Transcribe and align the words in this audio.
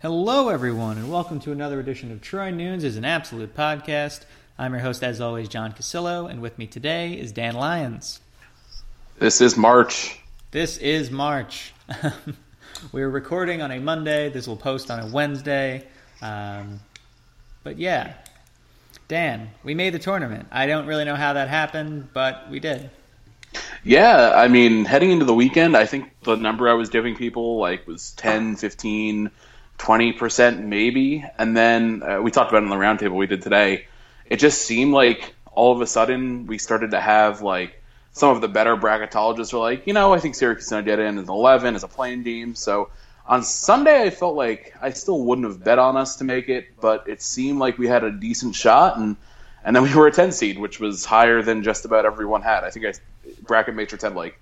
Hello, 0.00 0.48
everyone, 0.48 0.96
and 0.96 1.10
welcome 1.10 1.40
to 1.40 1.50
another 1.50 1.80
edition 1.80 2.12
of 2.12 2.20
Troy 2.20 2.52
Nunes 2.52 2.84
is 2.84 2.96
an 2.96 3.04
Absolute 3.04 3.56
Podcast. 3.56 4.20
I'm 4.56 4.72
your 4.72 4.80
host, 4.80 5.02
as 5.02 5.20
always, 5.20 5.48
John 5.48 5.72
Cassillo, 5.72 6.30
and 6.30 6.40
with 6.40 6.56
me 6.56 6.68
today 6.68 7.14
is 7.14 7.32
Dan 7.32 7.56
Lyons. 7.56 8.20
This 9.18 9.40
is 9.40 9.56
March. 9.56 10.20
This 10.52 10.76
is 10.76 11.10
March. 11.10 11.72
We're 12.92 13.08
recording 13.08 13.60
on 13.60 13.72
a 13.72 13.80
Monday. 13.80 14.28
This 14.28 14.46
will 14.46 14.56
post 14.56 14.88
on 14.88 15.00
a 15.00 15.08
Wednesday. 15.08 15.84
Um, 16.22 16.78
but 17.64 17.76
yeah, 17.76 18.14
Dan, 19.08 19.50
we 19.64 19.74
made 19.74 19.94
the 19.94 19.98
tournament. 19.98 20.46
I 20.52 20.68
don't 20.68 20.86
really 20.86 21.06
know 21.06 21.16
how 21.16 21.32
that 21.32 21.48
happened, 21.48 22.10
but 22.12 22.48
we 22.48 22.60
did. 22.60 22.88
Yeah, 23.82 24.30
I 24.32 24.46
mean, 24.46 24.84
heading 24.84 25.10
into 25.10 25.24
the 25.24 25.34
weekend, 25.34 25.76
I 25.76 25.86
think 25.86 26.12
the 26.22 26.36
number 26.36 26.68
I 26.68 26.74
was 26.74 26.88
giving 26.88 27.16
people 27.16 27.58
like 27.58 27.84
was 27.88 28.12
10, 28.12 28.54
15, 28.54 29.32
20% 29.78 30.64
maybe. 30.64 31.24
And 31.38 31.56
then 31.56 32.02
uh, 32.02 32.20
we 32.20 32.30
talked 32.30 32.50
about 32.50 32.62
it 32.62 32.66
in 32.66 32.70
the 32.70 32.76
roundtable 32.76 33.16
we 33.16 33.26
did 33.26 33.42
today. 33.42 33.86
It 34.26 34.38
just 34.38 34.62
seemed 34.62 34.92
like 34.92 35.34
all 35.52 35.72
of 35.72 35.80
a 35.80 35.86
sudden 35.86 36.46
we 36.46 36.58
started 36.58 36.92
to 36.92 37.00
have 37.00 37.42
like 37.42 37.82
some 38.12 38.30
of 38.30 38.40
the 38.40 38.48
better 38.48 38.76
bracketologists 38.76 39.52
were 39.52 39.60
like, 39.60 39.86
you 39.86 39.92
know, 39.92 40.12
I 40.12 40.18
think 40.18 40.34
Syracuse 40.34 40.64
is 40.64 40.70
going 40.70 40.84
to 40.84 40.90
get 40.90 40.98
in 40.98 41.18
as 41.18 41.28
11 41.28 41.76
as 41.76 41.84
a 41.84 41.88
playing 41.88 42.24
team. 42.24 42.54
So 42.54 42.90
on 43.28 43.42
Sunday, 43.42 44.02
I 44.02 44.10
felt 44.10 44.34
like 44.34 44.74
I 44.80 44.90
still 44.90 45.22
wouldn't 45.22 45.46
have 45.46 45.62
bet 45.62 45.78
on 45.78 45.96
us 45.96 46.16
to 46.16 46.24
make 46.24 46.48
it, 46.48 46.80
but 46.80 47.08
it 47.08 47.20
seemed 47.20 47.58
like 47.58 47.76
we 47.76 47.86
had 47.86 48.02
a 48.02 48.10
decent 48.10 48.54
shot, 48.54 48.96
and 48.96 49.16
and 49.62 49.76
then 49.76 49.82
we 49.82 49.94
were 49.94 50.06
a 50.06 50.12
10 50.12 50.32
seed, 50.32 50.58
which 50.58 50.80
was 50.80 51.04
higher 51.04 51.42
than 51.42 51.62
just 51.62 51.84
about 51.84 52.06
everyone 52.06 52.40
had. 52.40 52.64
I 52.64 52.70
think 52.70 52.86
I 52.86 52.92
bracket 53.42 53.74
matrix 53.74 54.02
had 54.02 54.14
like 54.14 54.40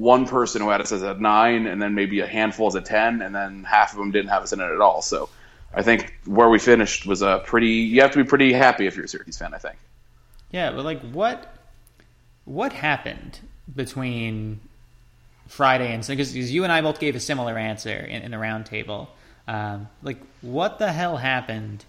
one 0.00 0.26
person 0.26 0.60
who 0.60 0.70
had 0.70 0.80
us 0.80 0.92
as 0.92 1.02
a 1.02 1.14
nine, 1.14 1.66
and 1.66 1.80
then 1.80 1.94
maybe 1.94 2.20
a 2.20 2.26
handful 2.26 2.66
as 2.66 2.74
a 2.74 2.80
10, 2.80 3.22
and 3.22 3.34
then 3.34 3.64
half 3.64 3.92
of 3.92 3.98
them 3.98 4.10
didn't 4.10 4.30
have 4.30 4.42
us 4.42 4.52
in 4.52 4.60
it 4.60 4.70
at 4.70 4.80
all. 4.80 5.02
So 5.02 5.28
I 5.72 5.82
think 5.82 6.14
where 6.24 6.48
we 6.48 6.58
finished 6.58 7.06
was 7.06 7.22
a 7.22 7.42
pretty. 7.44 7.68
You 7.68 8.00
have 8.02 8.10
to 8.12 8.22
be 8.22 8.28
pretty 8.28 8.52
happy 8.52 8.86
if 8.86 8.96
you're 8.96 9.04
a 9.04 9.08
Syracuse 9.08 9.38
fan. 9.38 9.54
I 9.54 9.58
think. 9.58 9.76
Yeah, 10.50 10.72
but 10.72 10.84
like 10.84 11.00
what 11.12 11.54
what 12.44 12.72
happened 12.72 13.40
between 13.74 14.60
Friday 15.48 15.92
and 15.92 16.06
because 16.06 16.34
you 16.52 16.64
and 16.64 16.72
I 16.72 16.80
both 16.80 16.98
gave 16.98 17.14
a 17.14 17.20
similar 17.20 17.56
answer 17.56 17.96
in, 17.96 18.22
in 18.22 18.30
the 18.30 18.36
roundtable. 18.36 19.08
Um, 19.46 19.88
like, 20.02 20.18
what 20.40 20.78
the 20.78 20.90
hell 20.90 21.18
happened 21.18 21.84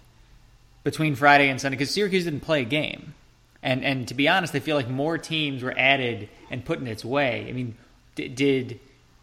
between 0.84 1.14
Friday 1.14 1.48
and 1.48 1.60
Sunday? 1.60 1.76
Because 1.76 1.90
Syracuse 1.92 2.24
didn't 2.24 2.40
play 2.40 2.62
a 2.62 2.64
game, 2.64 3.14
and 3.62 3.84
and 3.84 4.06
to 4.08 4.14
be 4.14 4.28
honest, 4.28 4.54
I 4.54 4.60
feel 4.60 4.76
like 4.76 4.88
more 4.88 5.18
teams 5.18 5.62
were 5.62 5.74
added 5.76 6.28
and 6.50 6.64
put 6.64 6.78
in 6.78 6.86
its 6.86 7.04
way. 7.04 7.46
I 7.48 7.52
mean, 7.52 7.76
did 8.16 8.80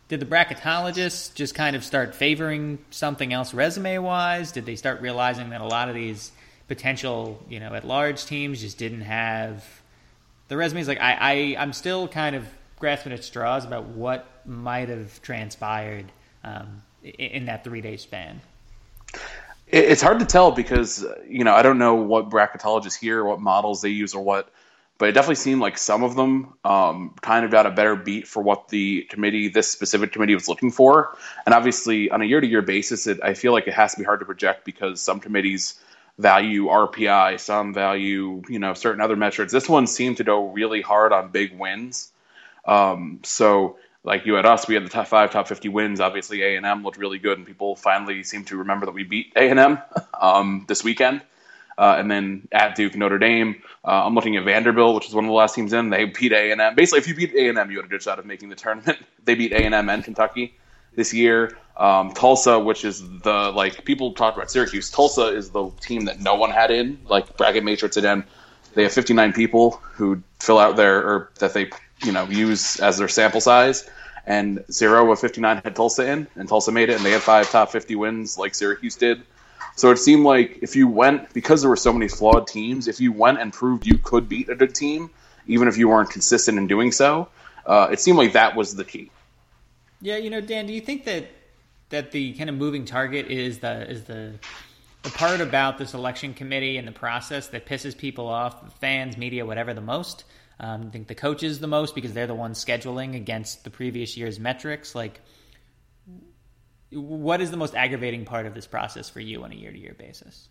did 0.08 0.20
the 0.20 0.26
bracketologists 0.26 1.34
just 1.34 1.56
kind 1.56 1.76
of 1.76 1.84
start 1.84 2.14
favoring 2.14 2.78
something 2.92 3.34
else 3.34 3.54
resume 3.54 3.98
wise? 3.98 4.52
Did 4.52 4.66
they 4.66 4.76
start 4.76 5.02
realizing 5.02 5.50
that 5.50 5.62
a 5.62 5.66
lot 5.66 5.90
of 5.90 5.96
these 5.96 6.31
potential, 6.68 7.42
you 7.50 7.59
know, 7.59 7.74
at 7.74 7.86
large 7.86 8.26
teams 8.26 8.62
just 8.62 8.78
didn't 8.78 9.02
have 9.02 9.66
the 10.50 10.58
resumes? 10.58 10.88
Like, 10.88 11.02
I, 11.02 11.18
I 11.20 11.56
I'm 11.58 11.74
still 11.74 12.08
kind 12.08 12.36
of 12.36 12.46
grasping 12.78 13.14
at 13.14 13.24
straws 13.24 13.66
about 13.66 13.86
what 13.86 14.28
might 14.46 14.90
have 14.90 15.22
transpired 15.22 16.12
um, 16.44 16.84
in 17.03 17.46
that 17.46 17.64
three 17.64 17.82
day 17.82 17.98
span. 17.98 18.42
It's 19.68 20.02
hard 20.02 20.20
to 20.20 20.26
tell 20.26 20.52
because 20.52 21.03
you 21.28 21.44
know 21.44 21.53
I 21.53 21.64
don't 21.64 21.80
know 21.80 21.96
what 21.96 22.30
bracketologists 22.30 23.00
here, 23.00 23.24
what 23.24 23.40
models 23.40 23.82
they 23.82 23.90
use, 23.90 24.14
or 24.14 24.24
what, 24.24 24.50
but 24.98 25.09
it 25.09 25.14
definitely 25.14 25.36
seemed 25.36 25.62
like 25.62 25.78
some 25.78 26.04
of 26.04 26.16
them 26.16 26.54
um, 26.64 27.16
kind 27.22 27.46
of 27.46 27.52
got 27.52 27.66
a 27.66 27.72
better 27.72 27.96
beat 27.96 28.28
for 28.28 28.44
what 28.44 28.70
the 28.70 29.02
committee, 29.09 29.48
this 29.48 29.68
specific 29.68 30.12
committee, 30.12 30.34
was 30.34 30.48
looking 30.48 30.72
for. 30.72 31.18
And 31.46 31.54
obviously, 31.54 32.09
on 32.12 32.22
a 32.22 32.26
year 32.26 32.40
to 32.40 32.48
year 32.48 32.62
basis, 32.62 33.08
it, 33.08 33.20
I 33.24 33.34
feel 33.34 33.53
like 33.53 33.68
it 33.68 33.74
has 33.74 33.94
to 33.94 34.00
be 34.00 34.06
hard 34.06 34.20
to 34.20 34.26
project 34.26 34.66
because 34.66 35.02
some 35.02 35.20
committees 35.20 35.80
value 36.20 36.66
RPI, 36.66 37.40
some 37.40 37.74
value 37.74 38.44
you 38.48 38.59
know 38.59 38.74
certain 38.74 39.02
other 39.02 39.16
metrics. 39.16 39.52
This 39.52 39.68
one 39.68 39.88
seemed 39.88 40.18
to 40.18 40.24
go 40.24 40.50
really 40.50 40.82
hard 40.82 41.12
on 41.12 41.32
big 41.32 41.58
wins. 41.58 42.12
Um, 42.66 43.20
so 43.24 43.78
like 44.03 44.26
you 44.26 44.36
had 44.36 44.46
us, 44.46 44.68
we 44.68 44.76
had 44.76 44.86
the 44.86 44.90
top 44.90 45.08
five, 45.08 45.32
top 45.32 45.48
fifty 45.48 45.70
wins. 45.70 46.00
Obviously, 46.00 46.44
A 46.44 46.56
and 46.56 46.66
M 46.66 46.84
looked 46.84 46.98
really 46.98 47.20
good, 47.20 47.38
and 47.38 47.48
people 47.48 47.76
finally 47.76 48.24
seem 48.24 48.46
to 48.46 48.58
remember 48.58 48.86
that 48.86 48.94
we 48.94 49.03
beat 49.03 49.34
A 49.36 49.50
and 49.50 49.59
M 49.59 49.80
um, 50.22 50.66
this 50.68 50.84
weekend. 50.84 51.22
Uh, 51.78 51.95
and 51.97 52.09
then 52.09 52.47
at 52.51 52.75
Duke, 52.75 52.95
Notre 52.95 53.17
Dame. 53.17 53.61
Uh, 53.85 54.06
I'm 54.06 54.16
looking 54.16 54.38
at 54.38 54.45
Vanderbilt, 54.45 54.95
which 54.95 55.07
is 55.07 55.16
one 55.16 55.25
of 55.25 55.29
the 55.29 55.35
last 55.35 55.56
teams 55.56 55.73
in. 55.73 55.89
They 55.89 56.06
beat 56.06 56.31
A 56.31 56.51
and 56.51 56.61
M. 56.61 56.75
Basically, 56.75 57.00
if 57.00 57.07
you 57.07 57.16
beat 57.16 57.34
A 57.34 57.50
and 57.50 57.57
M, 57.57 57.72
you 57.72 57.78
had 57.78 57.85
a 57.85 57.89
good 57.89 58.01
shot 58.01 58.19
of 58.19 58.25
making 58.25 58.50
the 58.50 58.56
tournament. 58.56 59.00
they 59.25 59.35
beat 59.35 59.51
A 59.51 59.63
and 59.63 59.73
M 59.73 59.89
and 59.89 60.03
Kentucky 60.03 60.56
this 60.95 61.13
year. 61.13 61.57
Um, 61.75 62.13
Tulsa, 62.13 62.59
which 62.59 62.85
is 62.85 63.01
the 63.22 63.51
like 63.56 63.84
people 63.85 64.13
talk 64.13 64.35
about 64.35 64.51
Syracuse. 64.51 64.91
Tulsa 64.91 65.28
is 65.28 65.50
the 65.50 65.69
team 65.81 66.06
that 66.06 66.19
no 66.19 66.35
one 66.35 66.51
had 66.51 66.69
in 66.69 67.00
like 67.09 67.35
bracket 67.38 67.63
matrix 67.63 67.97
again. 67.97 68.23
They 68.75 68.84
have 68.84 68.94
59 68.94 69.34
people 69.34 69.72
who 69.94 70.22
fill 70.40 70.59
out 70.59 70.75
their 70.75 70.97
or 70.97 71.31
that 71.40 71.53
they 71.53 71.69
you 72.03 72.11
know 72.11 72.25
use 72.25 72.79
as 72.79 72.97
their 72.97 73.07
sample 73.07 73.41
size. 73.41 73.90
And 74.25 74.63
zero 74.72 75.11
of 75.11 75.19
59 75.19 75.61
had 75.66 75.75
Tulsa 75.75 76.09
in, 76.09 76.28
and 76.35 76.47
Tulsa 76.47 76.72
made 76.72 76.90
it, 76.90 76.95
and 76.95 77.05
they 77.05 77.11
had 77.11 77.22
five 77.22 77.50
top 77.50 77.72
50 77.72 77.95
wins 77.95 78.37
like 78.37 78.55
Syracuse 78.55 78.96
did. 78.96 79.22
So 79.75 79.91
it 79.91 79.97
seemed 79.97 80.23
like 80.23 80.59
if 80.61 80.75
you 80.75 80.87
went, 80.87 81.34
because 81.34 81.61
there 81.61 81.70
were 81.70 81.75
so 81.75 81.93
many 81.93 82.08
flawed 82.08 82.47
teams, 82.47 82.87
if 82.87 82.99
you 82.99 83.11
went 83.11 83.40
and 83.40 83.52
proved 83.52 83.87
you 83.87 83.97
could 83.97 84.29
beat 84.29 84.49
a 84.49 84.55
good 84.55 84.75
team, 84.75 85.09
even 85.47 85.67
if 85.67 85.78
you 85.78 85.90
weren't 85.90 86.09
consistent 86.09 86.58
in 86.58 86.67
doing 86.67 86.91
so, 86.91 87.28
uh, 87.66 87.90
it 87.91 87.99
seemed 87.99 88.17
like 88.17 88.34
that 88.34 88.55
was 88.55 88.75
the 88.75 88.84
key. 88.84 89.09
Yeah, 90.02 90.17
you 90.17 90.29
know, 90.29 90.41
Dan, 90.41 90.67
do 90.67 90.73
you 90.73 90.81
think 90.81 91.05
that 91.05 91.28
that 91.90 92.11
the 92.11 92.34
kind 92.34 92.49
of 92.49 92.55
moving 92.55 92.85
target 92.85 93.28
is 93.28 93.59
the 93.59 93.90
is 93.90 94.03
the 94.03 94.34
the 95.03 95.09
part 95.09 95.41
about 95.41 95.78
the 95.78 95.85
selection 95.85 96.34
committee 96.34 96.78
and 96.78 96.87
the 96.87 96.91
process 96.91 97.47
that 97.47 97.66
pisses 97.66 97.97
people 97.97 98.28
off, 98.28 98.79
fans, 98.79 99.17
media, 99.17 99.46
whatever, 99.46 99.73
the 99.73 99.81
most? 99.81 100.23
Um, 100.59 100.87
I 100.87 100.90
think 100.91 101.08
the 101.08 101.16
coaches 101.16 101.59
the 101.59 101.67
most 101.67 101.93
because 101.96 102.14
they're 102.14 102.28
the 102.28 102.35
ones 102.35 102.64
scheduling 102.64 103.16
against 103.16 103.64
the 103.64 103.69
previous 103.69 104.16
year's 104.16 104.40
metrics. 104.40 104.96
Like, 104.96 105.19
what 106.95 107.41
is 107.41 107.51
the 107.51 107.57
most 107.57 107.75
aggravating 107.75 108.25
part 108.25 108.45
of 108.45 108.53
this 108.53 108.66
process 108.66 109.09
for 109.09 109.19
you 109.19 109.43
on 109.43 109.51
a 109.51 109.55
year 109.55 109.72
to 109.72 109.78
year 109.78 109.95
basis? 109.97 110.47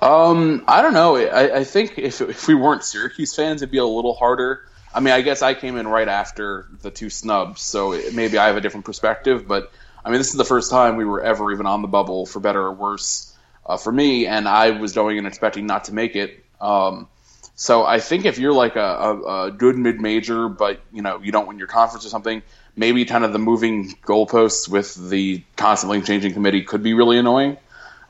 Um, 0.00 0.64
I 0.68 0.82
don't 0.82 0.94
know. 0.94 1.16
I, 1.16 1.58
I 1.58 1.64
think 1.64 1.98
if 1.98 2.20
if 2.20 2.46
we 2.46 2.54
weren't 2.54 2.84
Syracuse 2.84 3.34
fans, 3.34 3.62
it'd 3.62 3.72
be 3.72 3.78
a 3.78 3.84
little 3.84 4.14
harder. 4.14 4.66
I 4.92 5.00
mean, 5.00 5.14
I 5.14 5.22
guess 5.22 5.42
I 5.42 5.54
came 5.54 5.76
in 5.76 5.88
right 5.88 6.06
after 6.06 6.68
the 6.82 6.90
two 6.90 7.10
snubs, 7.10 7.62
so 7.62 7.98
maybe 8.12 8.38
I 8.38 8.46
have 8.46 8.56
a 8.56 8.60
different 8.60 8.86
perspective. 8.86 9.48
But 9.48 9.72
I 10.04 10.10
mean, 10.10 10.18
this 10.18 10.28
is 10.28 10.34
the 10.34 10.44
first 10.44 10.70
time 10.70 10.96
we 10.96 11.04
were 11.04 11.22
ever 11.22 11.50
even 11.52 11.66
on 11.66 11.82
the 11.82 11.88
bubble, 11.88 12.26
for 12.26 12.38
better 12.38 12.60
or 12.60 12.72
worse, 12.72 13.34
uh, 13.64 13.76
for 13.76 13.90
me. 13.90 14.26
And 14.26 14.46
I 14.46 14.70
was 14.70 14.92
going 14.92 15.18
and 15.18 15.26
expecting 15.26 15.66
not 15.66 15.84
to 15.84 15.94
make 15.94 16.16
it. 16.16 16.44
Um, 16.60 17.08
so 17.56 17.84
I 17.84 18.00
think 18.00 18.24
if 18.24 18.38
you're 18.38 18.52
like 18.52 18.76
a, 18.76 18.80
a, 18.80 19.46
a 19.46 19.50
good 19.50 19.76
mid 19.76 20.00
major, 20.00 20.48
but 20.48 20.80
you 20.92 21.02
know 21.02 21.20
you 21.22 21.32
don't 21.32 21.48
win 21.48 21.58
your 21.58 21.68
conference 21.68 22.04
or 22.04 22.08
something, 22.08 22.42
maybe 22.76 23.04
kind 23.04 23.24
of 23.24 23.32
the 23.32 23.38
moving 23.38 23.94
goalposts 24.02 24.68
with 24.68 25.10
the 25.10 25.42
constantly 25.56 26.02
changing 26.02 26.32
committee 26.32 26.62
could 26.62 26.82
be 26.82 26.94
really 26.94 27.18
annoying. 27.18 27.56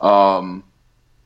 Um, 0.01 0.65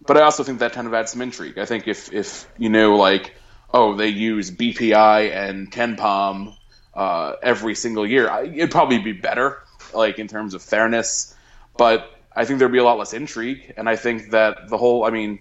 but 0.04 0.16
I 0.16 0.22
also 0.22 0.42
think 0.42 0.60
that 0.60 0.72
kind 0.72 0.86
of 0.86 0.94
adds 0.94 1.12
some 1.12 1.22
intrigue. 1.22 1.58
I 1.58 1.66
think 1.66 1.86
if 1.86 2.12
if 2.12 2.48
you 2.56 2.68
know 2.68 2.96
like 2.96 3.34
oh 3.72 3.94
they 3.94 4.08
use 4.08 4.50
BPI 4.50 5.32
and 5.32 5.70
KenPom 5.70 6.56
uh, 6.94 7.34
every 7.42 7.74
single 7.74 8.06
year, 8.06 8.28
it'd 8.42 8.70
probably 8.70 8.98
be 8.98 9.12
better 9.12 9.58
like 9.94 10.18
in 10.18 10.28
terms 10.28 10.54
of 10.54 10.62
fairness. 10.62 11.34
But 11.76 12.10
I 12.34 12.44
think 12.44 12.58
there'd 12.58 12.72
be 12.72 12.78
a 12.78 12.84
lot 12.84 12.98
less 12.98 13.12
intrigue, 13.12 13.74
and 13.76 13.88
I 13.88 13.96
think 13.96 14.30
that 14.30 14.68
the 14.68 14.78
whole 14.78 15.04
I 15.04 15.10
mean 15.10 15.40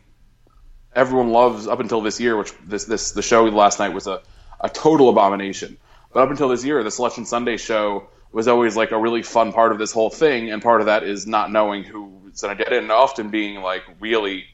everyone 0.94 1.30
loves 1.30 1.68
up 1.68 1.80
until 1.80 2.02
this 2.02 2.20
year, 2.20 2.36
which 2.38 2.54
this 2.66 2.86
this 2.86 3.12
the 3.12 3.22
show 3.22 3.46
last 3.46 3.80
night 3.80 3.94
was 3.94 4.08
a, 4.08 4.22
a 4.60 4.70
total 4.70 5.10
abomination. 5.10 5.78
But 6.14 6.24
up 6.24 6.30
until 6.30 6.50
this 6.50 6.64
year, 6.64 6.84
the 6.84 6.92
Selection 6.92 7.26
Sunday 7.26 7.58
show 7.58 8.08
was 8.32 8.48
always 8.48 8.76
like 8.76 8.92
a 8.92 9.00
really 9.00 9.24
fun 9.24 9.54
part 9.54 9.72
of 9.72 9.78
this 9.78 9.92
whole 9.92 10.10
thing, 10.10 10.52
and 10.52 10.62
part 10.62 10.82
of 10.82 10.88
that 10.88 11.04
is 11.04 11.28
not 11.28 11.52
knowing 11.52 11.84
who's 11.84 12.42
going 12.42 12.58
to 12.58 12.64
get 12.64 12.74
it, 12.74 12.82
and 12.82 12.92
often 12.92 13.30
being 13.30 13.62
like 13.62 13.84
really 14.00 14.46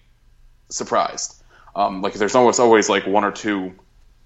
surprised. 0.70 1.42
Um, 1.76 2.02
like 2.02 2.14
there's 2.14 2.36
almost 2.36 2.60
always 2.60 2.90
like 2.90 3.08
one 3.08 3.24
or 3.24 3.32
two 3.32 3.74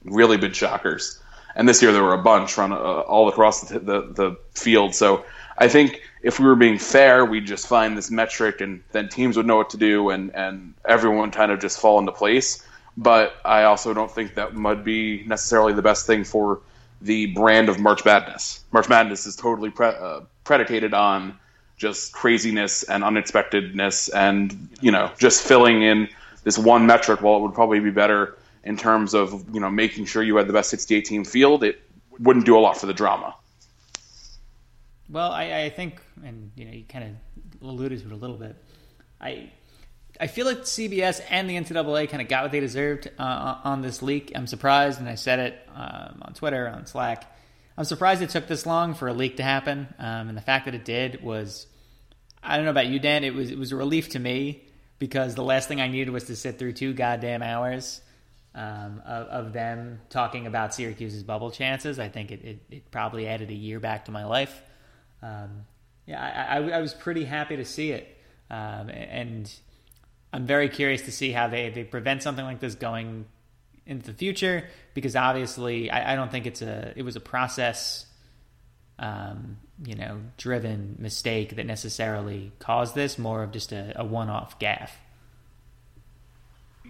really 0.03 0.37
big 0.37 0.55
shockers, 0.55 1.21
and 1.55 1.67
this 1.67 1.81
year 1.81 1.91
there 1.91 2.03
were 2.03 2.13
a 2.13 2.21
bunch 2.21 2.57
run 2.57 2.71
uh, 2.71 2.75
all 2.75 3.29
across 3.29 3.69
the, 3.69 3.79
the 3.79 4.01
the 4.13 4.37
field. 4.51 4.95
So 4.95 5.25
I 5.57 5.69
think 5.69 6.01
if 6.21 6.39
we 6.39 6.45
were 6.45 6.55
being 6.55 6.77
fair, 6.77 7.25
we'd 7.25 7.45
just 7.45 7.67
find 7.67 7.97
this 7.97 8.11
metric, 8.11 8.61
and 8.61 8.83
then 8.91 9.09
teams 9.09 9.37
would 9.37 9.45
know 9.45 9.57
what 9.57 9.71
to 9.71 9.77
do, 9.77 10.09
and 10.09 10.35
and 10.35 10.73
everyone 10.85 11.31
kind 11.31 11.51
of 11.51 11.59
just 11.59 11.79
fall 11.79 11.99
into 11.99 12.11
place. 12.11 12.63
But 12.97 13.33
I 13.45 13.63
also 13.63 13.93
don't 13.93 14.11
think 14.11 14.35
that 14.35 14.55
would 14.55 14.83
be 14.83 15.23
necessarily 15.25 15.73
the 15.73 15.83
best 15.83 16.05
thing 16.07 16.23
for 16.23 16.61
the 17.01 17.27
brand 17.27 17.69
of 17.69 17.79
March 17.79 18.03
Madness. 18.05 18.63
March 18.71 18.89
Madness 18.89 19.25
is 19.25 19.35
totally 19.35 19.69
pre- 19.69 19.87
uh, 19.87 20.21
predicated 20.43 20.93
on 20.93 21.37
just 21.77 22.11
craziness 22.11 22.83
and 22.83 23.03
unexpectedness, 23.03 24.09
and 24.09 24.69
you 24.81 24.91
know, 24.91 25.11
just 25.19 25.47
filling 25.47 25.83
in 25.83 26.09
this 26.43 26.57
one 26.57 26.85
metric. 26.85 27.21
While 27.21 27.37
it 27.37 27.41
would 27.41 27.53
probably 27.53 27.79
be 27.79 27.91
better 27.91 28.37
in 28.63 28.77
terms 28.77 29.13
of 29.13 29.45
you 29.53 29.59
know 29.59 29.69
making 29.69 30.05
sure 30.05 30.23
you 30.23 30.35
had 30.37 30.47
the 30.47 30.53
best 30.53 30.69
68 30.69 31.05
team 31.05 31.23
field, 31.23 31.63
it 31.63 31.81
wouldn't 32.19 32.45
do 32.45 32.57
a 32.57 32.59
lot 32.59 32.77
for 32.77 32.87
the 32.87 32.93
drama. 32.93 33.35
Well, 35.09 35.31
I, 35.31 35.63
I 35.63 35.69
think, 35.69 36.01
and 36.23 36.51
you 36.55 36.65
know, 36.65 36.71
you 36.71 36.83
kind 36.83 37.03
of 37.61 37.67
alluded 37.69 38.01
to 38.01 38.07
it 38.07 38.11
a 38.11 38.15
little 38.15 38.35
bit. 38.35 38.55
I 39.21 39.49
I 40.19 40.27
feel 40.27 40.45
like 40.45 40.59
CBS 40.59 41.21
and 41.29 41.49
the 41.49 41.55
NCAA 41.55 42.09
kind 42.09 42.21
of 42.21 42.27
got 42.27 42.43
what 42.43 42.51
they 42.51 42.59
deserved 42.59 43.09
uh, 43.19 43.57
on 43.63 43.81
this 43.81 44.01
leak. 44.01 44.31
I'm 44.35 44.47
surprised, 44.47 44.99
and 44.99 45.07
I 45.07 45.15
said 45.15 45.39
it 45.39 45.69
um, 45.75 46.21
on 46.23 46.33
Twitter, 46.33 46.67
on 46.67 46.85
Slack. 46.85 47.31
I'm 47.77 47.85
surprised 47.85 48.21
it 48.21 48.29
took 48.29 48.47
this 48.47 48.65
long 48.65 48.95
for 48.95 49.07
a 49.07 49.13
leak 49.13 49.37
to 49.37 49.43
happen, 49.43 49.87
um, 49.99 50.29
and 50.29 50.37
the 50.37 50.41
fact 50.41 50.65
that 50.65 50.73
it 50.73 50.83
did 50.83 51.21
was, 51.21 51.67
I 52.41 52.55
don't 52.55 52.65
know 52.65 52.71
about 52.71 52.87
you, 52.87 52.99
Dan. 52.99 53.23
It 53.23 53.35
was 53.35 53.51
it 53.51 53.57
was 53.57 53.71
a 53.71 53.75
relief 53.75 54.09
to 54.09 54.19
me 54.19 54.63
because 54.97 55.35
the 55.35 55.43
last 55.43 55.67
thing 55.67 55.79
I 55.79 55.87
needed 55.87 56.09
was 56.09 56.23
to 56.25 56.35
sit 56.35 56.57
through 56.57 56.73
two 56.73 56.93
goddamn 56.93 57.43
hours 57.43 58.01
um, 58.55 59.03
of, 59.05 59.27
of, 59.27 59.53
them 59.53 59.99
talking 60.09 60.47
about 60.47 60.73
Syracuse's 60.73 61.21
bubble 61.21 61.51
chances. 61.51 61.99
I 61.99 62.09
think 62.09 62.31
it, 62.31 62.43
it, 62.43 62.59
it 62.71 62.91
probably 62.91 63.27
added 63.27 63.51
a 63.51 63.53
year 63.53 63.79
back 63.79 64.05
to 64.05 64.11
my 64.11 64.25
life 64.25 64.63
um, 65.21 65.65
yeah, 66.05 66.21
I, 66.21 66.57
I, 66.57 66.77
I, 66.77 66.81
was 66.81 66.93
pretty 66.93 67.25
happy 67.25 67.57
to 67.57 67.65
see 67.65 67.91
it, 67.91 68.17
um, 68.49 68.89
and 68.89 69.51
I'm 70.33 70.45
very 70.45 70.69
curious 70.69 71.03
to 71.03 71.11
see 71.11 71.31
how 71.31 71.47
they, 71.47 71.69
they 71.69 71.83
prevent 71.83 72.23
something 72.23 72.43
like 72.43 72.59
this 72.59 72.75
going 72.75 73.25
into 73.85 74.07
the 74.07 74.17
future 74.17 74.67
because 74.93 75.15
obviously 75.15 75.89
I, 75.89 76.13
I 76.13 76.15
don't 76.15 76.29
think 76.29 76.45
it's 76.45 76.61
a 76.61 76.93
it 76.95 77.03
was 77.03 77.15
a 77.15 77.21
process 77.21 78.05
um, 78.99 79.57
you 79.85 79.95
know 79.95 80.19
driven 80.37 80.97
mistake 80.99 81.55
that 81.55 81.65
necessarily 81.65 82.51
caused 82.59 82.95
this 82.95 83.17
more 83.17 83.43
of 83.43 83.51
just 83.51 83.71
a, 83.71 83.93
a 83.95 84.03
one 84.03 84.29
off 84.29 84.59
gaffe. 84.59 84.91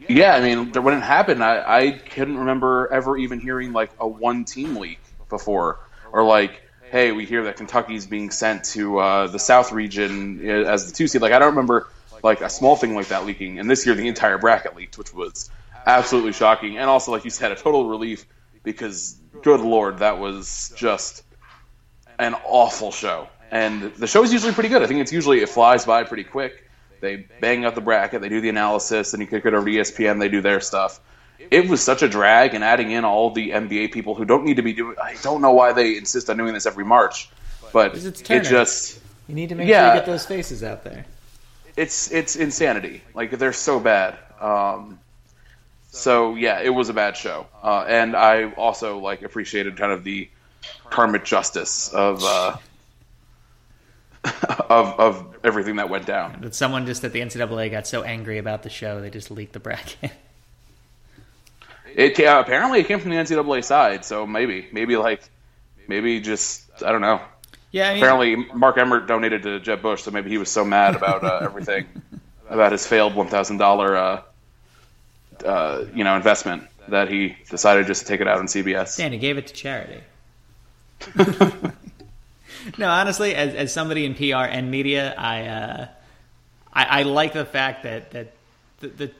Yeah, 0.07 0.35
I 0.35 0.41
mean 0.41 0.71
when 0.71 0.95
it 0.95 1.01
happened, 1.01 1.43
I, 1.43 1.85
I 1.85 1.91
couldn't 1.91 2.37
remember 2.37 2.89
ever 2.91 3.17
even 3.17 3.39
hearing 3.39 3.73
like 3.73 3.91
a 3.99 4.07
one 4.07 4.45
team 4.45 4.77
leak 4.77 4.99
before 5.29 5.79
or 6.11 6.23
like 6.23 6.61
hey, 6.89 7.11
we 7.11 7.25
hear 7.25 7.43
that 7.43 7.57
Kentucky's 7.57 8.07
being 8.07 8.31
sent 8.31 8.63
to 8.63 8.97
uh, 8.99 9.27
the 9.27 9.39
South 9.39 9.73
region 9.73 10.39
uh, 10.41 10.71
as 10.71 10.87
the 10.87 10.93
two 10.93 11.07
seed. 11.07 11.21
Like 11.21 11.33
I 11.33 11.39
don't 11.39 11.49
remember 11.49 11.87
like 12.23 12.41
a 12.41 12.49
small 12.49 12.75
thing 12.75 12.95
like 12.95 13.07
that 13.07 13.25
leaking. 13.25 13.59
And 13.59 13.69
this 13.69 13.85
year, 13.85 13.95
the 13.95 14.07
entire 14.07 14.37
bracket 14.37 14.75
leaked, 14.75 14.97
which 14.97 15.13
was 15.13 15.49
absolutely 15.85 16.33
shocking. 16.33 16.77
And 16.77 16.89
also, 16.89 17.11
like 17.11 17.25
you 17.25 17.31
said, 17.31 17.51
a 17.51 17.55
total 17.55 17.89
relief 17.89 18.25
because 18.63 19.17
good 19.41 19.61
lord, 19.61 19.99
that 19.99 20.19
was 20.19 20.73
just 20.75 21.23
an 22.19 22.35
awful 22.45 22.91
show. 22.91 23.27
And 23.49 23.93
the 23.95 24.07
show 24.07 24.23
is 24.23 24.33
usually 24.33 24.53
pretty 24.53 24.69
good. 24.69 24.83
I 24.83 24.87
think 24.87 24.99
it's 24.99 25.13
usually 25.13 25.39
it 25.41 25.49
flies 25.49 25.85
by 25.85 26.03
pretty 26.03 26.25
quick. 26.25 26.63
They 26.99 27.27
bang 27.39 27.63
out 27.63 27.75
the 27.75 27.81
bracket, 27.81 28.21
they 28.21 28.29
do 28.29 28.41
the 28.41 28.49
analysis, 28.49 29.13
and 29.13 29.21
you 29.21 29.27
kick 29.27 29.45
it 29.45 29.53
over 29.53 29.65
to 29.65 29.71
ESPN. 29.71 30.19
They 30.19 30.29
do 30.29 30.41
their 30.41 30.59
stuff 30.59 30.99
it 31.51 31.69
was 31.69 31.81
such 31.83 32.01
a 32.01 32.09
drag 32.09 32.53
and 32.53 32.63
adding 32.63 32.91
in 32.91 33.05
all 33.05 33.31
the 33.31 33.51
NBA 33.51 33.91
people 33.91 34.15
who 34.15 34.25
don't 34.25 34.43
need 34.43 34.55
to 34.55 34.61
be 34.61 34.73
doing. 34.73 34.95
I 35.01 35.15
don't 35.21 35.41
know 35.41 35.53
why 35.53 35.73
they 35.73 35.97
insist 35.97 36.29
on 36.29 36.37
doing 36.37 36.53
this 36.53 36.65
every 36.65 36.85
March, 36.85 37.29
but 37.71 37.95
it 37.95 38.43
just 38.43 38.99
you 39.27 39.35
need 39.35 39.49
to 39.49 39.55
make 39.55 39.67
yeah, 39.67 39.87
sure 39.87 39.93
you 39.93 39.99
get 39.99 40.05
those 40.05 40.25
faces 40.25 40.63
out 40.63 40.83
there. 40.83 41.05
It's 41.77 42.11
it's 42.11 42.35
insanity. 42.35 43.03
Like 43.13 43.31
they're 43.31 43.53
so 43.53 43.79
bad. 43.79 44.17
Um, 44.41 44.99
so 45.91 46.35
yeah, 46.35 46.59
it 46.59 46.69
was 46.69 46.89
a 46.89 46.93
bad 46.93 47.15
show, 47.15 47.47
uh, 47.63 47.85
and 47.87 48.15
I 48.15 48.51
also 48.51 48.99
like 48.99 49.21
appreciated 49.21 49.77
kind 49.77 49.91
of 49.91 50.03
the 50.03 50.29
karmic 50.89 51.23
justice 51.23 51.89
of. 51.93 52.23
Uh, 52.23 52.57
of 54.69 54.99
of 54.99 55.37
everything 55.43 55.77
that 55.77 55.89
went 55.89 56.05
down. 56.05 56.41
That 56.41 56.53
someone 56.53 56.85
just 56.85 57.03
at 57.05 57.13
the 57.13 57.21
NCAA 57.21 57.71
got 57.71 57.87
so 57.87 58.03
angry 58.03 58.39
about 58.39 58.63
the 58.63 58.69
show 58.69 58.99
they 58.99 59.09
just 59.09 59.31
leaked 59.31 59.53
the 59.53 59.59
bracket. 59.59 60.11
It 61.97 62.19
uh, 62.19 62.43
apparently 62.45 62.81
it 62.81 62.87
came 62.87 62.99
from 62.99 63.09
the 63.09 63.15
NCAA 63.15 63.63
side, 63.63 64.05
so 64.05 64.27
maybe 64.27 64.67
maybe 64.71 64.97
like 64.97 65.19
maybe 65.87 66.21
just 66.21 66.69
I 66.85 66.91
don't 66.91 67.01
know. 67.01 67.19
Yeah. 67.71 67.89
I 67.89 67.93
mean, 67.93 68.03
apparently, 68.03 68.35
Mark 68.53 68.77
Emmert 68.77 69.07
donated 69.07 69.43
to 69.43 69.59
Jeb 69.59 69.81
Bush, 69.81 70.03
so 70.03 70.11
maybe 70.11 70.29
he 70.29 70.37
was 70.37 70.49
so 70.49 70.63
mad 70.63 70.95
about 70.95 71.23
uh, 71.23 71.39
everything 71.41 71.85
about 72.49 72.71
his 72.71 72.87
failed 72.87 73.13
one 73.15 73.27
thousand 73.27 73.61
uh, 73.61 74.21
uh, 75.45 75.85
you 75.93 76.03
know 76.03 76.15
investment 76.15 76.63
that 76.87 77.09
he 77.09 77.35
decided 77.49 77.87
just 77.87 78.01
to 78.01 78.07
take 78.07 78.21
it 78.21 78.27
out 78.27 78.39
on 78.39 78.47
CBS. 78.47 78.99
And 78.99 79.13
he 79.13 79.19
gave 79.19 79.37
it 79.37 79.47
to 79.47 79.53
charity. 79.53 80.01
no, 82.77 82.89
honestly, 82.89 83.35
as, 83.35 83.53
as 83.53 83.73
somebody 83.73 84.05
in 84.05 84.15
PR 84.15 84.45
and 84.49 84.71
media, 84.71 85.13
I, 85.17 85.47
uh, 85.47 85.87
I, 86.73 86.83
I 86.99 87.03
like 87.03 87.33
the 87.33 87.45
fact 87.45 87.83
that 87.83 88.11
that 88.11 88.33
the, 88.79 88.87
the, 88.87 89.11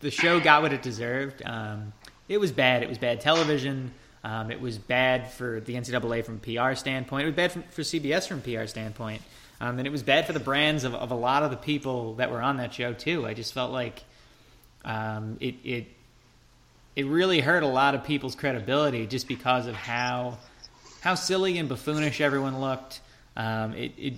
the 0.00 0.10
show 0.10 0.40
got 0.40 0.62
what 0.62 0.72
it 0.72 0.82
deserved. 0.82 1.42
Um, 1.44 1.92
it 2.28 2.38
was 2.38 2.52
bad. 2.52 2.82
It 2.82 2.88
was 2.88 2.98
bad 2.98 3.20
television. 3.20 3.92
Um, 4.26 4.50
it 4.50 4.60
was 4.60 4.76
bad 4.76 5.30
for 5.30 5.60
the 5.60 5.74
NCAA 5.74 6.24
from 6.24 6.40
PR 6.40 6.74
standpoint. 6.74 7.22
It 7.22 7.26
was 7.26 7.36
bad 7.36 7.52
for, 7.52 7.82
CBS 7.82 8.26
from 8.26 8.42
PR 8.42 8.66
standpoint. 8.66 9.22
Um, 9.60 9.78
and 9.78 9.86
it 9.86 9.90
was 9.90 10.02
bad 10.02 10.26
for 10.26 10.32
the 10.32 10.40
brands 10.40 10.82
of, 10.82 10.96
of 10.96 11.12
a 11.12 11.14
lot 11.14 11.44
of 11.44 11.52
the 11.52 11.56
people 11.56 12.14
that 12.14 12.32
were 12.32 12.42
on 12.42 12.56
that 12.56 12.74
show 12.74 12.92
too. 12.92 13.24
I 13.24 13.34
just 13.34 13.54
felt 13.54 13.70
like 13.70 14.02
um, 14.84 15.36
it 15.38 15.54
it 15.62 15.86
it 16.96 17.06
really 17.06 17.38
hurt 17.38 17.62
a 17.62 17.68
lot 17.68 17.94
of 17.94 18.02
people's 18.02 18.34
credibility 18.34 19.06
just 19.06 19.28
because 19.28 19.68
of 19.68 19.76
how 19.76 20.38
how 21.02 21.14
silly 21.14 21.56
and 21.58 21.68
buffoonish 21.68 22.20
everyone 22.20 22.60
looked. 22.60 23.00
Um, 23.36 23.74
it, 23.74 23.92
it 23.96 24.14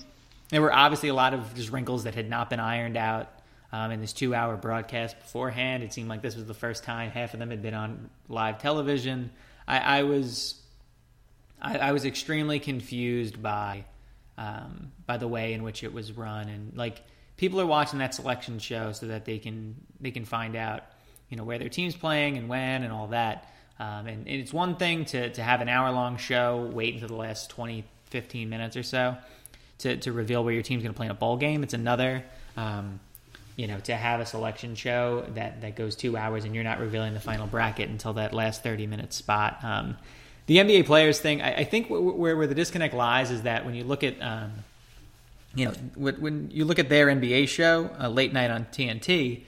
there 0.48 0.62
were 0.62 0.72
obviously 0.72 1.10
a 1.10 1.14
lot 1.14 1.34
of 1.34 1.54
just 1.54 1.70
wrinkles 1.70 2.04
that 2.04 2.14
had 2.14 2.30
not 2.30 2.48
been 2.48 2.60
ironed 2.60 2.96
out 2.96 3.28
um, 3.74 3.90
in 3.90 4.00
this 4.00 4.14
two 4.14 4.34
hour 4.34 4.56
broadcast 4.56 5.18
beforehand. 5.18 5.82
It 5.82 5.92
seemed 5.92 6.08
like 6.08 6.22
this 6.22 6.34
was 6.34 6.46
the 6.46 6.54
first 6.54 6.82
time 6.82 7.10
half 7.10 7.34
of 7.34 7.40
them 7.40 7.50
had 7.50 7.60
been 7.60 7.74
on 7.74 8.08
live 8.30 8.58
television. 8.58 9.28
I, 9.68 9.98
I 9.98 10.02
was 10.02 10.60
I, 11.60 11.78
I, 11.78 11.92
was 11.92 12.04
extremely 12.04 12.58
confused 12.58 13.40
by 13.42 13.84
um, 14.38 14.92
by 15.06 15.18
the 15.18 15.28
way 15.28 15.52
in 15.52 15.62
which 15.62 15.84
it 15.84 15.92
was 15.92 16.10
run, 16.12 16.48
and 16.48 16.76
like 16.76 17.02
people 17.36 17.60
are 17.60 17.66
watching 17.66 17.98
that 17.98 18.14
selection 18.14 18.58
show 18.58 18.92
so 18.92 19.06
that 19.06 19.26
they 19.26 19.38
can 19.38 19.76
they 20.00 20.10
can 20.10 20.24
find 20.24 20.56
out 20.56 20.84
you 21.28 21.36
know 21.36 21.44
where 21.44 21.58
their 21.58 21.68
team's 21.68 21.94
playing 21.94 22.38
and 22.38 22.48
when 22.48 22.82
and 22.82 22.92
all 22.92 23.08
that. 23.08 23.52
Um, 23.80 24.08
and, 24.08 24.26
and, 24.26 24.40
it's 24.40 24.52
one 24.52 24.74
thing 24.74 25.04
to, 25.04 25.30
to 25.30 25.40
have 25.40 25.60
an 25.60 25.68
hour 25.68 25.92
long 25.92 26.16
show, 26.16 26.68
wait 26.72 26.94
until 26.94 27.06
the 27.06 27.14
last 27.14 27.48
20, 27.50 27.84
15 28.06 28.48
minutes 28.48 28.76
or 28.76 28.82
so 28.82 29.16
to, 29.78 29.96
to 29.98 30.10
reveal 30.10 30.42
where 30.42 30.52
your 30.52 30.64
team's 30.64 30.82
going 30.82 30.92
to 30.92 30.96
play 30.96 31.06
in 31.06 31.12
a 31.12 31.14
ball 31.14 31.36
game. 31.36 31.62
It's 31.62 31.74
another 31.74 32.24
um, 32.56 32.98
you 33.58 33.66
know, 33.66 33.80
to 33.80 33.96
have 33.96 34.20
a 34.20 34.24
selection 34.24 34.76
show 34.76 35.26
that, 35.34 35.62
that 35.62 35.74
goes 35.74 35.96
two 35.96 36.16
hours 36.16 36.44
and 36.44 36.54
you're 36.54 36.62
not 36.62 36.78
revealing 36.78 37.12
the 37.12 37.18
final 37.18 37.48
bracket 37.48 37.88
until 37.88 38.12
that 38.12 38.32
last 38.32 38.62
30 38.62 38.86
minute 38.86 39.12
spot. 39.12 39.58
Um, 39.64 39.96
the 40.46 40.58
NBA 40.58 40.86
players 40.86 41.18
thing, 41.18 41.42
I, 41.42 41.56
I 41.56 41.64
think 41.64 41.90
where, 41.90 42.36
where, 42.36 42.46
the 42.46 42.54
disconnect 42.54 42.94
lies 42.94 43.32
is 43.32 43.42
that 43.42 43.66
when 43.66 43.74
you 43.74 43.82
look 43.82 44.04
at 44.04 44.22
um, 44.22 44.52
you 45.56 45.64
know, 45.64 45.72
when 45.96 46.50
you 46.52 46.64
look 46.64 46.78
at 46.78 46.88
their 46.88 47.08
NBA 47.08 47.48
show, 47.48 47.90
uh, 48.00 48.08
late 48.08 48.32
night 48.32 48.52
on 48.52 48.66
TNT, 48.66 49.42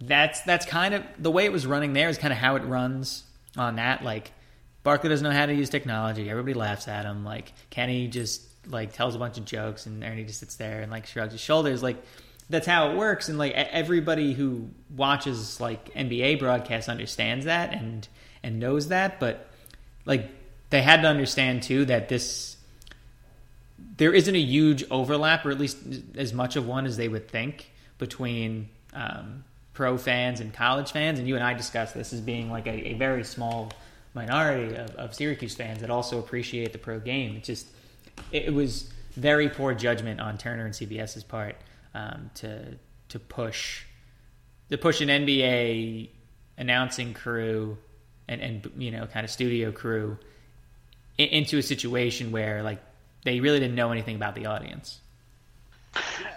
that's 0.00 0.42
that's 0.42 0.64
kind 0.64 0.94
of 0.94 1.02
the 1.18 1.30
way 1.30 1.44
it 1.44 1.50
was 1.50 1.66
running 1.66 1.92
there 1.92 2.08
is 2.08 2.18
kind 2.18 2.32
of 2.32 2.38
how 2.38 2.54
it 2.54 2.60
runs 2.60 3.24
on 3.56 3.76
that. 3.76 4.04
Like 4.04 4.30
Barkley 4.84 5.08
doesn't 5.08 5.24
know 5.24 5.36
how 5.36 5.46
to 5.46 5.54
use 5.54 5.70
technology. 5.70 6.30
Everybody 6.30 6.54
laughs 6.54 6.86
at 6.86 7.04
him. 7.04 7.24
Like 7.24 7.52
Kenny 7.70 8.06
just 8.06 8.42
like 8.68 8.92
tells 8.92 9.16
a 9.16 9.18
bunch 9.18 9.38
of 9.38 9.44
jokes, 9.44 9.86
and 9.86 10.04
Ernie 10.04 10.24
just 10.24 10.38
sits 10.38 10.54
there 10.54 10.82
and 10.82 10.92
like 10.92 11.06
shrugs 11.06 11.32
his 11.32 11.40
shoulders. 11.40 11.82
Like 11.82 11.96
that's 12.48 12.66
how 12.66 12.90
it 12.90 12.96
works. 12.96 13.28
And 13.28 13.38
like 13.38 13.52
everybody 13.52 14.32
who 14.32 14.68
watches 14.94 15.60
like 15.60 15.92
NBA 15.94 16.38
broadcasts 16.38 16.88
understands 16.88 17.46
that 17.46 17.72
and 17.72 18.06
and 18.42 18.60
knows 18.60 18.88
that. 18.88 19.18
But 19.18 19.48
like 20.04 20.30
they 20.70 20.82
had 20.82 21.02
to 21.02 21.08
understand 21.08 21.62
too 21.62 21.84
that 21.86 22.08
this 22.08 22.56
there 23.96 24.12
isn't 24.12 24.34
a 24.34 24.40
huge 24.40 24.84
overlap, 24.90 25.44
or 25.46 25.50
at 25.50 25.58
least 25.58 25.78
as 26.16 26.32
much 26.32 26.56
of 26.56 26.66
one 26.66 26.86
as 26.86 26.96
they 26.96 27.08
would 27.08 27.28
think 27.28 27.70
between 27.98 28.68
um, 28.92 29.44
pro 29.74 29.96
fans 29.96 30.40
and 30.40 30.52
college 30.52 30.92
fans, 30.92 31.18
and 31.18 31.26
you 31.26 31.34
and 31.34 31.44
I 31.44 31.54
discussed 31.54 31.94
this 31.94 32.12
as 32.12 32.20
being 32.20 32.50
like 32.50 32.66
a, 32.66 32.88
a 32.88 32.94
very 32.94 33.24
small 33.24 33.72
minority 34.14 34.74
of, 34.74 34.90
of, 34.96 35.14
Syracuse 35.14 35.54
fans 35.54 35.80
that 35.80 35.90
also 35.90 36.18
appreciate 36.18 36.72
the 36.72 36.78
pro 36.78 36.98
game. 36.98 37.36
It 37.36 37.44
just 37.44 37.66
it, 38.32 38.44
it 38.46 38.54
was 38.54 38.90
very 39.12 39.48
poor 39.48 39.74
judgment 39.74 40.20
on 40.20 40.38
Turner 40.38 40.64
and 40.64 40.74
CBS's 40.74 41.24
part 41.24 41.56
um, 41.96 42.30
to 42.34 42.76
to 43.08 43.18
push 43.18 43.84
to 44.70 44.78
push 44.78 45.00
an 45.00 45.08
NBA 45.08 46.10
announcing 46.58 47.14
crew 47.14 47.78
and 48.28 48.40
and 48.40 48.70
you 48.76 48.90
know 48.90 49.06
kind 49.06 49.24
of 49.24 49.30
studio 49.30 49.72
crew 49.72 50.18
in, 51.18 51.28
into 51.28 51.58
a 51.58 51.62
situation 51.62 52.32
where 52.32 52.62
like 52.62 52.82
they 53.24 53.40
really 53.40 53.58
didn't 53.58 53.74
know 53.74 53.90
anything 53.90 54.16
about 54.16 54.34
the 54.34 54.46
audience. 54.46 55.00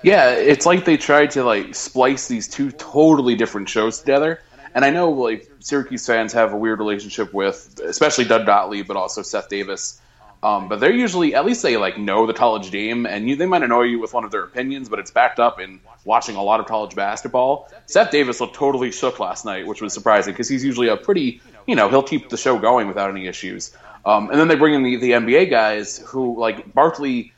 Yeah, 0.01 0.31
it's 0.31 0.65
like 0.65 0.85
they 0.85 0.95
tried 0.95 1.31
to 1.31 1.43
like 1.43 1.75
splice 1.75 2.27
these 2.27 2.47
two 2.47 2.71
totally 2.71 3.35
different 3.35 3.67
shows 3.67 3.99
together. 3.99 4.39
And 4.73 4.85
I 4.85 4.91
know 4.91 5.09
like 5.09 5.49
Syracuse 5.59 6.05
fans 6.05 6.31
have 6.33 6.53
a 6.53 6.57
weird 6.57 6.79
relationship 6.79 7.33
with, 7.33 7.79
especially 7.83 8.25
Doug 8.25 8.45
Gottlieb, 8.45 8.87
but 8.87 8.95
also 8.95 9.21
Seth 9.21 9.49
Davis. 9.49 9.99
Um, 10.41 10.69
but 10.69 10.79
they're 10.79 10.93
usually 10.93 11.35
at 11.35 11.45
least 11.45 11.63
they 11.63 11.75
like 11.75 11.97
know 11.97 12.25
the 12.25 12.33
college 12.33 12.71
game, 12.71 13.05
and 13.05 13.27
you, 13.27 13.35
they 13.35 13.45
might 13.45 13.61
annoy 13.61 13.83
you 13.83 13.99
with 13.99 14.13
one 14.13 14.23
of 14.23 14.31
their 14.31 14.43
opinions, 14.43 14.87
but 14.87 14.99
it's 14.99 15.11
backed 15.11 15.39
up 15.39 15.59
in 15.59 15.81
watching 16.05 16.37
a 16.37 16.43
lot 16.43 16.61
of 16.61 16.65
college 16.65 16.95
basketball. 16.95 17.69
Seth 17.87 18.11
Davis 18.11 18.39
looked 18.39 18.55
totally 18.55 18.91
shook 18.91 19.19
last 19.19 19.43
night, 19.43 19.67
which 19.67 19.81
was 19.81 19.93
surprising 19.93 20.33
because 20.33 20.47
he's 20.47 20.63
usually 20.63 20.87
a 20.87 20.95
pretty, 20.95 21.41
you 21.67 21.75
know, 21.75 21.89
he'll 21.89 22.03
keep 22.03 22.29
the 22.29 22.37
show 22.37 22.57
going 22.57 22.87
without 22.87 23.09
any 23.09 23.27
issues. 23.27 23.75
Um, 24.05 24.29
and 24.29 24.39
then 24.39 24.47
they 24.47 24.55
bring 24.55 24.75
in 24.75 24.83
the, 24.83 24.95
the 24.95 25.11
NBA 25.11 25.49
guys 25.49 25.97
who 25.97 26.39
like 26.39 26.73
Barkley 26.73 27.33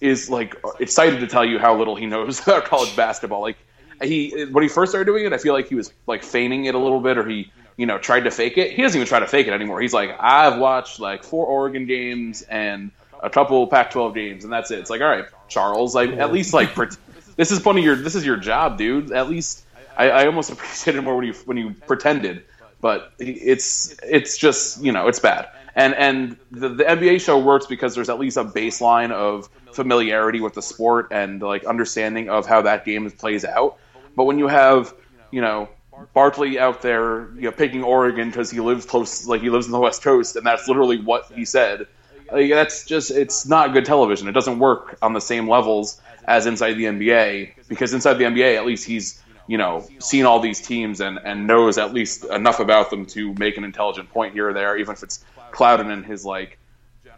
is 0.00 0.30
like 0.30 0.56
excited 0.80 1.20
to 1.20 1.26
tell 1.26 1.44
you 1.44 1.58
how 1.58 1.76
little 1.76 1.96
he 1.96 2.06
knows 2.06 2.40
about 2.46 2.64
college 2.64 2.96
basketball. 2.96 3.42
Like 3.42 3.58
he 4.02 4.46
when 4.50 4.62
he 4.62 4.68
first 4.68 4.90
started 4.90 5.04
doing 5.04 5.26
it, 5.26 5.32
I 5.34 5.38
feel 5.38 5.52
like 5.52 5.68
he 5.68 5.74
was 5.74 5.92
like 6.06 6.22
feigning 6.22 6.64
it 6.64 6.74
a 6.74 6.78
little 6.78 7.00
bit, 7.00 7.18
or 7.18 7.28
he 7.28 7.52
you 7.76 7.86
know 7.86 7.98
tried 7.98 8.24
to 8.24 8.30
fake 8.30 8.58
it. 8.58 8.72
He 8.72 8.82
doesn't 8.82 8.98
even 8.98 9.08
try 9.08 9.20
to 9.20 9.26
fake 9.26 9.46
it 9.46 9.52
anymore. 9.52 9.80
He's 9.80 9.94
like, 9.94 10.16
I've 10.18 10.58
watched 10.58 11.00
like 11.00 11.24
four 11.24 11.46
Oregon 11.46 11.86
games 11.86 12.42
and 12.42 12.90
a 13.22 13.30
couple 13.30 13.66
Pac-12 13.66 14.14
games, 14.14 14.44
and 14.44 14.52
that's 14.52 14.70
it. 14.70 14.80
It's 14.80 14.90
like, 14.90 15.00
all 15.00 15.08
right, 15.08 15.26
Charles, 15.48 15.94
like 15.94 16.10
at 16.10 16.32
least 16.32 16.52
like 16.52 16.74
this 17.36 17.50
is 17.50 17.64
one 17.64 17.78
of 17.78 17.84
your 17.84 17.96
this 17.96 18.14
is 18.14 18.26
your 18.26 18.36
job, 18.36 18.78
dude. 18.78 19.12
At 19.12 19.28
least 19.28 19.64
I, 19.96 20.10
I 20.10 20.26
almost 20.26 20.50
appreciated 20.52 20.98
it 20.98 21.02
more 21.02 21.16
when 21.16 21.26
you 21.26 21.34
when 21.44 21.56
you 21.56 21.74
pretended, 21.86 22.44
but 22.80 23.12
it's 23.18 23.96
it's 24.02 24.36
just 24.36 24.82
you 24.82 24.92
know 24.92 25.08
it's 25.08 25.18
bad. 25.18 25.48
And 25.74 25.94
and 25.94 26.36
the, 26.50 26.68
the 26.68 26.84
NBA 26.84 27.22
show 27.22 27.38
works 27.38 27.66
because 27.66 27.94
there's 27.94 28.10
at 28.10 28.18
least 28.18 28.36
a 28.36 28.44
baseline 28.44 29.10
of 29.10 29.48
familiarity 29.72 30.40
with 30.40 30.54
the 30.54 30.62
sport 30.62 31.08
and 31.10 31.40
like 31.40 31.64
understanding 31.64 32.28
of 32.28 32.46
how 32.46 32.62
that 32.62 32.84
game 32.84 33.10
plays 33.10 33.44
out. 33.44 33.78
But 34.14 34.24
when 34.24 34.38
you 34.38 34.48
have, 34.48 34.92
you 35.30 35.40
know, 35.40 35.70
Barkley 36.14 36.58
out 36.58 36.82
there, 36.82 37.28
you 37.34 37.42
know, 37.42 37.52
picking 37.52 37.82
Oregon 37.82 38.28
because 38.28 38.50
he 38.50 38.60
lives 38.60 38.86
close, 38.86 39.26
like 39.26 39.40
he 39.40 39.50
lives 39.50 39.66
in 39.66 39.72
the 39.72 39.80
West 39.80 40.02
Coast, 40.02 40.36
and 40.36 40.46
that's 40.46 40.68
literally 40.68 41.00
what 41.00 41.26
he 41.32 41.44
said. 41.44 41.86
Like, 42.30 42.50
that's 42.50 42.84
just, 42.86 43.10
it's 43.10 43.46
not 43.46 43.72
good 43.72 43.84
television. 43.84 44.28
It 44.28 44.32
doesn't 44.32 44.58
work 44.58 44.96
on 45.02 45.12
the 45.12 45.20
same 45.20 45.48
levels 45.48 46.00
as 46.24 46.46
inside 46.46 46.74
the 46.74 46.84
NBA 46.84 47.68
because 47.68 47.92
inside 47.92 48.14
the 48.14 48.24
NBA, 48.24 48.56
at 48.56 48.64
least 48.64 48.86
he's, 48.86 49.22
you 49.46 49.58
know, 49.58 49.86
seen 49.98 50.24
all 50.24 50.40
these 50.40 50.60
teams 50.60 51.00
and, 51.00 51.18
and 51.22 51.46
knows 51.46 51.76
at 51.78 51.92
least 51.92 52.24
enough 52.24 52.60
about 52.60 52.90
them 52.90 53.06
to 53.06 53.34
make 53.34 53.56
an 53.56 53.64
intelligent 53.64 54.10
point 54.10 54.32
here 54.32 54.48
or 54.48 54.52
there, 54.52 54.76
even 54.76 54.94
if 54.94 55.02
it's 55.02 55.24
clouded 55.50 55.88
in 55.88 56.02
his 56.04 56.24
like 56.24 56.58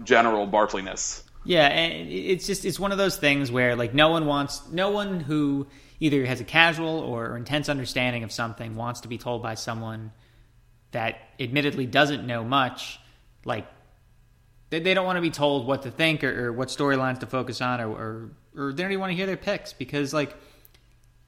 general 0.02 0.48
Barkleyness. 0.48 1.22
Yeah, 1.44 1.66
and 1.66 2.08
it's 2.10 2.46
just 2.46 2.64
it's 2.64 2.80
one 2.80 2.90
of 2.90 2.98
those 2.98 3.16
things 3.16 3.52
where 3.52 3.76
like 3.76 3.92
no 3.92 4.08
one 4.08 4.26
wants 4.26 4.62
no 4.70 4.90
one 4.90 5.20
who 5.20 5.66
either 6.00 6.24
has 6.26 6.40
a 6.40 6.44
casual 6.44 7.00
or 7.00 7.36
intense 7.36 7.68
understanding 7.68 8.24
of 8.24 8.32
something 8.32 8.76
wants 8.76 9.00
to 9.02 9.08
be 9.08 9.18
told 9.18 9.42
by 9.42 9.54
someone 9.54 10.12
that 10.90 11.18
admittedly 11.40 11.86
doesn't 11.86 12.26
know 12.26 12.44
much 12.44 13.00
like 13.44 13.66
they, 14.70 14.80
they 14.80 14.94
don't 14.94 15.06
want 15.06 15.16
to 15.16 15.22
be 15.22 15.30
told 15.30 15.66
what 15.66 15.82
to 15.82 15.90
think 15.90 16.24
or, 16.24 16.46
or 16.46 16.52
what 16.52 16.68
storylines 16.68 17.20
to 17.20 17.26
focus 17.26 17.60
on 17.60 17.80
or, 17.80 17.90
or, 17.90 18.30
or 18.56 18.72
they 18.72 18.82
don't 18.82 18.92
even 18.92 19.00
want 19.00 19.10
to 19.10 19.16
hear 19.16 19.26
their 19.26 19.36
picks 19.36 19.72
because 19.72 20.12
like 20.12 20.34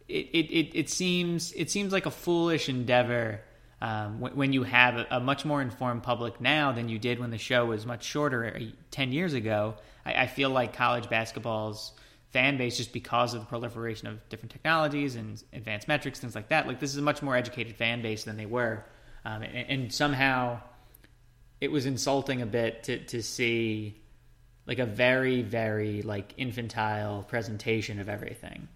it, 0.09 0.15
it, 0.15 0.79
it 0.79 0.91
seems 0.91 1.53
it 1.53 1.71
seems 1.71 1.93
like 1.93 2.07
a 2.07 2.11
foolish 2.11 2.69
endeavor 2.69 3.41
um, 3.81 4.21
when, 4.21 4.55
you 4.55 4.63
have 4.63 4.97
a, 4.97 5.07
a, 5.11 5.21
much 5.21 5.45
more 5.45 5.61
informed 5.61 6.03
public 6.03 6.41
now 6.41 6.73
than 6.73 6.89
you 6.89 6.99
did 6.99 7.19
when 7.19 7.31
the 7.31 7.39
show 7.39 7.67
was 7.67 7.85
much 7.85 8.05
shorter 8.05 8.57
uh, 8.57 8.61
10 8.91 9.13
years 9.13 9.35
ago, 9.35 9.75
I, 10.05 10.15
I, 10.23 10.27
feel 10.29 10.49
like 10.49 10.73
college 10.73 11.11
basketball's 11.11 11.93
fan 12.37 12.59
base, 12.59 12.77
just 12.77 12.93
because 12.93 13.33
of 13.33 13.41
the 13.41 13.47
proliferation 13.47 14.07
of 14.09 14.29
different 14.29 14.53
technologies 14.53 15.17
and 15.17 15.43
advanced 15.55 15.89
metrics, 15.89 16.21
things 16.21 16.35
like 16.35 16.51
that, 16.51 16.67
like 16.67 16.79
this 16.79 16.91
is 16.91 16.99
a 16.99 17.03
much 17.03 17.23
more 17.23 17.35
educated 17.35 17.75
fan 17.75 18.03
base 18.03 18.25
than 18.25 18.37
they 18.37 18.45
were. 18.45 18.85
Um, 19.25 19.43
and, 19.43 19.71
and, 19.71 19.93
somehow 19.93 20.61
it 21.63 21.73
was 21.73 21.87
insulting 21.87 22.43
a 22.43 22.47
bit 22.47 22.83
to, 22.85 22.99
to 23.07 23.23
see 23.23 23.99
like 24.67 24.79
a 24.79 24.85
very, 24.85 25.41
very 25.41 26.03
like 26.03 26.35
infantile 26.37 27.23
presentation 27.23 28.01
of 28.01 28.11
everything. 28.11 28.69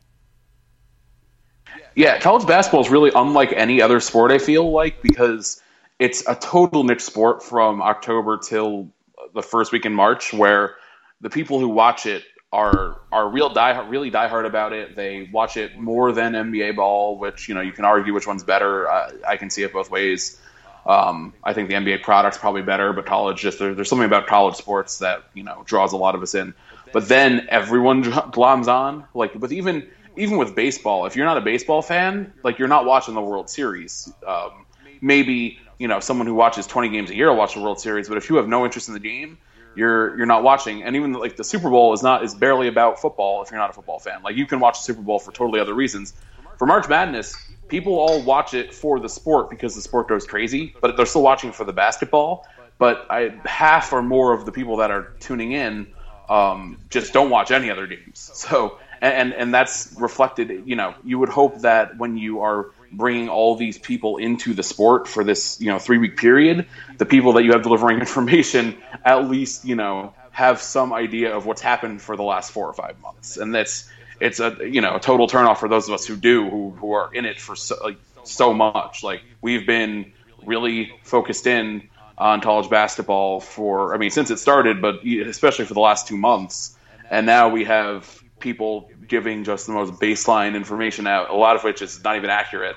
Yeah, 1.95 2.19
college 2.19 2.47
basketball 2.47 2.81
is 2.81 2.89
really 2.89 3.13
unlike 3.15 3.53
any 3.55 3.83
other 3.83 4.01
sport. 4.01 4.33
I 4.33 4.39
feel 4.39 4.73
like 4.73 5.03
because 5.03 5.61
it's 5.99 6.27
a 6.27 6.35
total 6.35 6.83
niche 6.83 7.03
sport 7.03 7.43
from 7.43 7.83
October 7.83 8.39
till 8.39 8.89
the 9.35 9.43
first 9.43 9.71
week 9.71 9.85
in 9.85 9.93
March, 9.93 10.33
where 10.33 10.77
the 11.21 11.29
people 11.29 11.61
who 11.61 11.69
watch 11.69 12.07
it 12.07 12.25
are 12.53 12.97
are 13.13 13.29
real 13.29 13.49
die 13.49 13.79
really 13.89 14.11
diehard 14.11 14.47
about 14.47 14.73
it. 14.73 14.97
They 14.97 15.29
watch 15.33 15.57
it 15.57 15.79
more 15.79 16.13
than 16.13 16.33
NBA 16.33 16.77
ball, 16.77 17.19
which 17.19 17.49
you 17.49 17.55
know 17.55 17.61
you 17.61 17.73
can 17.73 17.85
argue 17.85 18.13
which 18.13 18.27
one's 18.27 18.45
better. 18.45 18.91
I 18.91 19.37
can 19.37 19.51
see 19.51 19.63
it 19.63 19.73
both 19.73 19.91
ways. 19.91 20.41
Um, 20.87 21.35
I 21.45 21.53
think 21.53 21.69
the 21.69 21.75
NBA 21.75 22.03
product's 22.03 22.39
probably 22.39 22.63
better, 22.63 22.93
but 22.93 23.07
college 23.07 23.41
just 23.41 23.59
there, 23.59 23.75
there's 23.75 23.89
something 23.89 24.07
about 24.07 24.27
college 24.27 24.57
sports 24.57 24.99
that 24.99 25.25
you 25.35 25.43
know 25.43 25.63
draws 25.65 25.93
a 25.93 25.97
lot 25.97 26.15
of 26.15 26.23
us 26.23 26.35
in. 26.35 26.55
But 26.93 27.09
then 27.09 27.47
everyone 27.51 28.03
gloms 28.05 28.67
on, 28.67 29.05
like 29.15 29.35
with 29.35 29.53
even 29.53 29.89
even 30.17 30.37
with 30.37 30.57
baseball, 30.57 31.07
if 31.07 31.15
you're 31.15 31.27
not 31.27 31.37
a 31.37 31.43
baseball 31.43 31.83
fan, 31.83 32.33
like 32.43 32.59
you're 32.59 32.69
not 32.69 32.85
watching 32.85 33.15
the 33.15 33.23
World 33.23 33.49
Series. 33.49 34.13
Um, 34.27 34.67
maybe 35.01 35.61
you 35.79 35.87
know 35.87 36.01
someone 36.01 36.27
who 36.27 36.35
watches 36.35 36.67
20 36.67 36.89
games 36.89 37.11
a 37.11 37.15
year 37.15 37.29
will 37.29 37.37
watch 37.37 37.55
the 37.55 37.61
World 37.61 37.79
Series, 37.79 38.09
but 38.09 38.17
if 38.17 38.29
you 38.29 38.37
have 38.37 38.49
no 38.49 38.65
interest 38.65 38.89
in 38.89 38.95
the 38.95 39.01
game, 39.01 39.39
you're 39.75 40.17
you're 40.17 40.27
not 40.27 40.43
watching. 40.43 40.83
And 40.83 40.97
even 40.97 41.13
like 41.13 41.37
the 41.37 41.45
Super 41.45 41.71
Bowl 41.71 41.93
is 41.93 42.03
not 42.03 42.25
is 42.25 42.35
barely 42.35 42.69
about 42.69 43.01
football 43.01 43.43
if 43.43 43.51
you're 43.51 43.61
not 43.61 43.71
a 43.71 43.73
football 43.73 43.99
fan. 43.99 44.23
Like 44.23 44.37
you 44.37 44.47
can 44.47 44.61
watch 44.61 44.79
the 44.79 44.85
Super 44.85 45.03
Bowl 45.03 45.19
for 45.19 45.33
totally 45.33 45.61
other 45.61 45.75
reasons. 45.75 46.15
For 46.59 46.67
March 46.67 46.89
Madness, 46.89 47.37
people 47.69 47.99
all 47.99 48.23
watch 48.23 48.53
it 48.53 48.75
for 48.75 49.01
the 49.01 49.09
sport 49.09 49.49
because 49.49 49.75
the 49.75 49.81
sport 49.81 50.09
goes 50.09 50.27
crazy, 50.27 50.75
but 50.81 50.97
they're 50.97 51.07
still 51.07 51.23
watching 51.23 51.53
for 51.53 51.65
the 51.65 51.73
basketball. 51.73 52.47
But 52.79 53.07
I, 53.11 53.35
half 53.45 53.93
or 53.93 54.03
more 54.03 54.33
of 54.33 54.45
the 54.47 54.53
people 54.53 54.79
that 54.79 54.91
are 54.91 55.13
tuning 55.21 55.53
in 55.53 55.87
um, 56.29 56.79
just 56.89 57.13
don't 57.13 57.31
watch 57.31 57.51
any 57.51 57.71
other 57.71 57.87
games. 57.87 58.31
So 58.35 58.79
and 59.01 59.33
and 59.33 59.53
that's 59.53 59.95
reflected. 59.99 60.67
You 60.67 60.77
know, 60.77 60.95
you 61.05 61.19
would 61.19 61.29
hope 61.29 61.61
that 61.63 61.97
when 61.97 62.17
you 62.17 62.41
are 62.41 62.71
bringing 62.93 63.29
all 63.29 63.57
these 63.57 63.79
people 63.79 64.17
into 64.17 64.55
the 64.55 64.63
sport 64.63 65.09
for 65.09 65.25
this 65.25 65.61
you 65.61 65.69
know 65.71 65.79
three 65.79 65.99
week 65.99 66.17
period, 66.17 66.67
the 66.99 67.07
people 67.07 67.35
that 67.35 67.45
you 67.45 67.53
have 67.53 67.63
delivering 67.63 68.01
information 68.07 68.77
at 69.05 69.29
least 69.29 69.65
you 69.65 69.77
know 69.77 70.15
have 70.31 70.61
some 70.61 70.93
idea 70.93 71.35
of 71.37 71.47
what's 71.47 71.61
happened 71.61 72.01
for 72.01 72.17
the 72.17 72.23
last 72.23 72.53
four 72.53 72.67
or 72.67 72.73
five 72.73 73.01
months, 73.01 73.37
and 73.37 73.55
that's 73.55 73.89
it's 74.21 74.41
a 74.41 74.57
you 74.61 74.81
know 74.81 74.97
a 74.97 75.01
total 75.01 75.27
turnoff 75.27 75.59
for 75.59 75.69
those 75.69 75.89
of 75.89 75.95
us 75.95 76.07
who 76.07 76.17
do 76.17 76.49
who 76.49 76.71
who 76.71 76.93
are 76.93 77.13
in 77.13 77.25
it 77.25 77.41
for 77.41 77.57
so, 77.57 77.77
like, 77.83 77.97
so 78.25 78.53
much. 78.53 79.03
Like 79.03 79.23
we've 79.41 79.67
been 79.67 80.13
really 80.45 80.93
focused 81.03 81.47
in 81.47 81.89
on 82.17 82.41
college 82.41 82.71
basketball 82.71 83.41
for 83.41 83.95
I 83.95 83.99
mean 83.99 84.11
since 84.11 84.31
it 84.31 84.39
started, 84.39 84.81
but 84.83 85.05
especially 85.05 85.65
for 85.65 85.75
the 85.75 85.81
last 85.81 86.07
two 86.07 86.17
months, 86.17 86.77
and 87.11 87.27
now 87.27 87.49
we 87.49 87.65
have 87.65 88.23
people 88.39 88.91
giving 89.11 89.45
just 89.45 89.67
the 89.67 89.73
most 89.73 89.95
baseline 89.95 90.55
information 90.55 91.07
out, 91.07 91.29
a 91.29 91.35
lot 91.35 91.57
of 91.57 91.63
which 91.65 91.83
is 91.83 92.03
not 92.03 92.17
even 92.17 92.31
accurate, 92.31 92.77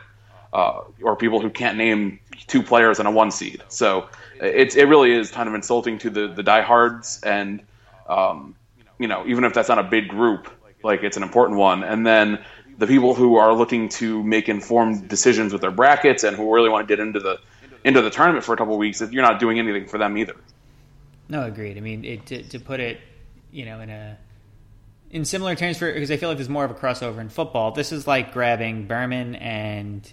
uh, 0.52 0.82
or 1.02 1.16
people 1.16 1.40
who 1.40 1.50
can't 1.50 1.78
name 1.78 2.20
two 2.48 2.62
players 2.62 3.00
in 3.00 3.06
a 3.06 3.12
one 3.12 3.32
seed. 3.32 3.64
So 3.70 4.10
it's 4.42 4.76
it 4.76 4.90
really 4.90 5.14
is 5.14 5.32
kind 5.32 5.48
of 5.48 5.56
insulting 5.56 5.98
to 6.00 6.10
the 6.10 6.28
the 6.28 6.44
diehards, 6.44 7.22
and 7.24 7.62
um, 8.10 8.56
you 9.00 9.08
know 9.08 9.24
even 9.26 9.46
if 9.46 9.54
that's 9.54 9.70
not 9.70 9.80
a 9.80 9.84
big 9.84 10.10
group, 10.10 10.50
like 10.84 11.04
it's 11.04 11.16
an 11.16 11.24
important 11.24 11.58
one, 11.58 11.84
and 11.84 12.06
then 12.06 12.44
the 12.78 12.88
people 12.88 13.14
who 13.14 13.36
are 13.38 13.54
looking 13.54 13.88
to 13.88 14.24
make 14.24 14.50
informed 14.50 15.08
decisions 15.08 15.54
with 15.54 15.62
their 15.62 15.72
brackets 15.72 16.24
and 16.24 16.36
who 16.36 16.54
really 16.54 16.70
want 16.70 16.88
to 16.88 16.92
get 16.92 17.00
into 17.00 17.20
the 17.20 17.40
into 17.84 18.02
the 18.02 18.10
tournament 18.10 18.44
for 18.44 18.54
a 18.54 18.58
couple 18.58 18.78
weeks, 18.78 19.02
you're 19.12 19.24
not 19.24 19.40
doing 19.40 19.60
anything 19.60 19.86
for 19.86 19.98
them 19.98 20.18
either. 20.18 20.36
No, 21.30 21.44
agreed. 21.44 21.78
I 21.78 21.82
mean, 21.82 22.06
it, 22.06 22.26
to, 22.28 22.44
to 22.44 22.60
put 22.60 22.80
it, 22.80 23.00
you 23.52 23.66
know, 23.66 23.82
in 23.82 23.90
a 23.90 24.18
in 25.14 25.26
similar 25.26 25.56
terms 25.56 25.78
for 25.78 25.94
because 25.94 26.12
I 26.12 26.18
feel 26.18 26.28
like 26.28 26.40
there's 26.40 26.50
more 26.50 26.66
of 26.66 26.72
a 26.72 26.74
crossover 26.74 27.20
in 27.20 27.30
football. 27.30 27.72
This 27.72 27.92
is 27.92 28.08
like 28.08 28.34
grabbing 28.34 28.88
Berman 28.88 29.36
and 29.36 30.12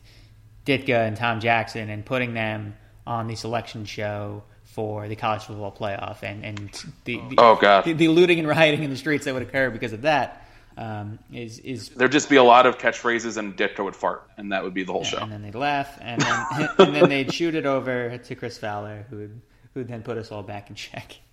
Ditka 0.66 1.07
and 1.09 1.16
Tom 1.16 1.40
Jackson 1.40 1.88
and 1.88 2.04
putting 2.04 2.35
them 2.35 2.76
on 3.07 3.26
the 3.26 3.35
selection 3.35 3.87
show 3.87 4.45
for 4.64 5.09
the 5.09 5.16
college 5.16 5.42
football 5.42 5.73
playoff 5.73 6.23
and 6.23 6.45
and 6.45 6.85
the, 7.04 7.16
the 7.28 7.35
oh 7.38 7.57
god 7.57 7.85
the, 7.85 7.92
the, 7.92 8.07
looting 8.07 8.38
and 8.38 8.47
rioting 8.47 8.85
in 8.85 8.90
the 8.90 8.97
streets 8.97 9.25
that 9.25 9.35
would 9.35 9.42
occur 9.42 9.69
because 9.69 9.92
of 9.92 10.02
that 10.02 10.47
um, 10.76 11.19
is 11.33 11.59
is 11.61 11.88
there'd 11.88 12.12
just 12.12 12.30
be 12.30 12.37
a 12.37 12.45
lot 12.45 12.66
of 12.66 12.78
catchphrases 12.78 13.37
and 13.37 13.57
Ditka 13.57 13.83
would 13.83 13.97
fart 13.97 14.30
and 14.37 14.52
that 14.52 14.62
would 14.62 14.73
be 14.73 14.85
the 14.85 14.92
whole 14.92 15.02
yeah, 15.02 15.09
show 15.09 15.19
and 15.19 15.33
then 15.33 15.42
they'd 15.42 15.57
laugh 15.57 15.99
and 16.00 16.21
then 16.21 16.69
and 16.78 16.95
then 16.95 17.09
they'd 17.09 17.35
shoot 17.35 17.57
it 17.57 17.66
over 17.66 18.16
to 18.16 18.35
Chris 18.37 18.59
Fowler 18.59 19.07
who 19.11 19.16
would 19.16 19.40
who 19.75 19.80
would 19.80 19.88
then 19.88 20.02
put 20.02 20.19
us 20.19 20.30
all 20.30 20.42
back 20.42 20.69
in 20.69 20.76
check. 20.76 21.16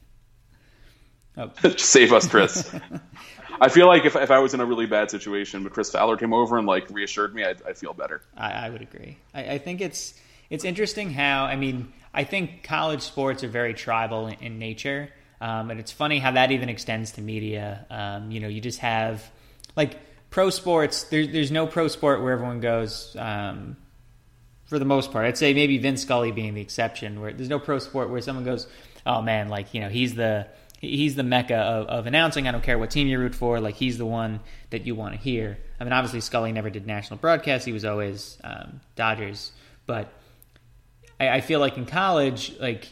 Oh. 1.39 1.51
Save 1.77 2.13
us, 2.13 2.27
Chris. 2.27 2.67
I 3.59 3.69
feel 3.69 3.87
like 3.87 4.05
if, 4.05 4.15
if 4.15 4.31
I 4.31 4.39
was 4.39 4.53
in 4.53 4.59
a 4.59 4.65
really 4.65 4.85
bad 4.85 5.09
situation, 5.09 5.63
but 5.63 5.73
Chris 5.73 5.91
Fowler 5.91 6.17
came 6.17 6.33
over 6.33 6.57
and 6.57 6.67
like 6.67 6.89
reassured 6.89 7.33
me, 7.33 7.43
I'd, 7.43 7.61
I'd 7.63 7.77
feel 7.77 7.93
better. 7.93 8.21
I, 8.35 8.51
I 8.51 8.69
would 8.69 8.81
agree. 8.81 9.17
I, 9.33 9.53
I, 9.53 9.57
think 9.57 9.81
it's 9.81 10.13
it's 10.49 10.63
interesting 10.63 11.11
how 11.11 11.45
I 11.45 11.55
mean 11.55 11.91
I 12.13 12.23
think 12.23 12.63
college 12.63 13.01
sports 13.01 13.43
are 13.43 13.47
very 13.47 13.73
tribal 13.73 14.27
in, 14.27 14.35
in 14.41 14.59
nature, 14.59 15.09
um, 15.41 15.71
and 15.71 15.79
it's 15.79 15.91
funny 15.91 16.19
how 16.19 16.31
that 16.31 16.51
even 16.51 16.69
extends 16.69 17.11
to 17.13 17.21
media. 17.21 17.85
Um, 17.89 18.31
you 18.31 18.39
know, 18.39 18.47
you 18.47 18.61
just 18.61 18.79
have 18.79 19.23
like 19.75 19.97
pro 20.29 20.49
sports. 20.49 21.03
There's 21.03 21.29
there's 21.29 21.51
no 21.51 21.67
pro 21.67 21.87
sport 21.87 22.21
where 22.21 22.33
everyone 22.33 22.59
goes. 22.59 23.15
Um, 23.17 23.77
for 24.65 24.79
the 24.79 24.85
most 24.85 25.13
part, 25.13 25.25
I'd 25.25 25.37
say 25.37 25.53
maybe 25.53 25.77
Vince 25.77 26.01
Scully 26.01 26.33
being 26.33 26.53
the 26.53 26.59
exception, 26.59 27.21
where 27.21 27.31
there's 27.31 27.47
no 27.47 27.57
pro 27.57 27.79
sport 27.79 28.09
where 28.09 28.19
someone 28.19 28.43
goes, 28.43 28.67
"Oh 29.05 29.21
man, 29.21 29.47
like 29.47 29.73
you 29.73 29.79
know, 29.79 29.89
he's 29.89 30.13
the 30.13 30.47
he's 30.79 31.15
the 31.15 31.23
mecca 31.23 31.55
of, 31.55 31.87
of, 31.87 32.07
announcing. 32.07 32.47
I 32.47 32.51
don't 32.51 32.63
care 32.63 32.77
what 32.77 32.91
team 32.91 33.07
you 33.07 33.19
root 33.19 33.35
for. 33.35 33.59
Like 33.59 33.75
he's 33.75 33.97
the 33.97 34.05
one 34.05 34.39
that 34.69 34.85
you 34.85 34.95
want 34.95 35.13
to 35.13 35.19
hear. 35.19 35.57
I 35.79 35.83
mean, 35.83 35.93
obviously 35.93 36.21
Scully 36.21 36.51
never 36.51 36.69
did 36.69 36.85
national 36.85 37.17
broadcast. 37.17 37.65
He 37.65 37.71
was 37.71 37.85
always 37.85 38.37
um, 38.43 38.81
Dodgers. 38.95 39.51
But 39.85 40.11
I, 41.19 41.29
I, 41.29 41.41
feel 41.41 41.59
like 41.59 41.77
in 41.77 41.85
college, 41.85 42.55
like 42.59 42.87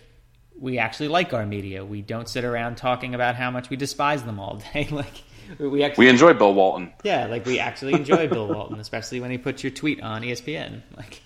we 0.59 0.79
actually 0.79 1.09
like 1.09 1.33
our 1.33 1.45
media. 1.45 1.85
We 1.85 2.01
don't 2.01 2.29
sit 2.29 2.43
around 2.43 2.77
talking 2.77 3.13
about 3.13 3.35
how 3.35 3.51
much 3.51 3.69
we 3.69 3.77
despise 3.77 4.23
them 4.23 4.39
all 4.39 4.61
day. 4.73 4.87
like 4.91 5.23
we 5.59 5.83
actually 5.83 6.05
we 6.05 6.09
enjoy 6.09 6.33
Bill 6.33 6.53
Walton. 6.53 6.93
Yeah, 7.03 7.27
like 7.27 7.45
we 7.45 7.59
actually 7.59 7.93
enjoy 7.93 8.27
Bill 8.27 8.47
Walton, 8.47 8.79
especially 8.79 9.19
when 9.19 9.31
he 9.31 9.37
puts 9.37 9.63
your 9.63 9.71
tweet 9.71 10.01
on 10.01 10.21
ESPN. 10.21 10.81
Like 10.95 11.21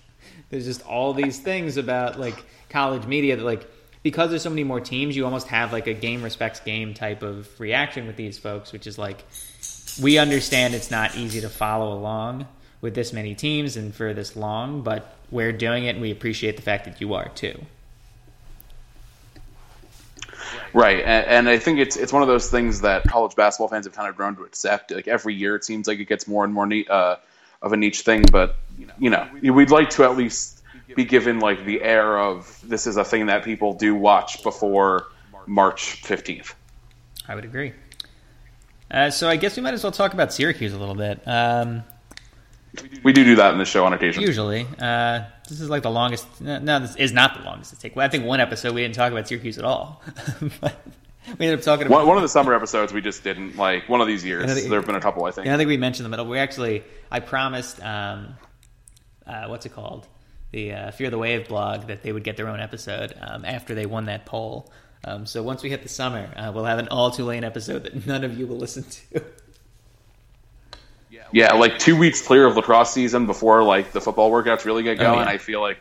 there's 0.50 0.66
just 0.66 0.84
all 0.86 1.14
these 1.14 1.38
things 1.38 1.76
about 1.76 2.18
like 2.18 2.44
college 2.68 3.06
media 3.06 3.36
that 3.36 3.44
like 3.44 3.70
because 4.02 4.30
there's 4.30 4.42
so 4.42 4.50
many 4.50 4.64
more 4.64 4.80
teams, 4.80 5.16
you 5.16 5.24
almost 5.24 5.48
have 5.48 5.72
like 5.72 5.86
a 5.86 5.94
game 5.94 6.22
respects 6.22 6.60
game 6.60 6.94
type 6.94 7.22
of 7.22 7.48
reaction 7.60 8.06
with 8.06 8.16
these 8.16 8.38
folks, 8.38 8.72
which 8.72 8.86
is 8.86 8.98
like 8.98 9.24
we 10.02 10.18
understand 10.18 10.74
it's 10.74 10.90
not 10.90 11.16
easy 11.16 11.40
to 11.40 11.48
follow 11.48 11.92
along 11.92 12.46
with 12.80 12.94
this 12.94 13.12
many 13.12 13.34
teams 13.34 13.76
and 13.76 13.94
for 13.94 14.14
this 14.14 14.36
long, 14.36 14.82
but 14.82 15.14
we're 15.30 15.52
doing 15.52 15.84
it 15.84 15.90
and 15.90 16.00
we 16.00 16.10
appreciate 16.10 16.56
the 16.56 16.62
fact 16.62 16.86
that 16.86 17.00
you 17.00 17.14
are 17.14 17.28
too. 17.30 17.60
Right, 20.72 21.00
and, 21.00 21.26
and, 21.26 21.48
I 21.48 21.58
think 21.58 21.80
it's 21.80 21.96
it's 21.96 22.12
one 22.12 22.22
of 22.22 22.28
those 22.28 22.48
things 22.48 22.82
that 22.82 23.04
college 23.04 23.34
basketball 23.34 23.68
fans 23.68 23.86
have 23.86 23.94
kind 23.94 24.08
of 24.08 24.16
grown 24.16 24.36
to 24.36 24.44
accept. 24.44 24.92
Like 24.92 25.08
every 25.08 25.34
year, 25.34 25.56
it 25.56 25.64
seems 25.64 25.88
like 25.88 25.98
it 25.98 26.04
gets 26.04 26.28
more 26.28 26.44
and 26.44 26.54
more 26.54 26.64
neat, 26.64 26.88
uh, 26.88 27.16
of 27.60 27.72
a 27.72 27.76
niche 27.76 28.02
thing. 28.02 28.24
But 28.30 28.56
you 28.98 29.10
know, 29.10 29.28
we'd 29.42 29.70
like 29.70 29.90
to 29.90 30.04
at 30.04 30.16
least 30.16 30.59
be 30.94 31.04
given 31.04 31.40
like 31.40 31.64
the 31.64 31.82
air 31.82 32.18
of 32.18 32.60
this 32.64 32.86
is 32.86 32.96
a 32.96 33.04
thing 33.04 33.26
that 33.26 33.44
people 33.44 33.74
do 33.74 33.94
watch 33.94 34.42
before 34.42 35.06
March 35.46 36.02
15th. 36.02 36.54
I 37.28 37.34
would 37.34 37.44
agree. 37.44 37.72
Uh, 38.90 39.10
so 39.10 39.28
I 39.28 39.36
guess 39.36 39.56
we 39.56 39.62
might 39.62 39.74
as 39.74 39.84
well 39.84 39.92
talk 39.92 40.14
about 40.14 40.32
Syracuse 40.32 40.72
a 40.72 40.78
little 40.78 40.94
bit. 40.96 41.22
Um, 41.26 41.84
we 43.02 43.12
do 43.12 43.24
do 43.24 43.36
that 43.36 43.52
in 43.52 43.58
the 43.58 43.64
show 43.64 43.84
on 43.84 43.92
occasion. 43.92 44.22
Usually, 44.22 44.66
uh, 44.80 45.24
this 45.48 45.60
is 45.60 45.68
like 45.68 45.82
the 45.82 45.90
longest. 45.90 46.40
No, 46.40 46.78
this 46.78 46.96
is 46.96 47.12
not 47.12 47.38
the 47.38 47.44
longest 47.44 47.70
to 47.70 47.78
take. 47.78 47.96
I 47.96 48.08
think 48.08 48.24
one 48.24 48.40
episode 48.40 48.74
we 48.74 48.82
didn't 48.82 48.94
talk 48.94 49.12
about 49.12 49.28
Syracuse 49.28 49.58
at 49.58 49.64
all. 49.64 50.02
we 50.42 50.48
ended 51.40 51.58
up 51.58 51.64
talking 51.64 51.86
about 51.86 51.98
one, 51.98 52.06
one, 52.08 52.16
of 52.16 52.22
the 52.22 52.28
summer 52.28 52.54
episodes. 52.54 52.92
We 52.92 53.00
just 53.00 53.24
didn't 53.24 53.56
like 53.56 53.88
one 53.88 54.00
of 54.00 54.06
these 54.06 54.24
years. 54.24 54.46
there 54.46 54.78
have 54.78 54.86
been 54.86 54.94
a 54.94 55.00
couple, 55.00 55.24
I 55.24 55.32
think. 55.32 55.48
I 55.48 55.56
think 55.56 55.68
we 55.68 55.76
mentioned 55.76 56.04
the 56.04 56.10
middle. 56.10 56.26
We 56.26 56.38
actually, 56.38 56.84
I 57.10 57.20
promised. 57.20 57.82
Um, 57.82 58.36
uh, 59.26 59.46
what's 59.46 59.66
it 59.66 59.72
called? 59.72 60.06
The 60.50 60.72
uh, 60.72 60.90
Fear 60.90 61.10
the 61.10 61.18
Wave 61.18 61.48
blog 61.48 61.86
that 61.88 62.02
they 62.02 62.12
would 62.12 62.24
get 62.24 62.36
their 62.36 62.48
own 62.48 62.60
episode 62.60 63.14
um, 63.20 63.44
after 63.44 63.74
they 63.74 63.86
won 63.86 64.06
that 64.06 64.26
poll. 64.26 64.70
Um, 65.04 65.26
so 65.26 65.42
once 65.42 65.62
we 65.62 65.70
hit 65.70 65.82
the 65.82 65.88
summer, 65.88 66.28
uh, 66.36 66.52
we'll 66.54 66.64
have 66.64 66.78
an 66.78 66.88
all 66.88 67.10
Tulane 67.10 67.44
episode 67.44 67.84
that 67.84 68.06
none 68.06 68.24
of 68.24 68.38
you 68.38 68.46
will 68.46 68.58
listen 68.58 68.84
to. 68.84 69.22
yeah, 71.32 71.54
like 71.54 71.78
two 71.78 71.96
weeks 71.96 72.20
clear 72.20 72.46
of 72.46 72.56
lacrosse 72.56 72.92
season 72.92 73.26
before 73.26 73.62
like 73.62 73.92
the 73.92 74.00
football 74.00 74.30
workouts 74.30 74.64
really 74.64 74.82
get 74.82 74.98
going. 74.98 75.20
Oh, 75.20 75.22
yeah. 75.22 75.28
I 75.28 75.38
feel 75.38 75.60
like 75.60 75.78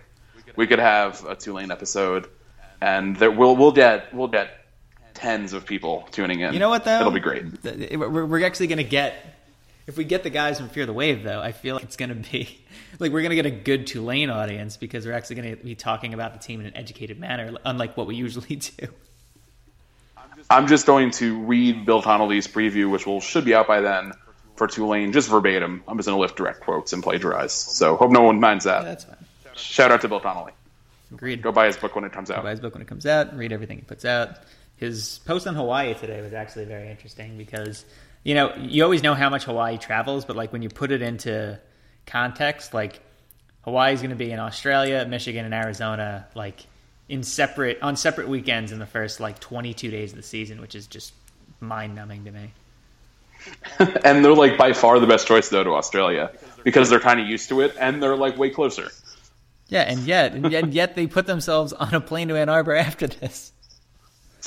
we 0.56 0.68
could 0.68 0.80
have 0.80 1.26
a 1.26 1.36
Tulane 1.36 1.72
episode, 1.72 2.28
and 2.80 3.16
there, 3.16 3.32
we'll 3.32 3.56
we'll 3.56 3.72
get 3.74 4.14
we'll 4.14 4.28
get 4.28 4.52
tens 5.14 5.52
of 5.52 5.66
people 5.66 6.08
tuning 6.12 6.40
in. 6.40 6.54
You 6.54 6.60
know 6.60 6.70
what 6.70 6.86
though? 6.86 7.02
It'll 7.02 7.12
be 7.12 7.20
great. 7.20 7.44
We're, 7.94 8.26
we're 8.26 8.46
actually 8.46 8.68
going 8.68 8.78
to 8.78 8.84
get 8.86 9.16
if 9.90 9.98
we 9.98 10.04
get 10.04 10.22
the 10.22 10.30
guys 10.30 10.60
from 10.60 10.70
Fear 10.70 10.86
the 10.86 10.94
Wave, 10.94 11.24
though, 11.24 11.42
I 11.42 11.52
feel 11.52 11.74
like 11.74 11.84
it's 11.84 11.98
going 11.98 12.10
to 12.10 12.32
be 12.32 12.60
like 13.00 13.12
we're 13.12 13.22
going 13.22 13.30
to 13.30 13.36
get 13.36 13.46
a 13.46 13.52
good 13.52 13.88
Tulane 13.88 14.30
audience 14.30 14.78
because 14.78 15.06
we're 15.06 15.14
actually 15.14 15.38
going 15.38 15.58
to 15.58 15.64
be 15.64 15.76
talking 15.76 16.14
about 16.14 16.34
the 16.34 16.40
team 16.40 16.60
in 16.60 16.68
an 16.68 16.78
educated 16.78 17.20
manner, 17.20 17.56
unlike 17.66 17.98
what 17.98 18.08
we 18.08 18.16
usually 18.16 18.56
do. 18.58 18.88
I'm 20.50 20.68
just 20.68 20.86
going 20.86 21.12
to 21.12 21.40
read 21.40 21.86
Bill 21.86 22.02
Connelly's 22.02 22.48
preview, 22.48 22.90
which 22.90 23.06
will 23.06 23.22
should 23.22 23.46
be 23.46 23.54
out 23.54 23.68
by 23.68 23.82
then 23.82 24.14
for 24.56 24.68
Tulane, 24.68 25.12
just 25.12 25.30
verbatim. 25.30 25.84
I'm 25.88 25.98
just 25.98 26.08
going 26.08 26.18
to 26.18 26.22
lift 26.22 26.36
direct 26.36 26.62
quotes 26.62 26.92
and 26.92 27.02
plagiarize. 27.02 27.54
So 27.54 27.96
hope 27.96 28.12
no 28.12 28.24
one 28.24 28.40
minds 28.40 28.66
that. 28.66 28.84
Yeah, 28.84 28.90
that's 28.90 29.06
fine. 29.06 29.16
Shout 29.56 29.92
out 29.92 30.02
to 30.02 30.08
Bill 30.08 30.20
Connelly. 30.20 30.54
Agreed. 31.12 31.42
Go 31.42 31.52
buy 31.52 31.68
his 31.68 31.78
book 31.78 31.96
when 31.96 32.04
it 32.04 32.12
comes 32.12 32.30
out. 32.30 32.38
Go 32.38 32.44
buy 32.44 32.52
his 32.52 32.60
book 32.60 32.74
when 32.74 32.82
it 32.82 32.88
comes 32.88 33.06
out. 33.06 33.30
And 33.30 33.40
read 33.40 33.52
everything 33.52 33.78
he 33.78 33.84
puts 33.84 34.06
out. 34.06 34.38
His 34.78 35.20
post 35.26 35.48
on 35.48 35.56
Hawaii 35.56 35.94
today 35.94 36.22
was 36.22 36.34
actually 36.34 36.66
very 36.66 36.90
interesting 36.90 37.38
because 37.38 37.86
you 38.24 38.36
know, 38.36 38.54
you 38.58 38.84
always 38.84 39.02
know 39.02 39.16
how 39.16 39.30
much 39.30 39.46
Hawaii 39.46 39.78
travels, 39.78 40.26
but 40.26 40.36
like 40.36 40.52
when 40.52 40.62
you 40.62 40.70
put 40.70 40.92
it 40.92 41.02
into 41.02 41.60
context, 42.10 42.74
like 42.74 43.00
Hawaii's 43.62 44.02
going 44.02 44.10
to 44.12 44.16
be 44.16 44.32
in 44.32 44.40
Australia, 44.40 45.06
Michigan, 45.08 45.46
and 45.46 45.54
Arizona, 45.54 46.28
like 46.36 46.66
in 47.08 47.24
separate 47.24 47.80
on 47.82 47.96
separate 47.96 48.28
weekends 48.28 48.72
in 48.72 48.80
the 48.80 48.86
first 48.86 49.20
like 49.20 49.40
22 49.40 49.90
days 49.90 50.12
of 50.12 50.18
the 50.18 50.24
season, 50.24 50.62
which 50.62 50.76
is 50.76 50.88
just 50.88 51.14
mind 51.60 51.96
numbing 51.96 52.26
to 52.26 52.32
me. 52.32 52.52
and 54.04 54.24
they're 54.24 54.34
like 54.34 54.58
by 54.58 54.74
far 54.74 55.00
the 55.00 55.08
best 55.08 55.28
choice 55.28 55.50
though 55.50 55.64
to 55.64 55.72
Australia 55.72 56.32
because 56.64 56.90
they're 56.90 57.00
kind 57.00 57.22
of 57.22 57.28
used 57.28 57.48
to 57.50 57.62
it 57.62 57.74
and 57.80 58.04
they're 58.04 58.18
like 58.18 58.38
way 58.38 58.50
closer. 58.50 58.92
Yeah, 59.68 59.82
and 59.82 60.00
yet, 60.00 60.34
and 60.34 60.52
yet, 60.52 60.64
and 60.64 60.74
yet 60.74 60.96
they 60.96 61.06
put 61.06 61.28
themselves 61.28 61.74
on 61.74 61.94
a 61.94 62.02
plane 62.02 62.30
to 62.30 62.38
Ann 62.38 62.50
Arbor 62.50 62.76
after 62.76 63.08
this 63.08 63.52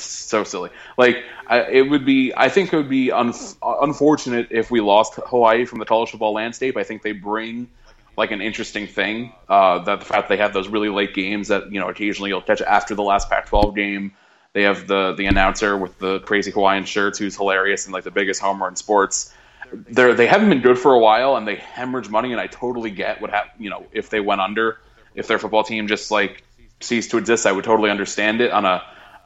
so 0.01 0.43
silly. 0.43 0.69
Like 0.97 1.23
I, 1.47 1.61
it 1.63 1.89
would 1.89 2.05
be, 2.05 2.33
I 2.35 2.49
think 2.49 2.73
it 2.73 2.77
would 2.77 2.89
be 2.89 3.11
un, 3.11 3.33
unfortunate 3.63 4.47
if 4.51 4.71
we 4.71 4.81
lost 4.81 5.15
Hawaii 5.15 5.65
from 5.65 5.79
the 5.79 5.85
college 5.85 6.11
football 6.11 6.33
landscape. 6.33 6.77
I 6.77 6.83
think 6.83 7.01
they 7.01 7.11
bring 7.11 7.69
like 8.17 8.31
an 8.31 8.41
interesting 8.41 8.87
thing 8.87 9.33
uh, 9.49 9.79
that 9.79 9.99
the 9.99 10.05
fact 10.05 10.29
they 10.29 10.37
have 10.37 10.53
those 10.53 10.67
really 10.67 10.89
late 10.89 11.13
games 11.13 11.47
that 11.47 11.71
you 11.71 11.79
know 11.79 11.89
occasionally 11.89 12.29
you'll 12.29 12.41
catch 12.41 12.61
after 12.61 12.95
the 12.95 13.03
last 13.03 13.29
Pac-12 13.29 13.75
game. 13.75 14.13
They 14.53 14.63
have 14.63 14.87
the 14.87 15.13
the 15.13 15.25
announcer 15.25 15.75
with 15.75 15.97
the 15.97 16.19
crazy 16.19 16.51
Hawaiian 16.51 16.85
shirts 16.85 17.17
who's 17.17 17.35
hilarious 17.35 17.85
and 17.85 17.93
like 17.93 18.03
the 18.03 18.11
biggest 18.11 18.39
homer 18.39 18.67
in 18.67 18.75
sports. 18.75 19.33
They're 19.71 20.13
they 20.13 20.27
haven't 20.27 20.49
been 20.49 20.61
good 20.61 20.77
for 20.77 20.93
a 20.93 20.99
while 20.99 21.35
and 21.35 21.47
they 21.47 21.55
hemorrhage 21.55 22.09
money 22.09 22.31
and 22.31 22.39
I 22.39 22.47
totally 22.47 22.91
get 22.91 23.19
what 23.19 23.31
hap- 23.31 23.55
you 23.59 23.71
know 23.71 23.87
if 23.91 24.09
they 24.11 24.19
went 24.19 24.41
under 24.41 24.77
if 25.15 25.27
their 25.27 25.39
football 25.39 25.63
team 25.63 25.87
just 25.87 26.11
like 26.11 26.43
ceased 26.81 27.11
to 27.11 27.17
exist 27.17 27.47
I 27.47 27.51
would 27.51 27.63
totally 27.63 27.89
understand 27.89 28.41
it 28.41 28.51
on 28.51 28.65
a 28.65 28.83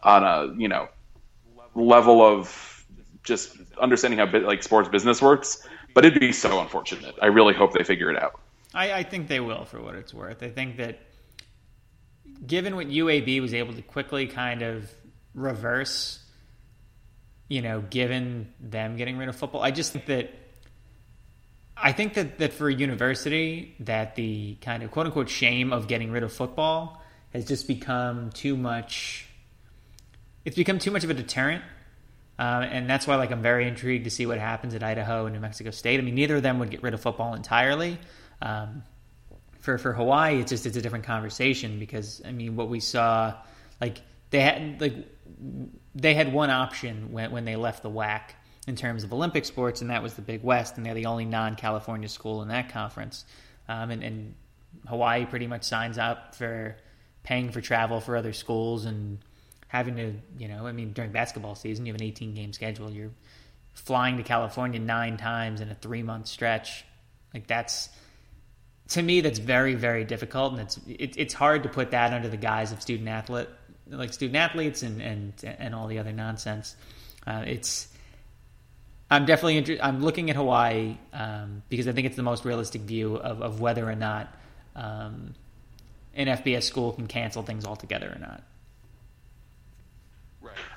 on 0.07 0.23
a 0.23 0.55
you 0.57 0.69
know 0.69 0.87
level 1.75 2.21
of 2.21 2.85
just 3.23 3.57
understanding 3.79 4.19
how 4.19 4.39
like 4.39 4.63
sports 4.63 4.89
business 4.89 5.21
works. 5.21 5.67
But 5.93 6.05
it'd 6.05 6.19
be 6.19 6.31
so 6.31 6.59
unfortunate. 6.61 7.15
I 7.21 7.27
really 7.27 7.53
hope 7.53 7.73
they 7.73 7.83
figure 7.83 8.09
it 8.09 8.21
out. 8.21 8.39
I, 8.73 8.93
I 8.93 9.03
think 9.03 9.27
they 9.27 9.39
will, 9.39 9.65
for 9.65 9.81
what 9.81 9.95
it's 9.95 10.13
worth. 10.13 10.43
I 10.43 10.49
think 10.49 10.77
that 10.77 10.99
given 12.45 12.75
what 12.75 12.87
UAB 12.87 13.41
was 13.41 13.53
able 13.53 13.73
to 13.73 13.81
quickly 13.81 14.27
kind 14.27 14.61
of 14.61 14.89
reverse, 15.33 16.19
you 17.47 17.61
know, 17.61 17.81
given 17.81 18.53
them 18.59 18.95
getting 18.95 19.17
rid 19.17 19.27
of 19.27 19.35
football, 19.35 19.63
I 19.63 19.71
just 19.71 19.91
think 19.91 20.05
that 20.05 20.33
I 21.75 21.91
think 21.91 22.13
that, 22.15 22.39
that 22.39 22.53
for 22.53 22.69
a 22.69 22.73
university 22.73 23.75
that 23.81 24.15
the 24.15 24.55
kind 24.61 24.83
of 24.83 24.91
quote 24.91 25.07
unquote 25.07 25.29
shame 25.29 25.73
of 25.73 25.87
getting 25.87 26.11
rid 26.11 26.23
of 26.23 26.31
football 26.31 27.01
has 27.33 27.45
just 27.45 27.67
become 27.67 28.31
too 28.31 28.55
much 28.55 29.26
it's 30.47 30.55
become 30.55 30.79
too 30.79 30.91
much 30.91 31.03
of 31.03 31.09
a 31.09 31.13
deterrent 31.13 31.61
Um, 32.39 32.63
and 32.63 32.89
that's 32.89 33.05
why 33.07 33.15
like 33.15 33.31
I'm 33.31 33.41
very 33.41 33.67
intrigued 33.67 34.05
to 34.05 34.11
see 34.11 34.25
what 34.25 34.37
happens 34.37 34.75
at 34.75 34.83
Idaho 34.83 35.25
and 35.25 35.33
New 35.33 35.41
Mexico 35.41 35.71
State. 35.71 35.99
I 35.99 36.03
mean, 36.03 36.15
neither 36.15 36.37
of 36.37 36.43
them 36.43 36.59
would 36.59 36.69
get 36.69 36.83
rid 36.83 36.93
of 36.93 37.01
football 37.01 37.33
entirely. 37.33 37.97
Um, 38.41 38.83
for 39.59 39.77
for 39.77 39.91
Hawaii, 39.91 40.39
it's 40.39 40.51
just 40.51 40.65
it's 40.65 40.77
a 40.77 40.81
different 40.81 41.05
conversation 41.05 41.79
because 41.79 42.21
I 42.23 42.31
mean, 42.31 42.55
what 42.55 42.69
we 42.69 42.79
saw, 42.79 43.33
like 43.81 44.01
they 44.29 44.39
had 44.39 44.79
like 44.79 44.93
they 45.95 46.13
had 46.13 46.31
one 46.31 46.49
option 46.49 47.11
when 47.11 47.31
when 47.31 47.43
they 47.43 47.55
left 47.55 47.81
the 47.83 47.89
WAC 47.89 48.21
in 48.67 48.75
terms 48.75 49.03
of 49.03 49.11
Olympic 49.11 49.43
sports, 49.43 49.81
and 49.81 49.89
that 49.89 50.03
was 50.03 50.13
the 50.13 50.21
Big 50.21 50.43
West, 50.43 50.77
and 50.77 50.85
they're 50.85 50.93
the 50.93 51.07
only 51.07 51.25
non-California 51.25 52.07
school 52.07 52.41
in 52.43 52.49
that 52.49 52.69
conference. 52.69 53.25
Um, 53.67 53.91
and, 53.91 54.03
and 54.03 54.35
Hawaii 54.87 55.25
pretty 55.25 55.47
much 55.47 55.63
signs 55.63 55.97
up 55.97 56.35
for 56.35 56.77
paying 57.23 57.51
for 57.51 57.61
travel 57.61 57.99
for 57.99 58.15
other 58.15 58.33
schools 58.33 58.85
and 58.85 59.19
having 59.67 59.95
to, 59.97 60.13
you 60.37 60.47
know, 60.47 60.65
I 60.65 60.71
mean, 60.71 60.93
during 60.93 61.11
basketball 61.11 61.55
season, 61.55 61.85
you 61.85 61.93
have 61.93 62.01
an 62.01 62.07
18 62.07 62.33
game 62.33 62.53
schedule. 62.53 62.89
You're 62.89 63.11
flying 63.73 64.17
to 64.17 64.23
California 64.23 64.79
nine 64.79 65.17
times 65.17 65.61
in 65.61 65.69
a 65.69 65.75
three 65.75 66.03
month 66.03 66.27
stretch. 66.27 66.85
Like 67.33 67.47
that's, 67.47 67.89
to 68.89 69.01
me, 69.01 69.21
that's 69.21 69.39
very, 69.39 69.75
very 69.75 70.05
difficult. 70.05 70.53
And 70.53 70.61
it's, 70.61 70.77
it, 70.87 71.17
it's 71.17 71.33
hard 71.33 71.63
to 71.63 71.69
put 71.69 71.91
that 71.91 72.13
under 72.13 72.29
the 72.29 72.37
guise 72.37 72.71
of 72.71 72.81
student 72.81 73.09
athlete, 73.09 73.49
like 73.89 74.13
student 74.13 74.37
athletes 74.37 74.83
and, 74.83 75.01
and, 75.01 75.33
and 75.43 75.75
all 75.75 75.87
the 75.87 75.99
other 75.99 76.13
nonsense. 76.13 76.75
Uh, 77.25 77.43
it's, 77.45 77.89
I'm 79.11 79.25
definitely 79.25 79.57
inter- 79.57 79.77
I'm 79.81 80.01
looking 80.01 80.29
at 80.29 80.35
Hawaii 80.35 80.97
um, 81.13 81.63
because 81.69 81.87
I 81.87 81.91
think 81.91 82.07
it's 82.07 82.15
the 82.15 82.23
most 82.23 82.45
realistic 82.45 82.81
view 82.81 83.15
of, 83.15 83.41
of 83.41 83.59
whether 83.59 83.89
or 83.89 83.95
not 83.95 84.33
um, 84.75 85.33
an 86.13 86.27
FBS 86.27 86.63
school 86.63 86.93
can 86.93 87.07
cancel 87.07 87.43
things 87.43 87.65
altogether 87.65 88.11
or 88.13 88.19
not. 88.19 88.43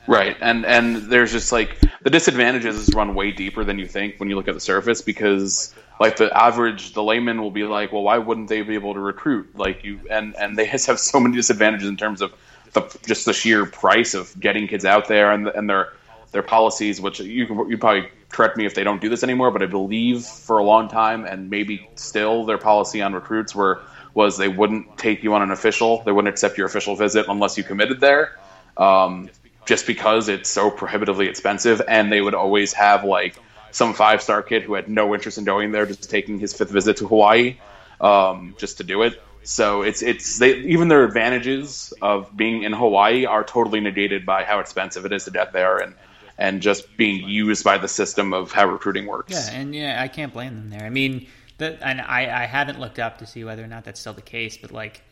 Right, 0.06 0.36
and 0.40 0.64
and 0.64 0.96
there's 0.96 1.32
just 1.32 1.52
like 1.52 1.78
the 2.02 2.10
disadvantages 2.10 2.92
run 2.94 3.14
way 3.14 3.30
deeper 3.30 3.64
than 3.64 3.78
you 3.78 3.86
think 3.86 4.18
when 4.18 4.28
you 4.28 4.36
look 4.36 4.48
at 4.48 4.54
the 4.54 4.60
surface 4.60 5.02
because 5.02 5.74
like 6.00 6.16
the 6.16 6.36
average 6.36 6.94
the 6.94 7.02
layman 7.02 7.40
will 7.40 7.50
be 7.50 7.64
like, 7.64 7.92
well, 7.92 8.02
why 8.02 8.18
wouldn't 8.18 8.48
they 8.48 8.62
be 8.62 8.74
able 8.74 8.94
to 8.94 9.00
recruit? 9.00 9.56
Like 9.56 9.84
you? 9.84 10.00
And 10.10 10.34
and 10.36 10.56
they 10.56 10.66
just 10.66 10.86
have 10.86 10.98
so 10.98 11.20
many 11.20 11.36
disadvantages 11.36 11.88
in 11.88 11.96
terms 11.96 12.22
of 12.22 12.32
the 12.72 12.82
just 13.06 13.26
the 13.26 13.32
sheer 13.32 13.66
price 13.66 14.14
of 14.14 14.38
getting 14.40 14.66
kids 14.66 14.84
out 14.84 15.06
there 15.08 15.30
and 15.30 15.48
and 15.48 15.68
their 15.68 15.92
their 16.32 16.42
policies, 16.42 17.00
which 17.00 17.20
you 17.20 17.46
can 17.46 17.68
you 17.68 17.76
probably 17.76 18.08
correct 18.30 18.56
me 18.56 18.64
if 18.64 18.74
they 18.74 18.84
don't 18.84 19.00
do 19.00 19.08
this 19.08 19.22
anymore, 19.22 19.50
but 19.50 19.62
I 19.62 19.66
believe 19.66 20.24
for 20.24 20.58
a 20.58 20.64
long 20.64 20.88
time 20.88 21.24
and 21.24 21.50
maybe 21.50 21.88
still 21.96 22.44
their 22.44 22.58
policy 22.58 23.02
on 23.02 23.12
recruits 23.12 23.54
were 23.54 23.82
was 24.14 24.36
they 24.38 24.48
wouldn't 24.48 24.98
take 24.98 25.22
you 25.22 25.34
on 25.34 25.42
an 25.42 25.50
official, 25.50 26.02
they 26.04 26.12
wouldn't 26.12 26.32
accept 26.32 26.58
your 26.58 26.66
official 26.66 26.96
visit 26.96 27.26
unless 27.28 27.56
you 27.56 27.62
committed 27.64 28.00
there, 28.00 28.38
um, 28.76 29.28
just 29.66 29.86
because 29.86 30.28
it's 30.28 30.48
so 30.48 30.70
prohibitively 30.70 31.28
expensive, 31.28 31.82
and 31.86 32.10
they 32.10 32.20
would 32.20 32.34
always 32.34 32.72
have 32.72 33.04
like 33.04 33.36
some 33.70 33.94
five 33.94 34.22
star 34.22 34.42
kid 34.42 34.62
who 34.62 34.74
had 34.74 34.88
no 34.88 35.14
interest 35.14 35.38
in 35.38 35.44
going 35.44 35.72
there, 35.72 35.86
just 35.86 36.10
taking 36.10 36.38
his 36.38 36.52
fifth 36.52 36.70
visit 36.70 36.98
to 36.98 37.06
Hawaii, 37.06 37.58
um, 38.00 38.54
just 38.58 38.78
to 38.78 38.84
do 38.84 39.02
it. 39.02 39.20
So 39.42 39.82
it's 39.82 40.02
it's 40.02 40.38
they 40.38 40.56
even 40.58 40.88
their 40.88 41.04
advantages 41.04 41.94
of 42.02 42.36
being 42.36 42.62
in 42.62 42.72
Hawaii 42.72 43.24
are 43.24 43.44
totally 43.44 43.80
negated 43.80 44.26
by 44.26 44.44
how 44.44 44.60
expensive 44.60 45.04
it 45.06 45.12
is 45.12 45.24
to 45.24 45.30
get 45.30 45.52
there 45.52 45.78
and 45.78 45.94
and 46.40 46.62
just 46.62 46.96
being 46.96 47.28
used 47.28 47.64
by 47.64 47.78
the 47.78 47.86
system 47.86 48.32
of 48.32 48.50
how 48.50 48.66
recruiting 48.66 49.06
works. 49.06 49.32
Yeah, 49.32 49.58
and 49.58 49.74
yeah, 49.74 50.02
I 50.02 50.08
can't 50.08 50.32
blame 50.32 50.54
them 50.54 50.70
there. 50.70 50.84
I 50.84 50.90
mean, 50.90 51.26
that, 51.58 51.78
and 51.82 52.00
I, 52.00 52.42
I 52.42 52.46
haven't 52.46 52.80
looked 52.80 52.98
up 52.98 53.18
to 53.18 53.26
see 53.26 53.44
whether 53.44 53.62
or 53.62 53.66
not 53.66 53.84
that's 53.84 54.00
still 54.00 54.14
the 54.14 54.22
case, 54.22 54.56
but 54.56 54.72
like, 54.72 55.02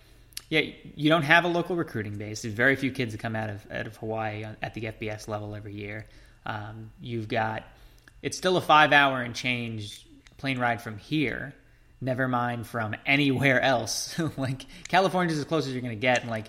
yeah, 0.48 0.60
you 0.94 1.10
don't 1.10 1.22
have 1.22 1.44
a 1.44 1.48
local 1.48 1.76
recruiting 1.76 2.16
base. 2.16 2.42
There's 2.42 2.54
very 2.54 2.76
few 2.76 2.90
kids 2.90 3.12
that 3.12 3.18
come 3.18 3.36
out 3.36 3.50
of 3.50 3.66
out 3.70 3.86
of 3.86 3.96
Hawaii 3.98 4.44
at 4.62 4.74
the 4.74 4.82
FBS 4.82 5.28
level 5.28 5.54
every 5.54 5.74
year. 5.74 6.06
Um, 6.46 6.90
you've 7.00 7.28
got 7.28 7.64
it's 8.22 8.36
still 8.36 8.56
a 8.56 8.60
five 8.60 8.92
hour 8.92 9.20
and 9.20 9.34
change 9.34 10.06
plane 10.38 10.58
ride 10.58 10.80
from 10.80 10.96
here. 10.96 11.54
Never 12.00 12.28
mind 12.28 12.66
from 12.66 12.94
anywhere 13.04 13.60
else. 13.60 14.18
like 14.36 14.64
California's 14.88 15.38
as 15.38 15.44
close 15.44 15.66
as 15.66 15.72
you're 15.72 15.82
going 15.82 15.96
to 15.96 16.00
get, 16.00 16.22
and 16.22 16.30
like 16.30 16.46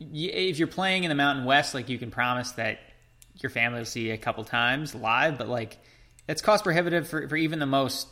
if 0.00 0.58
you're 0.58 0.68
playing 0.68 1.04
in 1.04 1.08
the 1.10 1.14
Mountain 1.14 1.44
West, 1.44 1.74
like 1.74 1.88
you 1.88 1.98
can 1.98 2.10
promise 2.10 2.52
that 2.52 2.78
your 3.40 3.50
family 3.50 3.80
will 3.80 3.86
see 3.86 4.10
a 4.10 4.18
couple 4.18 4.44
times 4.44 4.94
live, 4.94 5.36
but 5.36 5.48
like 5.48 5.76
it's 6.28 6.40
cost 6.40 6.64
prohibitive 6.64 7.08
for, 7.08 7.28
for 7.28 7.36
even 7.36 7.58
the 7.58 7.66
most 7.66 8.08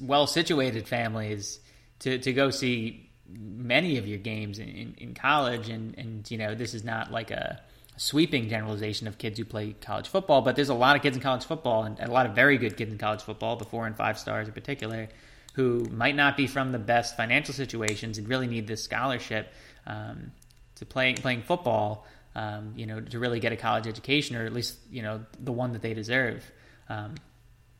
well 0.00 0.26
situated 0.26 0.88
families 0.88 1.60
to, 2.00 2.18
to 2.18 2.32
go 2.32 2.50
see 2.50 3.09
many 3.32 3.98
of 3.98 4.06
your 4.06 4.18
games 4.18 4.58
in, 4.58 4.94
in, 4.98 5.14
college. 5.14 5.68
And, 5.68 5.96
and, 5.98 6.30
you 6.30 6.38
know, 6.38 6.54
this 6.54 6.74
is 6.74 6.84
not 6.84 7.10
like 7.10 7.30
a 7.30 7.60
sweeping 7.96 8.48
generalization 8.48 9.06
of 9.06 9.18
kids 9.18 9.38
who 9.38 9.44
play 9.44 9.74
college 9.80 10.08
football, 10.08 10.42
but 10.42 10.56
there's 10.56 10.68
a 10.68 10.74
lot 10.74 10.96
of 10.96 11.02
kids 11.02 11.16
in 11.16 11.22
college 11.22 11.44
football 11.44 11.84
and 11.84 11.98
a 12.00 12.10
lot 12.10 12.26
of 12.26 12.34
very 12.34 12.58
good 12.58 12.76
kids 12.76 12.90
in 12.90 12.98
college 12.98 13.22
football, 13.22 13.56
the 13.56 13.64
four 13.64 13.86
and 13.86 13.96
five 13.96 14.18
stars 14.18 14.48
in 14.48 14.54
particular, 14.54 15.08
who 15.54 15.84
might 15.90 16.16
not 16.16 16.36
be 16.36 16.46
from 16.46 16.72
the 16.72 16.78
best 16.78 17.16
financial 17.16 17.52
situations 17.52 18.18
and 18.18 18.28
really 18.28 18.46
need 18.46 18.66
this 18.66 18.82
scholarship 18.82 19.52
um, 19.86 20.32
to 20.76 20.86
play 20.86 21.14
playing 21.14 21.42
football 21.42 22.06
um, 22.34 22.72
you 22.76 22.86
know, 22.86 23.00
to 23.00 23.18
really 23.18 23.40
get 23.40 23.52
a 23.52 23.56
college 23.56 23.86
education 23.86 24.36
or 24.36 24.44
at 24.44 24.52
least, 24.52 24.76
you 24.90 25.02
know, 25.02 25.24
the 25.40 25.52
one 25.52 25.72
that 25.72 25.82
they 25.82 25.94
deserve. 25.94 26.50
Um, 26.88 27.14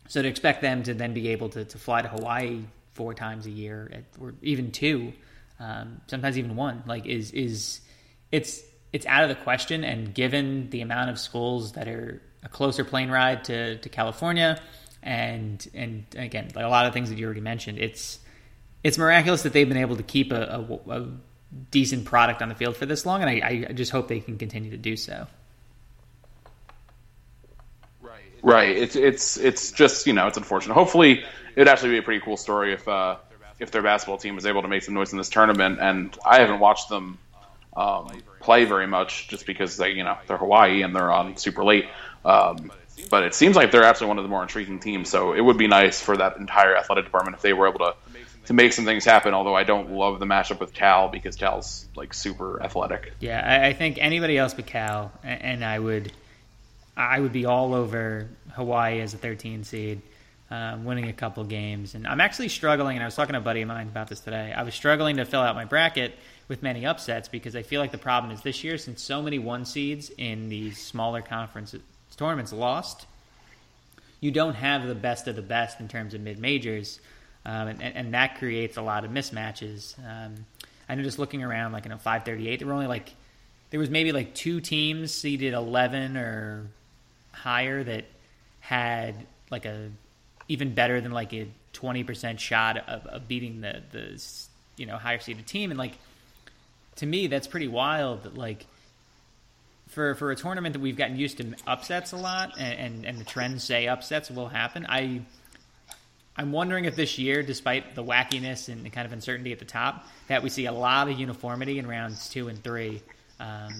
so 0.09 0.23
to 0.23 0.29
expect 0.29 0.61
them 0.61 0.83
to 0.85 0.95
then 0.95 1.15
be 1.15 1.29
able 1.29 1.49
to, 1.51 1.65
to 1.65 1.79
fly 1.79 2.03
to 2.03 2.09
Hawaii 2.09 2.63
four 2.93 3.15
times 3.15 3.47
a 3.47 3.51
year 3.51 3.91
at, 3.93 4.05
or 4.21 4.35
even 4.43 4.73
two, 4.73 5.13
um, 5.61 6.01
sometimes 6.09 6.37
even 6.37 6.57
one, 6.57 6.83
like 6.87 7.07
is, 7.07 7.31
is 7.31 7.81
it's, 8.33 8.63
it's 8.93 9.07
out 9.07 9.23
of 9.23 9.29
the 9.29 9.37
question. 9.37 9.85
And 9.85 10.13
given 10.13 10.71
the 10.71 10.81
amount 10.81 11.11
of 11.11 11.19
schools 11.19 11.73
that 11.73 11.87
are 11.87 12.21
a 12.43 12.49
closer 12.49 12.83
plane 12.83 13.11
ride 13.11 13.45
to, 13.45 13.77
to 13.77 13.89
California 13.89 14.61
and, 15.03 15.65
and 15.75 16.05
again, 16.17 16.51
like 16.57 16.65
a 16.65 16.69
lot 16.69 16.87
of 16.87 16.93
things 16.93 17.11
that 17.11 17.19
you 17.19 17.27
already 17.27 17.41
mentioned, 17.41 17.79
it's, 17.79 18.19
it's 18.83 18.99
miraculous 18.99 19.43
that 19.43 19.53
they've 19.53 19.69
been 19.69 19.79
able 19.79 19.97
to 19.97 20.03
keep 20.03 20.33
a, 20.33 20.67
a, 20.89 20.91
a 20.91 21.07
decent 21.71 22.05
product 22.05 22.43
on 22.43 22.49
the 22.49 22.55
field 22.55 22.77
for 22.77 22.87
this 22.87 23.05
long, 23.05 23.23
and 23.23 23.31
I, 23.31 23.67
I 23.69 23.73
just 23.73 23.93
hope 23.93 24.09
they 24.09 24.21
can 24.21 24.39
continue 24.39 24.71
to 24.71 24.77
do 24.77 24.97
so. 24.97 25.27
Right. 28.01 28.23
Right. 28.43 28.77
It's 28.77 28.97
it's 28.97 29.37
it's 29.37 29.73
just 29.73 30.07
you 30.07 30.13
know 30.13 30.27
it's 30.27 30.37
unfortunate. 30.37 30.75
Hopefully, 30.75 31.25
it'd 31.57 31.69
actually 31.69 31.91
be 31.91 31.99
a 31.99 32.03
pretty 32.03 32.25
cool 32.25 32.37
story 32.37 32.73
if 32.73 32.87
uh, 32.87 33.17
if 33.61 33.71
their 33.71 33.83
basketball 33.83 34.19
team 34.19 34.35
was 34.35 34.47
able 34.47 34.63
to 34.63 34.69
make 34.69 34.83
some 34.83 34.95
noise 34.95 35.13
in 35.13 35.19
this 35.19 35.29
tournament. 35.29 35.79
And 35.81 36.17
I 36.25 36.41
haven't 36.41 36.61
watched 36.61 36.89
them 36.89 37.19
um, 37.77 38.11
play 38.41 38.65
very 38.65 38.87
much 38.87 39.29
just 39.29 39.47
because 39.47 39.77
they 39.77 39.91
you 39.91 40.05
know 40.05 40.19
they're 40.27 40.39
Hawaii 40.39 40.83
and 40.83 40.95
they're 40.95 41.13
on 41.13 41.37
super 41.37 41.65
late. 41.65 41.87
Um, 42.25 42.73
but 43.09 43.23
it 43.23 43.35
seems 43.35 43.57
like 43.57 43.71
they're 43.71 43.85
actually 43.85 44.09
one 44.09 44.19
of 44.19 44.25
the 44.25 44.29
more 44.29 44.43
intriguing 44.43 44.79
teams. 44.79 45.09
So 45.09 45.33
it 45.33 45.41
would 45.41 45.57
be 45.57 45.69
nice 45.69 46.01
for 46.01 46.17
that 46.17 46.37
entire 46.37 46.77
athletic 46.77 47.05
department 47.05 47.37
if 47.37 47.43
they 47.43 47.53
were 47.53 47.69
able 47.69 47.79
to 47.81 47.95
to 48.47 48.55
make 48.55 48.73
some 48.73 48.85
things 48.85 49.05
happen. 49.05 49.33
Although 49.35 49.55
I 49.55 49.65
don't 49.65 49.93
love 49.93 50.19
the 50.19 50.27
matchup 50.27 50.61
with 50.61 50.73
Cal 50.73 51.09
because 51.09 51.37
Cal's 51.37 51.87
like 51.95 52.13
super 52.13 52.63
athletic. 52.63 53.13
Yeah, 53.21 53.41
I, 53.45 53.69
I 53.69 53.73
think 53.73 53.99
anybody 54.01 54.37
else 54.37 54.55
but 54.55 54.67
Cal, 54.67 55.13
and, 55.23 55.43
and, 55.43 55.65
I 55.65 55.79
would, 55.79 56.13
I 56.97 57.21
would 57.21 57.33
be 57.33 57.47
all 57.47 57.75
over 57.75 58.29
Hawaii 58.55 59.01
as 59.01 59.15
a 59.15 59.19
13 59.19 59.65
seed, 59.65 60.03
um, 60.51 60.85
winning 60.85 61.09
a 61.09 61.13
couple 61.13 61.45
games. 61.45 61.95
And 61.95 62.07
I'm 62.07 62.21
actually 62.21 62.49
struggling. 62.49 62.97
And 62.97 63.03
I 63.03 63.07
was 63.07 63.15
talking 63.15 63.35
to 63.35 63.39
a 63.39 63.43
buddy 63.43 63.63
of 63.63 63.69
mine 63.69 63.89
about 63.89 64.09
this 64.09 64.21
today. 64.21 64.53
I 64.57 64.63
was 64.63 64.75
struggling 64.75 65.17
to 65.17 65.25
fill 65.25 65.41
out 65.41 65.55
my 65.55 65.65
bracket 65.65 66.15
with 66.49 66.63
many 66.63 66.85
upsets 66.85 67.29
because 67.29 67.55
I 67.55 67.63
feel 67.63 67.81
like 67.81 67.93
the 67.93 67.99
problem 67.99 68.33
is 68.33 68.43
this 68.43 68.65
year 68.65 68.77
since 68.79 69.03
so 69.03 69.23
many 69.23 69.39
one 69.39 69.65
seeds 69.65 70.11
in 70.17 70.49
these 70.49 70.79
smaller 70.79 71.23
conference 71.23 71.75
tournaments 72.17 72.53
lost. 72.53 73.07
You 74.21 74.31
don't 74.31 74.55
have 74.55 74.87
the 74.87 74.95
best 74.95 75.29
of 75.29 75.37
the 75.37 75.43
best 75.43 75.81
in 75.81 75.89
terms 75.89 76.13
of 76.13 76.21
mid 76.21 76.39
majors 76.39 77.01
um, 77.45 77.69
and, 77.69 77.83
and, 77.83 78.15
that 78.15 78.39
creates 78.39 78.77
a 78.77 78.83
lot 78.83 79.05
of 79.05 79.11
mismatches. 79.11 79.99
Um, 79.99 80.45
I 80.89 80.95
know 80.95 81.03
just 81.03 81.19
looking 81.19 81.43
around, 81.43 81.73
like 81.73 81.85
you 81.85 81.91
know, 81.91 81.97
538, 81.97 82.59
there 82.59 82.69
were 82.69 82.75
only 82.75 82.87
like 82.87 83.15
there 83.71 83.81
was 83.81 83.89
maybe 83.89 84.13
like 84.13 84.35
two 84.35 84.61
teams 84.61 85.15
seeded 85.15 85.55
11 85.55 86.17
or 86.17 86.67
higher 87.33 87.83
that 87.83 88.05
had 88.61 89.15
like 89.51 89.65
a 89.65 89.91
even 90.51 90.75
better 90.75 91.01
than 91.01 91.13
like 91.13 91.33
a 91.33 91.47
20% 91.75 92.41
shot 92.41 92.77
of, 92.89 93.07
of 93.07 93.29
beating 93.29 93.61
the 93.61 93.81
the 93.93 94.23
you 94.77 94.85
know 94.85 94.97
higher 94.97 95.21
seeded 95.21 95.47
team, 95.47 95.71
and 95.71 95.79
like 95.79 95.93
to 96.97 97.07
me 97.07 97.29
that's 97.29 97.47
pretty 97.47 97.69
wild. 97.69 98.25
That 98.25 98.37
like 98.37 98.67
for 99.89 100.17
for 100.17 100.33
a 100.33 100.37
tournament 100.37 100.73
that 100.73 100.81
we've 100.81 100.97
gotten 100.97 101.17
used 101.17 101.39
to 101.39 101.55
upsets 101.69 102.13
a 102.13 102.17
lot, 102.17 102.59
and, 102.59 102.79
and, 102.79 103.07
and 103.07 103.19
the 103.19 103.25
trends 103.25 103.63
say 103.63 103.87
upsets 103.87 104.29
will 104.29 104.49
happen. 104.49 104.87
I 104.89 105.23
I'm 106.37 106.51
wondering 106.51 106.85
if 106.85 106.97
this 106.97 107.17
year, 107.17 107.45
despite 107.45 107.95
the 107.95 108.03
wackiness 108.03 108.69
and 108.69 108.85
the 108.85 108.91
kind 108.91 109.07
of 109.07 109.13
uncertainty 109.13 109.53
at 109.53 109.61
the 109.61 109.65
top, 109.65 110.05
that 110.27 110.43
we 110.43 110.51
see 110.51 110.67
a 110.67 110.73
lot 110.73 111.09
of 111.09 111.19
uniformity 111.19 111.79
in 111.79 111.87
rounds 111.87 112.29
two 112.29 112.49
and 112.49 112.61
three, 112.63 113.03
um, 113.39 113.73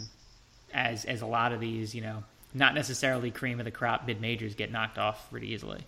as 0.73 1.05
as 1.05 1.23
a 1.23 1.27
lot 1.27 1.53
of 1.53 1.59
these, 1.59 1.97
you 1.97 2.03
know, 2.03 2.23
not 2.55 2.77
necessarily 2.77 3.33
cream 3.33 3.59
of 3.59 3.65
the 3.65 3.73
crop 3.73 4.07
mid 4.07 4.21
majors 4.21 4.55
get 4.55 4.71
knocked 4.71 4.99
off 4.99 5.29
pretty 5.33 5.53
easily. 5.53 5.85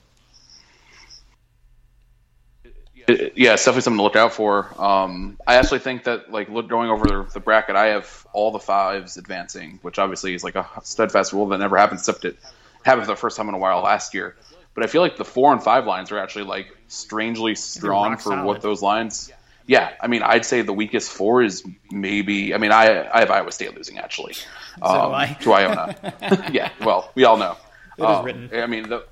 Yeah, 3.08 3.54
it's 3.54 3.64
definitely 3.64 3.82
something 3.82 3.98
to 3.98 4.02
look 4.02 4.16
out 4.16 4.32
for. 4.32 4.68
Um, 4.80 5.38
I 5.46 5.56
actually 5.56 5.80
think 5.80 6.04
that 6.04 6.30
like 6.30 6.48
look, 6.48 6.68
going 6.68 6.90
over 6.90 7.04
the, 7.06 7.30
the, 7.34 7.40
bracket, 7.40 7.76
I 7.76 7.86
have 7.88 8.26
all 8.32 8.50
the 8.50 8.58
fives 8.58 9.16
advancing, 9.16 9.78
which 9.82 9.98
obviously 9.98 10.34
is 10.34 10.44
like 10.44 10.54
a 10.54 10.66
steadfast 10.82 11.32
rule 11.32 11.48
that 11.48 11.58
never 11.58 11.76
happens, 11.76 12.00
except 12.00 12.24
it 12.24 12.36
happened 12.84 13.06
for 13.06 13.12
the 13.12 13.16
first 13.16 13.36
time 13.36 13.48
in 13.48 13.54
a 13.54 13.58
while 13.58 13.82
last 13.82 14.14
year. 14.14 14.36
But 14.74 14.84
I 14.84 14.86
feel 14.86 15.02
like 15.02 15.16
the 15.16 15.24
four 15.24 15.52
and 15.52 15.62
five 15.62 15.86
lines 15.86 16.12
are 16.12 16.18
actually 16.18 16.44
like 16.44 16.74
strangely 16.88 17.54
strong 17.54 18.16
for 18.16 18.30
solid. 18.30 18.44
what 18.44 18.62
those 18.62 18.82
lines. 18.82 19.30
Yeah, 19.66 19.92
I 20.00 20.08
mean, 20.08 20.22
I'd 20.22 20.44
say 20.44 20.62
the 20.62 20.72
weakest 20.72 21.10
four 21.12 21.42
is 21.42 21.62
maybe. 21.90 22.54
I 22.54 22.58
mean, 22.58 22.72
I 22.72 23.08
I 23.12 23.20
have 23.20 23.30
Iowa 23.30 23.52
State 23.52 23.76
losing 23.76 23.98
actually 23.98 24.34
um, 24.80 25.12
I. 25.12 25.36
to 25.40 25.52
Iona. 25.52 26.50
yeah, 26.52 26.70
well, 26.80 27.10
we 27.14 27.24
all 27.24 27.36
know. 27.36 27.56
It 27.98 28.02
is 28.02 28.08
Um, 28.08 28.24
written. 28.24 28.50
I 28.54 28.66
mean, 28.66 28.88
the, 28.88 29.04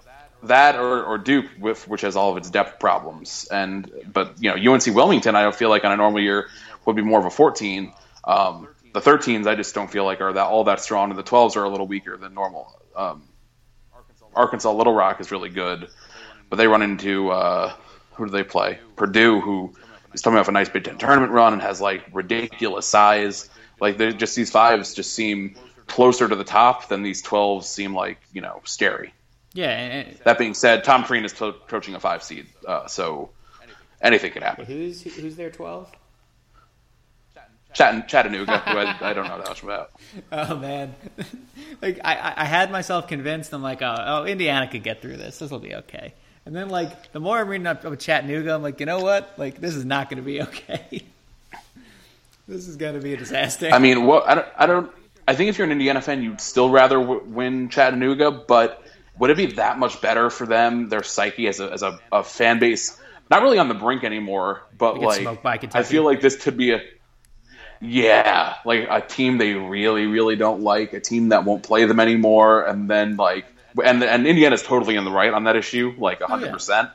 that 0.44 0.76
or, 0.76 1.02
or 1.04 1.18
Duke, 1.18 1.46
with 1.58 1.86
which 1.88 2.02
has 2.02 2.16
all 2.16 2.30
of 2.30 2.36
its 2.36 2.50
depth 2.50 2.78
problems, 2.78 3.46
and 3.50 3.90
but 4.12 4.34
you 4.40 4.50
know 4.50 4.72
UNC 4.72 4.86
Wilmington, 4.86 5.36
I 5.36 5.42
don't 5.42 5.54
feel 5.54 5.68
like 5.68 5.84
on 5.84 5.92
a 5.92 5.96
normal 5.96 6.20
year 6.20 6.48
would 6.86 6.96
be 6.96 7.02
more 7.02 7.18
of 7.18 7.26
a 7.26 7.30
14. 7.30 7.92
Um, 8.24 8.68
the 8.92 9.00
13s, 9.00 9.46
I 9.46 9.54
just 9.54 9.74
don't 9.74 9.90
feel 9.90 10.04
like 10.04 10.20
are 10.20 10.32
that 10.32 10.46
all 10.46 10.64
that 10.64 10.80
strong, 10.80 11.10
and 11.10 11.18
the 11.18 11.22
12s 11.22 11.56
are 11.56 11.64
a 11.64 11.68
little 11.68 11.86
weaker 11.86 12.16
than 12.16 12.34
normal. 12.34 12.80
Um, 12.96 13.22
Arkansas 14.34 14.72
Little 14.72 14.94
Rock 14.94 15.20
is 15.20 15.30
really 15.30 15.48
good, 15.48 15.88
but 16.48 16.56
they 16.56 16.66
run 16.66 16.82
into 16.82 17.30
uh, 17.30 17.72
who 18.12 18.26
do 18.26 18.30
they 18.30 18.44
play? 18.44 18.78
Purdue, 18.96 19.40
who 19.40 19.74
is 20.12 20.22
coming 20.22 20.38
off 20.38 20.48
a 20.48 20.52
nice 20.52 20.68
Big 20.68 20.84
Ten 20.84 20.98
tournament 20.98 21.32
run 21.32 21.52
and 21.52 21.62
has 21.62 21.80
like 21.80 22.04
ridiculous 22.12 22.86
size. 22.86 23.48
Like 23.80 23.96
they 23.96 24.12
just 24.12 24.36
these 24.36 24.50
fives 24.50 24.94
just 24.94 25.12
seem 25.12 25.56
closer 25.86 26.28
to 26.28 26.36
the 26.36 26.44
top 26.44 26.88
than 26.88 27.02
these 27.02 27.22
12s 27.22 27.64
seem 27.64 27.94
like 27.94 28.18
you 28.32 28.40
know 28.40 28.60
scary. 28.64 29.12
Yeah, 29.52 29.70
and, 29.70 30.08
and 30.08 30.18
That 30.24 30.38
being 30.38 30.54
said, 30.54 30.84
Tom 30.84 31.04
Crean 31.04 31.24
is 31.24 31.32
co- 31.32 31.52
coaching 31.68 31.94
a 31.94 32.00
five 32.00 32.22
seed, 32.22 32.46
uh, 32.66 32.86
so 32.86 33.30
anything 34.00 34.32
could 34.32 34.42
happen. 34.42 34.64
who's 34.64 35.02
who's 35.02 35.36
their 35.36 35.50
twelve? 35.50 35.90
Chatt- 37.72 38.08
Chattanooga, 38.08 38.58
who 38.58 38.78
I, 38.78 39.10
I 39.10 39.12
don't 39.12 39.28
know 39.28 39.38
that 39.38 39.48
much 39.48 39.62
about. 39.62 39.90
Oh 40.32 40.56
man, 40.56 40.94
like 41.82 42.00
I, 42.04 42.14
I- 42.16 42.34
I 42.42 42.44
had 42.44 42.70
myself 42.72 43.06
convinced. 43.08 43.52
I'm 43.52 43.62
like, 43.62 43.80
oh, 43.82 43.94
oh, 43.98 44.24
Indiana 44.24 44.66
could 44.68 44.82
get 44.82 45.00
through 45.02 45.16
this. 45.18 45.38
This 45.38 45.50
will 45.50 45.60
be 45.60 45.74
okay. 45.76 46.14
And 46.46 46.54
then 46.56 46.68
like 46.68 47.12
the 47.12 47.20
more 47.20 47.38
I'm 47.38 47.48
reading 47.48 47.66
up 47.68 47.84
about 47.84 47.98
Chattanooga, 48.00 48.54
I'm 48.54 48.62
like, 48.62 48.80
you 48.80 48.86
know 48.86 49.00
what? 49.00 49.34
Like 49.36 49.60
this 49.60 49.74
is 49.76 49.84
not 49.84 50.10
going 50.10 50.16
to 50.16 50.24
be 50.24 50.42
okay. 50.42 51.02
this 52.48 52.66
is 52.66 52.76
going 52.76 52.94
to 52.94 53.00
be 53.00 53.14
a 53.14 53.16
disaster. 53.16 53.70
I 53.72 53.78
mean, 53.78 54.04
what 54.06 54.28
I 54.28 54.34
don't, 54.36 54.46
I 54.56 54.66
don't. 54.66 54.90
I 55.28 55.34
think 55.36 55.48
if 55.50 55.58
you're 55.58 55.66
an 55.66 55.72
Indiana 55.72 56.00
fan, 56.00 56.22
you'd 56.24 56.40
still 56.40 56.70
rather 56.70 56.98
w- 56.98 57.22
win 57.24 57.68
Chattanooga, 57.68 58.32
but 58.32 58.82
would 59.20 59.28
it 59.30 59.36
be 59.36 59.46
that 59.52 59.78
much 59.78 60.00
better 60.00 60.30
for 60.30 60.46
them, 60.46 60.88
their 60.88 61.02
psyche 61.02 61.46
as 61.46 61.60
a 61.60 61.70
as 61.70 61.82
a, 61.82 62.00
a 62.10 62.24
fan 62.24 62.58
base? 62.58 62.98
Not 63.30 63.42
really 63.42 63.58
on 63.58 63.68
the 63.68 63.74
brink 63.74 64.02
anymore, 64.02 64.62
but 64.76 64.98
like 64.98 65.44
I 65.74 65.82
feel 65.84 66.04
like 66.04 66.20
this 66.20 66.42
could 66.42 66.56
be 66.56 66.72
a 66.72 66.80
yeah, 67.82 68.56
like 68.64 68.88
a 68.90 69.00
team 69.00 69.38
they 69.38 69.52
really 69.52 70.06
really 70.06 70.36
don't 70.36 70.62
like, 70.62 70.94
a 70.94 71.00
team 71.00 71.28
that 71.28 71.44
won't 71.44 71.62
play 71.62 71.84
them 71.84 72.00
anymore, 72.00 72.62
and 72.62 72.90
then 72.90 73.16
like 73.16 73.44
and 73.84 74.02
and 74.02 74.26
Indiana's 74.26 74.62
totally 74.62 74.96
in 74.96 75.04
the 75.04 75.12
right 75.12 75.32
on 75.32 75.44
that 75.44 75.54
issue, 75.54 75.94
like 75.98 76.22
hundred 76.22 76.46
yeah. 76.46 76.52
percent. 76.52 76.88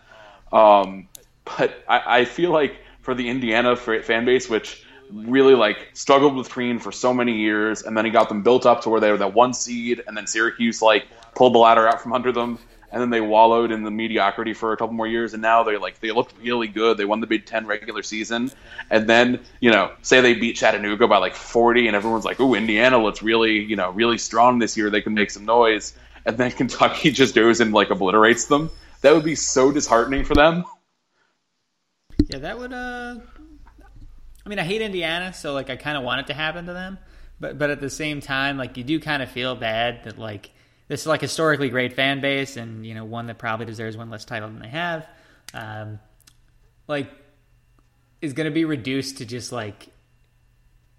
Um, 0.51 1.07
but 1.45 1.75
I, 1.87 2.19
I 2.21 2.25
feel 2.25 2.51
like 2.51 2.75
for 3.01 3.13
the 3.13 3.29
Indiana 3.29 3.75
fan 3.75 4.25
base, 4.25 4.49
which 4.49 4.83
really 5.11 5.55
like 5.55 5.89
struggled 5.93 6.35
with 6.35 6.49
Crean 6.49 6.79
for 6.79 6.91
so 6.91 7.13
many 7.13 7.33
years, 7.33 7.83
and 7.83 7.97
then 7.97 8.05
he 8.05 8.11
got 8.11 8.29
them 8.29 8.43
built 8.43 8.65
up 8.65 8.81
to 8.81 8.89
where 8.89 8.99
they 8.99 9.11
were 9.11 9.17
that 9.17 9.33
one 9.33 9.53
seed, 9.53 10.03
and 10.07 10.15
then 10.15 10.27
Syracuse 10.27 10.81
like 10.81 11.05
pulled 11.35 11.53
the 11.53 11.59
ladder 11.59 11.87
out 11.87 12.01
from 12.01 12.13
under 12.13 12.31
them, 12.31 12.59
and 12.91 13.01
then 13.01 13.09
they 13.09 13.21
wallowed 13.21 13.71
in 13.71 13.83
the 13.83 13.91
mediocrity 13.91 14.53
for 14.53 14.71
a 14.71 14.77
couple 14.77 14.93
more 14.93 15.07
years, 15.07 15.33
and 15.33 15.41
now 15.41 15.63
they 15.63 15.77
like 15.77 15.99
they 15.99 16.11
looked 16.11 16.33
really 16.41 16.67
good. 16.67 16.97
They 16.97 17.05
won 17.05 17.19
the 17.19 17.27
Big 17.27 17.45
Ten 17.45 17.65
regular 17.67 18.03
season, 18.03 18.51
and 18.89 19.07
then 19.07 19.41
you 19.59 19.71
know 19.71 19.91
say 20.01 20.21
they 20.21 20.33
beat 20.33 20.55
Chattanooga 20.55 21.07
by 21.07 21.17
like 21.17 21.35
forty, 21.35 21.87
and 21.87 21.95
everyone's 21.95 22.25
like, 22.25 22.39
"Ooh, 22.39 22.55
Indiana 22.55 23.01
looks 23.01 23.21
really 23.21 23.59
you 23.59 23.75
know 23.75 23.91
really 23.91 24.17
strong 24.17 24.59
this 24.59 24.77
year. 24.77 24.89
They 24.89 25.01
can 25.01 25.13
make 25.13 25.31
some 25.31 25.45
noise." 25.45 25.93
And 26.25 26.37
then 26.37 26.51
Kentucky 26.59 27.11
just 27.11 27.35
goes 27.35 27.59
and 27.59 27.73
like 27.73 27.89
obliterates 27.89 28.45
them. 28.45 28.71
That 29.01 29.13
would 29.13 29.25
be 29.25 29.35
so 29.35 29.71
disheartening 29.71 30.25
for 30.25 30.33
them. 30.33 30.65
yeah, 32.29 32.39
that 32.39 32.57
would. 32.57 32.73
uh 32.73 33.17
I 34.45 34.49
mean, 34.49 34.59
I 34.59 34.63
hate 34.63 34.81
Indiana, 34.81 35.33
so 35.33 35.53
like 35.53 35.69
I 35.69 35.75
kind 35.75 35.97
of 35.97 36.03
want 36.03 36.21
it 36.21 36.27
to 36.27 36.33
happen 36.33 36.67
to 36.67 36.73
them, 36.73 36.99
but 37.39 37.57
but 37.57 37.69
at 37.69 37.81
the 37.81 37.89
same 37.89 38.21
time, 38.21 38.57
like 38.57 38.77
you 38.77 38.83
do 38.83 38.99
kind 38.99 39.23
of 39.23 39.29
feel 39.29 39.55
bad 39.55 40.03
that 40.03 40.19
like 40.19 40.51
this 40.87 41.01
is 41.01 41.07
like 41.07 41.21
historically 41.21 41.69
great 41.69 41.93
fan 41.93 42.21
base, 42.21 42.55
and 42.55 42.85
you 42.85 42.93
know 42.93 43.05
one 43.05 43.27
that 43.27 43.39
probably 43.39 43.65
deserves 43.65 43.97
one 43.97 44.09
less 44.09 44.23
title 44.23 44.49
than 44.49 44.59
they 44.59 44.69
have. 44.69 45.07
Um, 45.53 45.99
like 46.87 47.09
is 48.21 48.33
going 48.33 48.45
to 48.45 48.53
be 48.53 48.65
reduced 48.65 49.17
to 49.17 49.25
just 49.25 49.51
like 49.51 49.87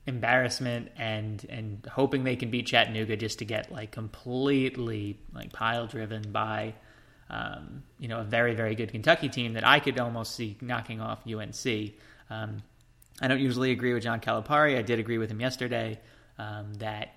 embarrassment 0.06 0.88
and 0.96 1.44
and 1.48 1.86
hoping 1.92 2.24
they 2.24 2.36
can 2.36 2.50
beat 2.50 2.66
Chattanooga 2.66 3.16
just 3.16 3.40
to 3.40 3.44
get 3.44 3.70
like 3.70 3.90
completely 3.90 5.18
like 5.32 5.52
pile 5.52 5.86
driven 5.86 6.30
by 6.32 6.74
um, 7.30 7.82
you 7.98 8.08
know 8.08 8.20
a 8.20 8.24
very 8.24 8.54
very 8.54 8.74
good 8.74 8.90
Kentucky 8.90 9.28
team 9.28 9.52
that 9.54 9.66
I 9.66 9.78
could 9.78 9.98
almost 10.00 10.34
see 10.34 10.56
knocking 10.60 11.00
off 11.00 11.20
UNC. 11.26 11.92
Um, 12.28 12.62
I 13.20 13.28
don't 13.28 13.40
usually 13.40 13.70
agree 13.70 13.94
with 13.94 14.02
John 14.02 14.20
Calipari. 14.20 14.76
I 14.76 14.82
did 14.82 14.98
agree 14.98 15.18
with 15.18 15.30
him 15.30 15.40
yesterday 15.40 15.98
um, 16.38 16.74
that 16.74 17.14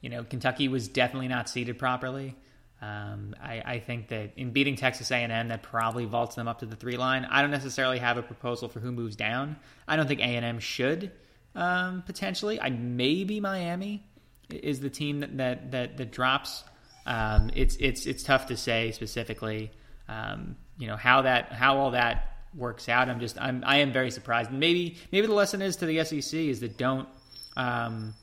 you 0.00 0.08
know 0.08 0.24
Kentucky 0.24 0.68
was 0.68 0.88
definitely 0.88 1.28
not 1.28 1.48
seated 1.48 1.78
properly. 1.78 2.36
Um, 2.80 3.36
I, 3.40 3.62
I 3.64 3.78
think 3.78 4.08
that 4.08 4.32
in 4.36 4.50
beating 4.50 4.74
Texas 4.74 5.12
A&M, 5.12 5.48
that 5.48 5.62
probably 5.62 6.04
vaults 6.04 6.34
them 6.34 6.48
up 6.48 6.58
to 6.60 6.66
the 6.66 6.74
three 6.74 6.96
line. 6.96 7.24
I 7.24 7.40
don't 7.40 7.52
necessarily 7.52 8.00
have 8.00 8.16
a 8.16 8.22
proposal 8.22 8.68
for 8.68 8.80
who 8.80 8.90
moves 8.90 9.14
down. 9.14 9.56
I 9.86 9.94
don't 9.94 10.08
think 10.08 10.18
A&M 10.18 10.58
should 10.58 11.12
um, 11.54 12.02
potentially. 12.02 12.60
I 12.60 12.70
maybe 12.70 13.40
Miami 13.40 14.04
is 14.50 14.80
the 14.80 14.90
team 14.90 15.20
that 15.20 15.36
that 15.38 15.70
that, 15.72 15.96
that 15.96 16.12
drops. 16.12 16.64
Um, 17.06 17.50
it's 17.54 17.76
it's 17.76 18.06
it's 18.06 18.22
tough 18.22 18.46
to 18.46 18.56
say 18.56 18.92
specifically. 18.92 19.70
Um, 20.08 20.56
you 20.78 20.86
know 20.86 20.96
how 20.96 21.22
that 21.22 21.52
how 21.52 21.78
all 21.78 21.92
that 21.92 22.31
works 22.54 22.88
out. 22.88 23.08
I'm 23.08 23.20
just 23.20 23.40
I'm 23.40 23.62
I 23.66 23.78
am 23.78 23.92
very 23.92 24.10
surprised. 24.10 24.50
Maybe 24.50 24.96
maybe 25.10 25.26
the 25.26 25.34
lesson 25.34 25.62
is 25.62 25.76
to 25.76 25.86
the 25.86 26.04
SEC 26.04 26.38
is 26.38 26.60
that 26.60 26.76
don't 26.76 27.08
um, 27.56 28.14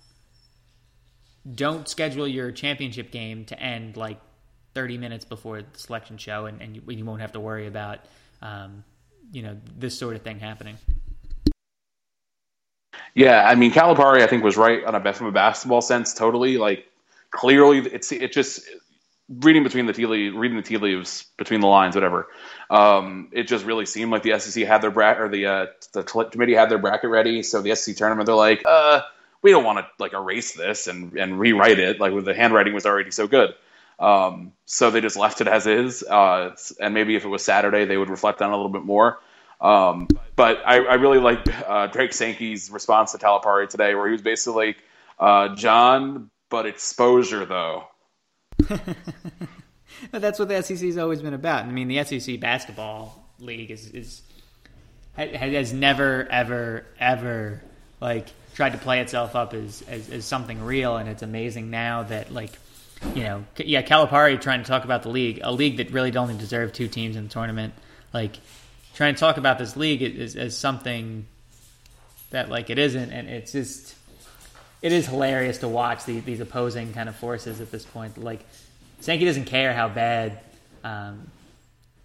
don't 1.56 1.88
schedule 1.88 2.28
your 2.28 2.52
championship 2.52 3.12
game 3.12 3.46
to 3.46 3.60
end 3.60 3.98
like 3.98 4.20
30 4.76 4.98
minutes 4.98 5.26
before 5.26 5.62
the 5.62 5.80
selection 5.80 6.18
show, 6.18 6.46
and, 6.46 6.62
and 6.62 6.76
you, 6.76 6.84
you 6.88 7.06
won't 7.06 7.22
have 7.22 7.32
to 7.34 7.40
worry 7.40 7.68
about 7.68 8.00
um, 8.42 8.84
you 9.32 9.42
know 9.42 9.58
this 9.78 9.98
sort 9.98 10.16
of 10.16 10.22
thing 10.22 10.40
happening. 10.40 10.78
Yeah, 13.16 13.44
I 13.48 13.56
mean 13.56 13.72
Calipari, 13.72 14.22
I 14.22 14.28
think 14.28 14.44
was 14.44 14.58
right 14.58 14.84
on 14.84 14.96
a 14.96 15.14
from 15.14 15.28
a 15.28 15.32
basketball 15.32 15.82
sense. 15.82 16.14
Totally, 16.14 16.58
like 16.58 16.86
clearly, 17.32 17.80
it's 17.80 18.12
it 18.12 18.32
just 18.32 18.62
reading 19.30 19.64
between 19.64 19.86
the 19.86 19.94
tea 19.94 20.06
leaves, 20.06 20.36
reading 20.36 20.58
the 20.58 20.64
tea 20.64 20.78
leaves 20.78 21.26
between 21.38 21.62
the 21.62 21.68
lines, 21.68 21.96
whatever. 21.96 22.28
Um, 22.70 23.30
it 23.32 23.44
just 23.44 23.66
really 23.66 23.86
seemed 23.86 24.12
like 24.12 24.24
the 24.24 24.38
SEC 24.40 24.66
had 24.66 24.82
their 24.82 24.92
bracket, 24.92 25.22
or 25.22 25.30
the 25.30 25.46
uh, 25.46 25.66
the 25.94 26.04
committee 26.04 26.56
had 26.56 26.70
their 26.70 26.80
bracket 26.80 27.10
ready. 27.10 27.44
So 27.44 27.62
the 27.62 27.76
SEC 27.76 27.96
tournament, 27.96 28.26
they're 28.26 28.36
like, 28.36 28.64
uh, 28.66 29.02
we 29.42 29.52
don't 29.52 29.64
want 29.64 29.80
to 29.80 29.88
like 30.00 30.14
erase 30.14 30.54
this 30.54 30.88
and 30.88 31.14
and 31.14 31.40
rewrite 31.40 31.80
it. 31.80 32.00
Like 32.00 32.24
the 32.24 32.34
handwriting 32.34 32.74
was 32.74 32.86
already 32.86 33.12
so 33.12 33.28
good. 33.28 33.54
Um, 34.00 34.54
so 34.66 34.92
they 34.92 35.02
just 35.02 35.18
left 35.18 35.42
it 35.42 35.48
as 35.48 35.68
is. 35.68 36.04
Uh, 36.04 36.56
and 36.80 36.94
maybe 36.94 37.16
if 37.16 37.26
it 37.26 37.28
was 37.28 37.44
Saturday, 37.44 37.86
they 37.86 37.98
would 37.98 38.10
reflect 38.10 38.42
on 38.42 38.50
it 38.50 38.54
a 38.54 38.56
little 38.56 38.72
bit 38.72 38.84
more. 38.84 39.20
Um, 39.62 40.08
but 40.36 40.62
I, 40.66 40.78
I 40.78 40.94
really 40.96 41.20
like 41.20 41.46
uh, 41.68 41.88
Greg 41.88 42.14
Sankey's 42.14 42.72
response 42.72 43.12
to 43.12 43.18
Calipari 43.18 43.68
today, 43.68 43.94
where 43.94 44.08
he 44.08 44.14
was 44.14 44.22
basically 44.22 44.68
like, 44.68 44.84
uh, 45.20 45.56
John, 45.56 46.30
but 46.50 46.66
exposure 46.66 47.46
though. 47.46 47.84
But 50.12 50.22
that's 50.22 50.40
what 50.40 50.48
the 50.48 50.62
SEC's 50.62 50.98
always 50.98 51.22
been 51.22 51.34
about. 51.34 51.66
I 51.66 51.72
mean, 51.72 51.88
the 51.88 52.04
SEC 52.04 52.40
basketball 52.40 53.24
league 53.40 53.72
is 53.72 53.90
is 53.90 54.22
has 55.16 55.74
never 55.74 56.28
ever 56.30 56.86
ever 57.00 57.62
like 58.00 58.28
tried 58.56 58.72
to 58.72 58.78
play 58.78 59.02
itself 59.02 59.36
up 59.36 59.54
as, 59.54 59.84
as 59.88 60.10
as 60.10 60.26
something 60.26 60.64
real, 60.64 60.98
and 60.98 61.10
it's 61.10 61.22
amazing 61.22 61.70
now 61.70 62.04
that 62.04 62.32
like 62.32 62.52
you 63.14 63.24
know 63.24 63.46
yeah 63.58 63.82
Calipari 63.82 64.40
trying 64.40 64.64
to 64.64 64.68
talk 64.68 64.86
about 64.86 65.04
the 65.04 65.10
league, 65.10 65.42
a 65.44 65.52
league 65.52 65.78
that 65.78 65.92
really 65.92 66.16
only 66.16 66.38
deserved 66.38 66.76
two 66.76 66.88
teams 66.88 67.16
in 67.16 67.24
the 67.24 67.30
tournament, 67.30 67.74
like 68.14 68.38
trying 68.94 69.16
to 69.16 69.20
talk 69.20 69.38
about 69.38 69.58
this 69.58 69.76
league 69.76 70.02
as, 70.02 70.36
as 70.36 70.58
something 70.58 71.26
that 72.30 72.50
like 72.50 72.70
it 72.70 72.80
isn't, 72.80 73.12
and 73.12 73.28
it's 73.28 73.52
just 73.52 73.96
it 74.82 74.92
is 74.92 75.08
hilarious 75.08 75.60
to 75.60 75.68
watch 75.68 76.06
the, 76.06 76.20
these 76.20 76.40
opposing 76.40 76.94
kind 76.94 77.10
of 77.10 77.16
forces 77.16 77.62
at 77.62 77.72
this 77.72 77.86
point. 77.86 78.18
Like 78.18 78.42
Sankey 79.02 79.26
doesn't 79.26 79.46
care 79.46 79.74
how 79.74 79.90
bad, 79.90 80.40
um, 80.84 81.30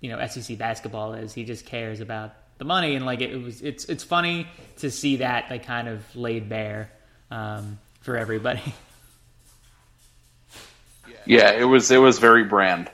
you 0.01 0.11
know, 0.11 0.25
SEC 0.27 0.59
basketball 0.59 1.15
is. 1.15 1.33
He 1.33 1.45
just 1.45 1.67
cares 1.67 2.01
about 2.01 2.35
the 2.59 2.65
money, 2.65 2.95
and 2.95 3.05
like 3.07 3.21
it, 3.21 3.33
it 3.33 3.43
was, 3.43 3.63
it's 3.63 3.85
it's 3.87 4.05
funny 4.05 4.47
to 4.79 4.91
see 4.91 5.17
that 5.17 5.51
like 5.51 5.65
kind 5.67 5.89
of 5.89 6.05
laid 6.15 6.49
bare 6.49 6.91
um, 7.31 7.79
for 8.01 8.17
everybody. 8.17 8.75
Yeah, 11.27 11.53
it 11.53 11.65
was 11.65 11.91
it 11.91 11.99
was 11.99 12.19
very 12.19 12.45
brand. 12.45 12.91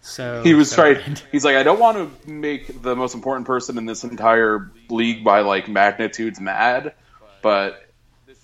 So 0.00 0.42
he 0.44 0.54
was 0.54 0.70
so 0.70 0.92
trying. 0.92 1.14
bad. 1.14 1.22
He's 1.30 1.44
like, 1.44 1.56
I 1.56 1.62
don't 1.62 1.78
want 1.78 1.96
to 1.96 2.30
make 2.30 2.82
the 2.82 2.96
most 2.96 3.14
important 3.14 3.46
person 3.46 3.78
in 3.78 3.86
this 3.86 4.04
entire 4.04 4.70
league 4.88 5.24
by 5.24 5.40
like 5.40 5.68
magnitudes 5.68 6.40
mad, 6.40 6.94
but 7.42 7.87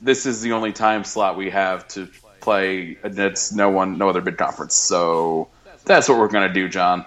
this 0.04 0.26
is 0.26 0.42
the 0.42 0.52
only 0.52 0.72
time 0.72 1.02
slot 1.04 1.36
we 1.36 1.50
have 1.50 1.88
to 1.88 2.08
play 2.40 2.98
against 3.02 3.54
no 3.56 3.70
one, 3.70 3.96
no 3.98 4.08
other 4.10 4.20
bid 4.20 4.36
conference. 4.36 4.74
So 4.74 5.48
that's 5.84 6.08
what 6.08 6.18
we're 6.18 6.28
gonna 6.28 6.52
do, 6.52 6.68
John. 6.68 7.04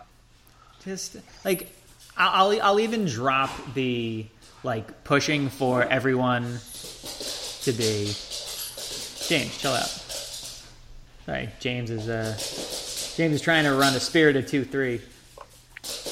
Just 0.83 1.17
like 1.45 1.69
I'll 2.17 2.59
I'll- 2.61 2.79
even 2.79 3.05
drop 3.05 3.51
the 3.75 4.25
like 4.63 5.03
pushing 5.03 5.49
for 5.49 5.83
everyone 5.83 6.57
to 7.61 7.71
be. 7.71 8.11
James, 9.27 9.57
chill 9.57 9.73
out. 9.73 9.89
Sorry, 11.25 11.49
James 11.59 11.91
is 11.91 12.07
uh 12.09 12.33
James 13.17 13.35
is 13.35 13.41
trying 13.41 13.65
to 13.65 13.73
run 13.73 13.93
a 13.95 13.99
spirited 13.99 14.47
two 14.47 14.63
three 14.63 15.01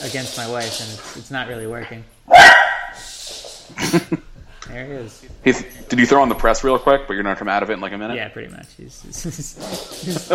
against 0.04 0.38
my 0.38 0.48
wife, 0.50 0.80
and 0.82 0.89
it's 0.91 1.17
it's 1.17 1.32
not 1.32 1.48
really 1.48 1.65
working. 1.67 2.04
there 4.75 4.85
he 4.85 4.93
is. 4.93 5.25
He, 5.43 5.53
did 5.88 5.99
you 5.99 6.05
throw 6.05 6.21
on 6.21 6.29
the 6.29 6.35
press 6.35 6.63
real 6.63 6.77
quick? 6.77 7.07
But 7.07 7.13
you're 7.13 7.23
gonna 7.23 7.35
come 7.35 7.47
out 7.47 7.63
of 7.63 7.69
it 7.69 7.73
in 7.73 7.81
like 7.81 7.93
a 7.93 7.97
minute. 7.97 8.17
Yeah, 8.17 8.27
pretty 8.27 8.53
much. 8.53 8.67
He's, 8.75 9.01
he's, 9.03 9.23
he's, 9.23 9.57
he's, 10.03 10.27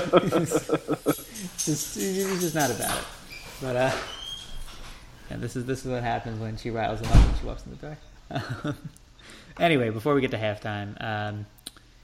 just, 1.65 1.95
he's 1.97 2.55
not 2.55 2.71
about 2.71 2.99
it. 2.99 3.05
But 3.61 3.77
uh, 3.77 3.97
yeah, 5.31 5.37
this 5.37 5.57
is 5.57 5.67
this 5.67 5.85
is 5.85 5.93
what 5.93 6.03
happens 6.03 6.41
when 6.41 6.57
she 6.57 6.71
riles 6.71 7.01
him 7.01 7.09
up 7.09 7.17
when 7.17 7.39
she 7.39 7.47
walks 7.47 7.65
in 7.67 7.73
the 7.73 7.77
door. 7.77 8.77
anyway, 9.61 9.91
before 9.91 10.15
we 10.15 10.23
get 10.23 10.31
to 10.31 10.39
halftime, 10.39 10.97
um, 11.05 11.45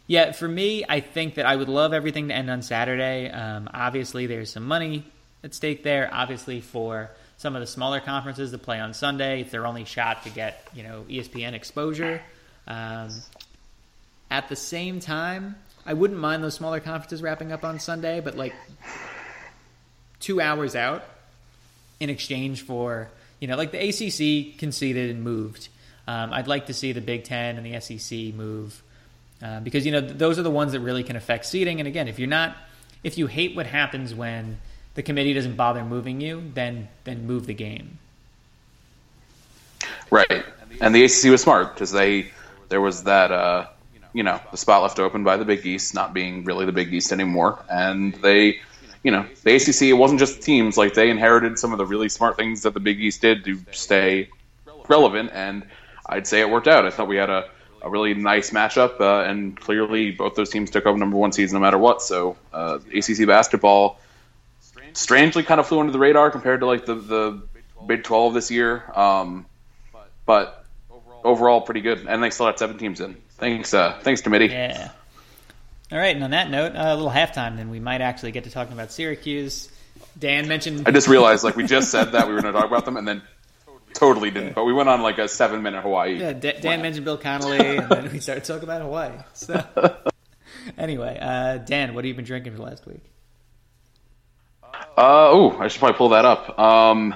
yeah, 0.06 0.32
for 0.32 0.46
me, 0.46 0.84
I 0.86 1.00
think 1.00 1.36
that 1.36 1.46
I 1.46 1.56
would 1.56 1.70
love 1.70 1.94
everything 1.94 2.28
to 2.28 2.34
end 2.34 2.50
on 2.50 2.60
Saturday. 2.60 3.30
Um, 3.30 3.70
obviously, 3.72 4.26
there's 4.26 4.50
some 4.52 4.66
money 4.66 5.04
at 5.42 5.54
stake 5.54 5.82
there. 5.82 6.10
Obviously, 6.12 6.60
for 6.60 7.10
some 7.38 7.54
of 7.54 7.60
the 7.60 7.66
smaller 7.66 8.00
conferences 8.00 8.50
to 8.50 8.58
play 8.58 8.80
on 8.80 8.94
Sunday, 8.94 9.42
it's 9.42 9.52
their 9.52 9.66
only 9.66 9.84
shot 9.84 10.24
to 10.24 10.30
get 10.30 10.66
you 10.74 10.82
know 10.82 11.04
ESPN 11.08 11.52
exposure. 11.52 12.22
Um, 12.66 13.10
at 14.30 14.48
the 14.48 14.56
same 14.56 15.00
time, 15.00 15.56
I 15.84 15.94
wouldn't 15.94 16.18
mind 16.18 16.42
those 16.42 16.54
smaller 16.54 16.80
conferences 16.80 17.22
wrapping 17.22 17.52
up 17.52 17.64
on 17.64 17.78
Sunday, 17.78 18.20
but 18.20 18.36
like 18.36 18.54
two 20.18 20.40
hours 20.40 20.74
out 20.74 21.04
in 22.00 22.10
exchange 22.10 22.62
for, 22.62 23.08
you 23.40 23.46
know, 23.46 23.56
like 23.56 23.70
the 23.70 23.78
ACC 23.78 24.58
conceded 24.58 25.10
and 25.10 25.22
moved. 25.22 25.68
Um, 26.08 26.32
I'd 26.32 26.48
like 26.48 26.66
to 26.66 26.74
see 26.74 26.92
the 26.92 27.00
Big 27.00 27.24
Ten 27.24 27.56
and 27.56 27.64
the 27.66 27.80
SEC 27.80 28.34
move 28.34 28.82
uh, 29.42 29.60
because, 29.60 29.86
you 29.86 29.92
know, 29.92 30.00
th- 30.00 30.14
those 30.14 30.38
are 30.38 30.42
the 30.42 30.50
ones 30.50 30.72
that 30.72 30.80
really 30.80 31.04
can 31.04 31.16
affect 31.16 31.46
seeding. 31.46 31.78
And 31.78 31.86
again, 31.86 32.08
if 32.08 32.18
you're 32.18 32.28
not, 32.28 32.56
if 33.04 33.18
you 33.18 33.28
hate 33.28 33.54
what 33.54 33.66
happens 33.66 34.12
when 34.12 34.58
the 34.96 35.02
committee 35.02 35.34
doesn't 35.34 35.56
bother 35.56 35.84
moving 35.84 36.20
you, 36.20 36.42
then 36.54 36.88
then 37.04 37.26
move 37.26 37.46
the 37.46 37.54
game. 37.54 37.98
Right. 40.10 40.44
And 40.80 40.94
the 40.94 41.04
ACC 41.04 41.30
was 41.30 41.42
smart 41.42 41.74
because 41.74 41.92
they 41.92 42.32
there 42.68 42.80
was 42.80 43.04
that 43.04 43.30
uh, 43.30 43.66
you 44.12 44.22
know 44.22 44.40
the 44.50 44.56
spot 44.56 44.82
left 44.82 44.98
open 44.98 45.22
by 45.22 45.36
the 45.36 45.44
Big 45.44 45.64
East 45.64 45.94
not 45.94 46.12
being 46.12 46.44
really 46.44 46.64
the 46.66 46.72
Big 46.72 46.92
East 46.92 47.12
anymore, 47.12 47.62
and 47.70 48.14
they 48.14 48.60
you 49.02 49.10
know 49.10 49.26
the 49.44 49.54
ACC 49.54 49.82
it 49.82 49.92
wasn't 49.92 50.18
just 50.18 50.42
teams 50.42 50.76
like 50.76 50.94
they 50.94 51.10
inherited 51.10 51.58
some 51.58 51.72
of 51.72 51.78
the 51.78 51.86
really 51.86 52.08
smart 52.08 52.36
things 52.36 52.62
that 52.62 52.74
the 52.74 52.80
Big 52.80 52.98
East 52.98 53.20
did 53.20 53.44
to 53.44 53.60
stay 53.72 54.30
relevant, 54.88 55.30
and 55.32 55.64
I'd 56.06 56.26
say 56.26 56.40
it 56.40 56.48
worked 56.48 56.68
out. 56.68 56.86
I 56.86 56.90
thought 56.90 57.06
we 57.06 57.16
had 57.16 57.30
a 57.30 57.50
a 57.82 57.90
really 57.90 58.14
nice 58.14 58.50
matchup, 58.50 58.98
uh, 58.98 59.28
and 59.28 59.60
clearly 59.60 60.10
both 60.10 60.34
those 60.34 60.48
teams 60.48 60.70
took 60.70 60.86
over 60.86 60.96
number 60.96 61.18
one 61.18 61.32
seeds 61.32 61.52
no 61.52 61.60
matter 61.60 61.76
what. 61.76 62.00
So 62.00 62.36
uh, 62.50 62.78
ACC 62.94 63.26
basketball 63.26 64.00
strangely 64.96 65.42
kind 65.42 65.60
of 65.60 65.66
flew 65.66 65.80
under 65.80 65.92
the 65.92 65.98
radar 65.98 66.30
compared 66.30 66.60
to 66.60 66.66
like 66.66 66.86
the 66.86 66.94
the 66.94 67.42
Big 67.86 68.04
Twelve 68.04 68.34
this 68.34 68.50
year. 68.50 68.84
Um, 68.94 69.46
but 70.24 70.64
overall 71.26 71.60
pretty 71.60 71.80
good. 71.80 72.06
And 72.06 72.22
they 72.22 72.30
still 72.30 72.46
had 72.46 72.58
seven 72.58 72.78
teams 72.78 73.00
in. 73.00 73.16
Thanks, 73.38 73.74
uh, 73.74 73.98
thanks, 74.02 74.22
committee. 74.22 74.46
Yeah. 74.46 74.90
All 75.92 75.98
right, 75.98 76.14
and 76.16 76.24
on 76.24 76.30
that 76.30 76.50
note, 76.50 76.74
uh, 76.74 76.82
a 76.86 76.96
little 76.96 77.10
halftime, 77.10 77.56
then 77.56 77.70
we 77.70 77.78
might 77.78 78.00
actually 78.00 78.32
get 78.32 78.44
to 78.44 78.50
talking 78.50 78.72
about 78.72 78.90
Syracuse. 78.90 79.68
Dan 80.18 80.48
mentioned 80.48 80.88
I 80.88 80.90
just 80.90 81.06
realized, 81.06 81.44
like, 81.44 81.54
we 81.54 81.64
just 81.64 81.90
said 81.90 82.12
that 82.12 82.26
we 82.26 82.34
were 82.34 82.40
going 82.40 82.52
to 82.52 82.58
talk 82.58 82.68
about 82.68 82.84
them, 82.84 82.96
and 82.96 83.06
then 83.06 83.22
totally 83.92 84.30
didn't. 84.32 84.54
But 84.54 84.64
we 84.64 84.72
went 84.72 84.88
on 84.88 85.02
like 85.02 85.18
a 85.18 85.28
seven-minute 85.28 85.82
Hawaii. 85.82 86.18
Yeah, 86.18 86.32
Da- 86.32 86.58
Dan 86.60 86.82
mentioned 86.82 87.04
Bill 87.04 87.18
Connolly, 87.18 87.76
and 87.76 87.88
then 87.88 88.12
we 88.12 88.18
started 88.18 88.44
talking 88.44 88.64
about 88.64 88.82
Hawaii. 88.82 89.12
So, 89.34 89.64
anyway, 90.78 91.18
uh, 91.20 91.58
Dan, 91.58 91.94
what 91.94 92.04
have 92.04 92.08
you 92.08 92.14
been 92.14 92.24
drinking 92.24 92.52
for 92.52 92.58
the 92.58 92.64
last 92.64 92.84
week? 92.86 93.02
Uh, 94.96 95.28
oh, 95.30 95.56
I 95.58 95.68
should 95.68 95.78
probably 95.80 95.98
pull 95.98 96.08
that 96.10 96.24
up. 96.24 96.58
Um, 96.58 97.14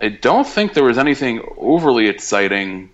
I 0.00 0.08
don't 0.08 0.46
think 0.46 0.74
there 0.74 0.84
was 0.84 0.98
anything 0.98 1.40
overly 1.56 2.08
exciting 2.08 2.90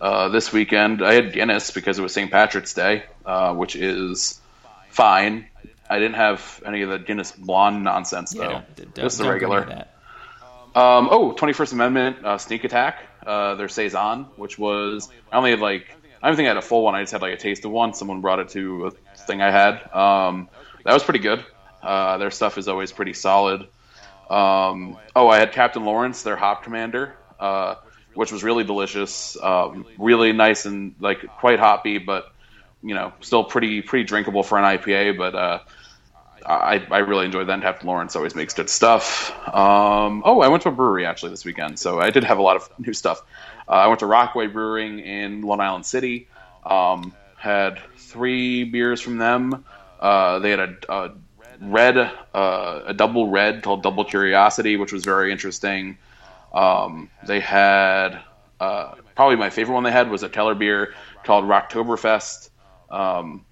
uh, 0.00 0.28
this 0.30 0.52
weekend. 0.52 1.04
I 1.04 1.14
had 1.14 1.32
Guinness 1.32 1.70
because 1.70 1.98
it 1.98 2.02
was 2.02 2.12
St. 2.14 2.30
Patrick's 2.30 2.72
Day, 2.74 3.04
uh, 3.26 3.54
which 3.54 3.76
is 3.76 4.40
fine. 4.88 5.46
I 5.90 5.98
didn't 5.98 6.14
have 6.14 6.62
any 6.64 6.80
of 6.82 6.88
the 6.90 6.98
Guinness 6.98 7.32
blonde 7.32 7.84
nonsense 7.84 8.32
though. 8.32 8.42
don't- 8.76 8.94
don't- 8.94 8.94
Just 9.04 9.18
the 9.18 9.24
regular. 9.30 9.60
Um, 10.74 11.08
oh, 11.10 11.32
21st 11.32 11.72
Amendment 11.74 12.24
uh, 12.24 12.38
Sneak 12.38 12.64
Attack, 12.64 12.98
uh, 13.26 13.54
their 13.54 13.68
Saison, 13.68 14.24
which 14.36 14.58
was, 14.58 15.08
I 15.30 15.36
only 15.36 15.50
had 15.50 15.60
like, 15.60 15.86
I 16.22 16.26
don't 16.28 16.36
think 16.36 16.46
I 16.46 16.48
had 16.48 16.56
a 16.56 16.62
full 16.62 16.82
one, 16.82 16.94
I 16.94 17.02
just 17.02 17.12
had 17.12 17.22
like 17.22 17.34
a 17.34 17.36
taste 17.36 17.64
of 17.64 17.70
one. 17.70 17.92
Someone 17.94 18.22
brought 18.22 18.40
it 18.40 18.48
to 18.50 18.86
a 18.86 18.90
thing 19.18 19.40
I 19.42 19.50
had. 19.50 19.74
Um, 19.94 20.48
that 20.84 20.92
was 20.94 21.04
pretty 21.04 21.20
good. 21.20 21.44
Uh, 21.84 22.18
their 22.18 22.30
stuff 22.30 22.58
is 22.58 22.68
always 22.68 22.92
pretty 22.92 23.12
solid. 23.12 23.68
Um, 24.30 24.96
oh, 25.14 25.28
I 25.28 25.38
had 25.38 25.52
Captain 25.52 25.84
Lawrence, 25.84 26.22
their 26.22 26.36
Hop 26.36 26.64
Commander, 26.64 27.14
uh, 27.38 27.76
which 28.14 28.32
was 28.32 28.42
really 28.42 28.64
delicious. 28.64 29.36
Um, 29.40 29.86
really 29.98 30.32
nice 30.32 30.66
and 30.66 30.94
like 30.98 31.26
quite 31.38 31.58
hoppy, 31.58 31.98
but 31.98 32.32
you 32.82 32.94
know, 32.94 33.12
still 33.20 33.44
pretty 33.44 33.82
pretty 33.82 34.04
drinkable 34.04 34.42
for 34.42 34.58
an 34.58 34.64
IPA. 34.64 35.18
But 35.18 35.34
uh, 35.34 35.58
I, 36.46 36.86
I 36.90 36.98
really 36.98 37.26
enjoyed 37.26 37.48
that. 37.48 37.54
And 37.54 37.62
Captain 37.62 37.86
Lawrence 37.86 38.16
always 38.16 38.34
makes 38.34 38.54
good 38.54 38.70
stuff. 38.70 39.30
Um, 39.48 40.22
oh, 40.24 40.40
I 40.40 40.48
went 40.48 40.62
to 40.64 40.68
a 40.68 40.72
brewery 40.72 41.06
actually 41.06 41.30
this 41.30 41.44
weekend, 41.44 41.78
so 41.78 42.00
I 42.00 42.10
did 42.10 42.24
have 42.24 42.38
a 42.38 42.42
lot 42.42 42.56
of 42.56 42.68
new 42.78 42.92
stuff. 42.92 43.22
Uh, 43.68 43.72
I 43.72 43.86
went 43.88 44.00
to 44.00 44.06
Rockaway 44.06 44.48
Brewing 44.48 45.00
in 45.00 45.42
Long 45.42 45.60
Island 45.60 45.86
City. 45.86 46.28
Um, 46.64 47.14
had 47.36 47.80
three 47.96 48.64
beers 48.64 49.00
from 49.00 49.18
them. 49.18 49.64
Uh, 50.00 50.38
they 50.38 50.50
had 50.50 50.60
a, 50.60 50.76
a 50.88 51.12
red, 51.60 51.96
uh, 51.96 52.80
a 52.86 52.94
double 52.94 53.28
red 53.28 53.62
called 53.62 53.82
Double 53.82 54.04
Curiosity, 54.04 54.76
which 54.76 54.92
was 54.92 55.04
very 55.04 55.32
interesting. 55.32 55.98
Um, 56.52 57.10
they 57.26 57.40
had 57.40 58.20
uh, 58.60 58.94
probably 59.14 59.36
my 59.36 59.50
favorite 59.50 59.74
one. 59.74 59.84
They 59.84 59.92
had 59.92 60.10
was 60.10 60.22
a 60.22 60.28
Teller 60.28 60.54
beer 60.54 60.94
called 61.24 61.44
Rocktoberfest. 61.44 62.50
Um, 62.90 63.44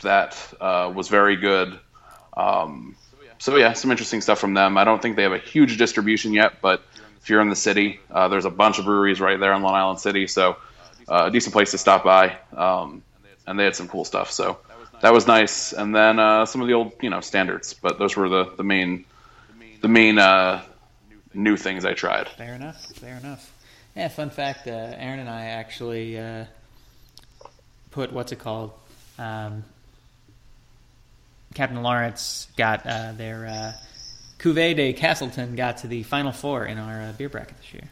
that 0.00 0.36
uh, 0.60 0.92
was 0.94 1.08
very 1.08 1.36
good. 1.36 1.78
Um, 2.36 2.96
so 3.38 3.56
yeah, 3.56 3.72
some 3.72 3.90
interesting 3.90 4.20
stuff 4.20 4.38
from 4.38 4.54
them. 4.54 4.76
I 4.78 4.84
don't 4.84 5.00
think 5.00 5.16
they 5.16 5.22
have 5.22 5.32
a 5.32 5.38
huge 5.38 5.78
distribution 5.78 6.32
yet, 6.32 6.60
but 6.60 6.82
if 7.20 7.30
you're 7.30 7.40
in 7.40 7.48
the 7.48 7.56
city, 7.56 8.00
uh, 8.10 8.28
there's 8.28 8.44
a 8.44 8.50
bunch 8.50 8.78
of 8.78 8.84
breweries 8.84 9.20
right 9.20 9.38
there 9.38 9.52
in 9.52 9.62
Long 9.62 9.74
Island 9.74 10.00
City, 10.00 10.26
so 10.26 10.56
uh, 11.08 11.24
a 11.26 11.30
decent 11.30 11.52
place 11.52 11.70
to 11.72 11.78
stop 11.78 12.04
by. 12.04 12.36
Um, 12.54 13.02
and 13.46 13.58
they 13.58 13.64
had 13.64 13.76
some 13.76 13.88
cool 13.88 14.04
stuff, 14.04 14.30
so 14.30 14.58
that 15.00 15.12
was 15.12 15.26
nice. 15.26 15.72
And 15.72 15.94
then 15.94 16.18
uh, 16.18 16.46
some 16.46 16.60
of 16.60 16.68
the 16.68 16.74
old, 16.74 16.92
you 17.00 17.10
know, 17.10 17.20
standards, 17.20 17.74
but 17.74 17.98
those 17.98 18.16
were 18.16 18.28
the 18.28 18.52
the 18.56 18.64
main 18.64 19.04
the 19.80 19.88
main 19.88 20.18
uh, 20.18 20.62
new 21.34 21.56
things 21.56 21.84
I 21.84 21.94
tried. 21.94 22.28
Fair 22.28 22.54
enough. 22.54 22.84
Fair 22.94 23.16
enough. 23.16 23.52
Yeah. 23.94 24.08
Fun 24.08 24.30
fact: 24.30 24.66
uh, 24.66 24.70
Aaron 24.70 25.20
and 25.20 25.28
I 25.28 25.46
actually 25.46 26.18
uh, 26.18 26.44
put 27.90 28.12
what's 28.12 28.32
it 28.32 28.38
called? 28.38 28.72
Um, 29.18 29.64
Captain 31.54 31.82
Lawrence 31.82 32.48
got 32.56 32.86
uh, 32.86 33.12
their 33.12 33.46
uh, 33.46 33.72
Cuvée 34.38 34.76
de 34.76 34.92
Castleton 34.92 35.56
got 35.56 35.78
to 35.78 35.88
the 35.88 36.02
final 36.02 36.32
four 36.32 36.66
in 36.66 36.78
our 36.78 37.00
uh, 37.00 37.12
beer 37.12 37.30
bracket 37.30 37.56
this 37.56 37.72
year. 37.72 37.88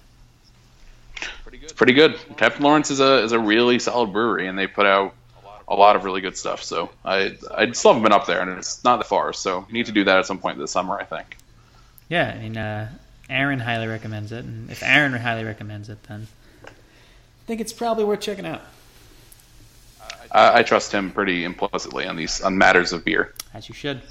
Pretty 1.43 1.59
It's 1.63 1.73
pretty 1.73 1.95
good. 1.95 2.19
Captain 2.37 2.63
Lawrence 2.63 2.91
is 2.91 3.01
a 3.01 3.23
is 3.23 3.33
a 3.33 3.39
really 3.39 3.79
solid 3.79 4.13
brewery, 4.13 4.47
and 4.47 4.59
they 4.59 4.67
put 4.67 4.85
out 4.85 5.15
a 5.67 5.75
lot 5.75 5.97
of 5.97 6.05
really 6.05 6.21
good 6.21 6.37
stuff. 6.37 6.63
So 6.63 6.91
I 7.05 7.37
I 7.55 7.71
still 7.73 7.93
haven't 7.93 8.03
been 8.03 8.13
up 8.13 8.27
there, 8.27 8.41
and 8.41 8.59
it's 8.59 8.85
not 8.85 8.99
that 8.99 9.07
far. 9.07 9.33
So 9.33 9.65
we 9.67 9.73
need 9.73 9.87
to 9.87 9.93
do 9.93 10.05
that 10.05 10.19
at 10.19 10.27
some 10.27 10.39
point 10.39 10.59
this 10.59 10.71
summer, 10.71 10.99
I 10.99 11.05
think. 11.05 11.37
Yeah, 12.09 12.33
I 12.35 12.39
mean, 12.39 12.57
uh, 12.57 12.91
Aaron 13.31 13.59
highly 13.59 13.87
recommends 13.87 14.31
it, 14.33 14.45
and 14.45 14.71
if 14.71 14.83
Aaron 14.83 15.13
highly 15.13 15.45
recommends 15.45 15.89
it, 15.89 16.03
then 16.05 16.27
I 16.67 17.47
think 17.47 17.61
it's 17.61 17.73
probably 17.73 18.05
worth 18.05 18.21
checking 18.21 18.47
out. 18.47 18.63
I, 20.31 20.59
I 20.59 20.63
trust 20.63 20.93
him 20.93 21.11
pretty 21.13 21.45
implicitly 21.45 22.07
on 22.07 22.17
these 22.17 22.41
on 22.41 22.59
matters 22.59 22.93
of 22.93 23.05
beer. 23.05 23.33
as 23.55 23.69
you 23.69 23.75
should. 23.75 24.03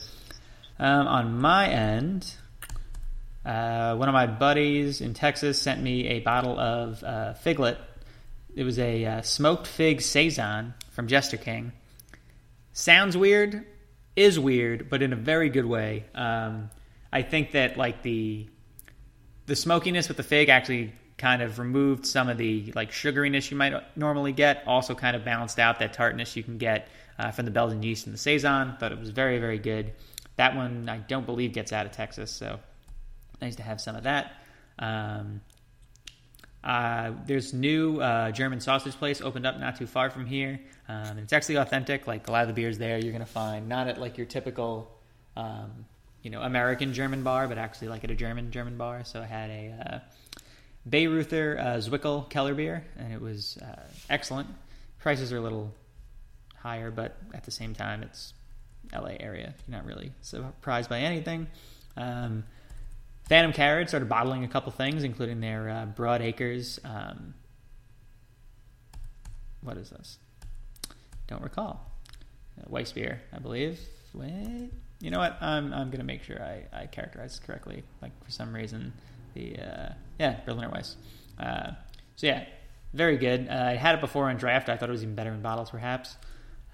Um, 0.79 1.07
on 1.07 1.39
my 1.39 1.67
end, 1.67 2.33
uh, 3.45 3.95
one 3.95 4.09
of 4.09 4.13
my 4.13 4.25
buddies 4.25 5.01
in 5.01 5.13
Texas 5.13 5.61
sent 5.61 5.81
me 5.81 6.07
a 6.07 6.19
bottle 6.19 6.57
of 6.59 7.03
uh, 7.03 7.33
Figlet. 7.43 7.77
It 8.55 8.63
was 8.63 8.79
a 8.79 9.05
uh, 9.05 9.21
smoked 9.21 9.67
fig 9.67 10.01
saison 10.01 10.73
from 10.93 11.07
Jester 11.07 11.37
King. 11.37 11.73
Sounds 12.71 13.17
weird, 13.17 13.65
is 14.15 14.39
weird, 14.39 14.89
but 14.89 15.01
in 15.01 15.11
a 15.11 15.15
very 15.15 15.49
good 15.49 15.65
way. 15.65 16.05
Um, 16.15 16.69
I 17.11 17.21
think 17.21 17.51
that 17.51 17.77
like 17.77 18.01
the 18.01 18.47
the 19.45 19.55
smokiness 19.55 20.07
with 20.07 20.17
the 20.17 20.23
fig 20.23 20.49
actually 20.49 20.93
kind 21.17 21.41
of 21.41 21.59
removed 21.59 22.05
some 22.05 22.29
of 22.29 22.37
the 22.37 22.71
like 22.75 22.91
sugariness 22.91 23.51
you 23.51 23.57
might 23.57 23.73
normally 23.97 24.31
get. 24.31 24.63
Also, 24.65 24.95
kind 24.95 25.15
of 25.15 25.25
balanced 25.25 25.59
out 25.59 25.79
that 25.79 25.93
tartness 25.93 26.35
you 26.35 26.43
can 26.43 26.57
get 26.57 26.87
uh, 27.19 27.31
from 27.31 27.45
the 27.45 27.51
Belgian 27.51 27.83
yeast 27.83 28.05
and 28.05 28.13
the 28.13 28.17
saison. 28.19 28.75
Thought 28.79 28.91
it 28.91 28.99
was 28.99 29.09
very 29.09 29.39
very 29.39 29.59
good. 29.59 29.93
That 30.37 30.55
one 30.55 30.89
I 30.89 30.97
don't 30.97 31.25
believe 31.25 31.53
gets 31.53 31.73
out 31.73 31.85
of 31.85 31.91
Texas, 31.91 32.31
so 32.31 32.59
nice 33.41 33.55
to 33.57 33.63
have 33.63 33.81
some 33.81 33.95
of 33.95 34.03
that. 34.03 34.31
Um, 34.79 35.41
uh, 36.63 37.11
there's 37.25 37.53
new 37.53 37.99
uh, 37.99 38.31
German 38.31 38.61
sausage 38.61 38.93
place 38.93 39.21
opened 39.21 39.45
up 39.45 39.59
not 39.59 39.77
too 39.77 39.87
far 39.87 40.09
from 40.09 40.25
here. 40.25 40.59
Um, 40.87 41.17
it's 41.17 41.33
actually 41.33 41.55
authentic. 41.55 42.07
Like 42.07 42.27
a 42.27 42.31
lot 42.31 42.43
of 42.43 42.47
the 42.47 42.53
beers 42.53 42.77
there, 42.77 42.97
you're 42.97 43.11
gonna 43.11 43.25
find 43.25 43.67
not 43.67 43.87
at 43.87 43.99
like 43.99 44.17
your 44.17 44.27
typical, 44.27 44.89
um, 45.35 45.85
you 46.21 46.29
know, 46.29 46.41
American 46.41 46.93
German 46.93 47.23
bar, 47.23 47.47
but 47.47 47.57
actually 47.57 47.89
like 47.89 48.03
at 48.03 48.11
a 48.11 48.15
German 48.15 48.51
German 48.51 48.77
bar. 48.77 49.03
So 49.03 49.21
I 49.21 49.25
had 49.25 49.49
a 49.49 49.73
uh, 49.85 49.99
Bayreuther 50.89 51.59
uh, 51.59 51.77
Zwickel 51.77 52.29
Keller 52.29 52.53
beer, 52.53 52.85
and 52.97 53.11
it 53.11 53.19
was 53.19 53.57
uh, 53.57 53.81
excellent. 54.09 54.47
Prices 54.99 55.33
are 55.33 55.37
a 55.37 55.41
little 55.41 55.73
higher, 56.55 56.91
but 56.91 57.17
at 57.33 57.43
the 57.43 57.51
same 57.51 57.73
time, 57.73 58.03
it's 58.03 58.33
LA 58.93 59.15
area. 59.19 59.53
You're 59.67 59.77
not 59.77 59.85
really 59.85 60.13
surprised 60.21 60.89
by 60.89 60.99
anything. 60.99 61.47
Um, 61.97 62.45
Phantom 63.27 63.53
Carriage 63.53 63.89
started 63.89 64.09
bottling 64.09 64.43
a 64.43 64.47
couple 64.47 64.71
things, 64.71 65.03
including 65.03 65.39
their 65.39 65.69
uh, 65.69 65.85
Broad 65.85 66.21
Acres. 66.21 66.79
Um, 66.83 67.33
what 69.61 69.77
is 69.77 69.89
this? 69.89 70.17
Don't 71.27 71.41
recall. 71.41 71.89
Uh, 72.59 72.65
Weiss 72.67 72.91
beer, 72.91 73.21
I 73.31 73.39
believe. 73.39 73.79
Wait, 74.13 74.69
you 74.99 75.09
know 75.09 75.19
what? 75.19 75.41
I'm 75.41 75.73
I'm 75.73 75.89
gonna 75.89 76.03
make 76.03 76.23
sure 76.23 76.41
I, 76.41 76.81
I 76.81 76.85
characterize 76.85 77.37
it 77.37 77.47
correctly. 77.47 77.83
Like 78.01 78.11
for 78.23 78.29
some 78.29 78.53
reason, 78.53 78.93
the 79.33 79.57
uh, 79.57 79.89
yeah 80.19 80.41
Berliner 80.45 80.69
Weiss. 80.69 80.97
Uh, 81.39 81.71
so 82.15 82.27
yeah, 82.27 82.45
very 82.93 83.17
good. 83.17 83.47
Uh, 83.49 83.53
I 83.53 83.75
had 83.75 83.95
it 83.95 84.01
before 84.01 84.29
on 84.29 84.37
draft. 84.37 84.69
I 84.69 84.77
thought 84.77 84.89
it 84.89 84.91
was 84.91 85.01
even 85.01 85.15
better 85.15 85.31
in 85.31 85.41
bottles, 85.41 85.71
perhaps. 85.71 86.17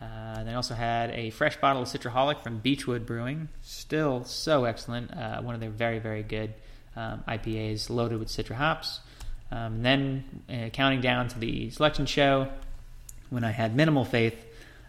Uh, 0.01 0.43
then 0.43 0.55
also 0.55 0.73
had 0.73 1.11
a 1.11 1.29
fresh 1.31 1.57
bottle 1.57 1.81
of 1.81 1.87
Citraholic 1.89 2.41
from 2.41 2.61
Beachwood 2.61 3.05
Brewing. 3.05 3.49
Still 3.61 4.23
so 4.23 4.63
excellent. 4.63 5.11
Uh, 5.11 5.41
one 5.41 5.55
of 5.55 5.61
their 5.61 5.69
very, 5.69 5.99
very 5.99 6.23
good 6.23 6.53
um, 6.95 7.23
IPAs 7.27 7.89
loaded 7.89 8.19
with 8.19 8.29
Citra 8.29 8.55
hops. 8.55 9.01
Um, 9.51 9.81
then 9.81 10.23
uh, 10.49 10.69
counting 10.69 11.01
down 11.01 11.27
to 11.29 11.39
the 11.39 11.69
selection 11.71 12.05
show, 12.05 12.47
when 13.29 13.43
I 13.43 13.51
had 13.51 13.75
minimal 13.75 14.05
faith, 14.05 14.35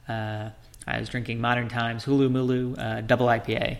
uh, 0.09 0.51
I 0.87 1.01
was 1.01 1.09
drinking 1.09 1.41
Modern 1.41 1.69
Times 1.69 2.05
Hulu 2.05 2.31
Mulu 2.31 2.79
uh, 2.79 3.01
Double 3.01 3.27
IPA. 3.27 3.79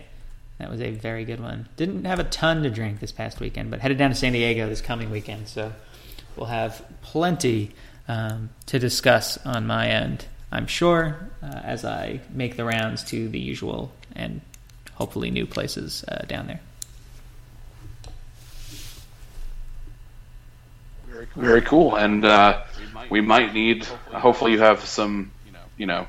That 0.57 0.69
was 0.69 0.81
a 0.81 0.91
very 0.91 1.25
good 1.25 1.39
one. 1.39 1.67
Didn't 1.75 2.05
have 2.05 2.19
a 2.19 2.23
ton 2.23 2.63
to 2.63 2.69
drink 2.69 2.99
this 2.99 3.11
past 3.11 3.39
weekend, 3.39 3.71
but 3.71 3.79
headed 3.79 3.97
down 3.97 4.09
to 4.11 4.15
San 4.15 4.33
Diego 4.33 4.69
this 4.69 4.81
coming 4.81 5.09
weekend, 5.09 5.47
so 5.47 5.73
we'll 6.35 6.47
have 6.47 6.83
plenty 7.01 7.71
um, 8.07 8.49
to 8.67 8.77
discuss 8.77 9.43
on 9.45 9.65
my 9.65 9.87
end. 9.87 10.25
I'm 10.51 10.67
sure, 10.67 11.17
uh, 11.41 11.61
as 11.63 11.85
I 11.85 12.21
make 12.29 12.57
the 12.57 12.65
rounds 12.65 13.03
to 13.05 13.29
the 13.29 13.39
usual 13.39 13.91
and 14.15 14.41
hopefully 14.95 15.31
new 15.31 15.45
places 15.45 16.03
uh, 16.07 16.25
down 16.27 16.47
there. 16.47 16.59
Very 21.07 21.27
cool. 21.27 21.43
Very 21.43 21.61
cool. 21.61 21.95
And 21.95 22.25
uh, 22.25 22.63
we 23.09 23.21
might 23.21 23.53
need, 23.53 23.85
hopefully, 23.85 24.51
you 24.53 24.59
have 24.59 24.81
some, 24.81 25.31
you 25.77 25.85
know, 25.85 26.07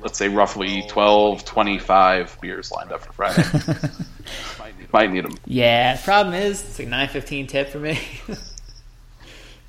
let's 0.00 0.18
say 0.18 0.28
roughly 0.28 0.84
12, 0.88 1.44
25 1.44 2.38
beers 2.40 2.70
lined 2.70 2.92
up 2.92 3.02
for 3.02 3.12
Friday. 3.12 3.42
might 4.92 5.10
need 5.10 5.24
them. 5.24 5.36
Yeah, 5.46 5.98
problem 6.02 6.34
is, 6.34 6.62
it's 6.62 6.78
like 6.78 6.88
9.15 6.88 7.48
tip 7.48 7.68
for 7.68 7.78
me. 7.78 7.98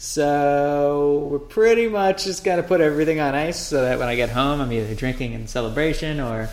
So 0.03 1.29
we're 1.31 1.39
pretty 1.39 1.87
much 1.87 2.25
just 2.25 2.43
gonna 2.43 2.61
put 2.61 2.81
everything 2.81 3.21
on 3.21 3.35
ice 3.35 3.57
so 3.57 3.83
that 3.83 3.97
when 3.97 4.09
I 4.09 4.17
get 4.17 4.29
home, 4.29 4.59
I'm 4.59 4.69
either 4.73 4.93
drinking 4.95 5.31
in 5.31 5.47
celebration 5.47 6.19
or 6.19 6.49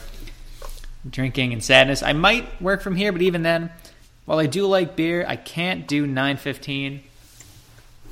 drinking 1.11 1.51
in 1.51 1.61
sadness. 1.61 2.01
I 2.01 2.13
might 2.13 2.63
work 2.63 2.81
from 2.81 2.95
here, 2.95 3.11
but 3.11 3.23
even 3.23 3.43
then, 3.43 3.73
while 4.25 4.39
I 4.39 4.47
do 4.47 4.67
like 4.67 4.95
beer, 4.95 5.25
I 5.27 5.35
can't 5.35 5.89
do 5.89 6.07
9:15. 6.07 7.01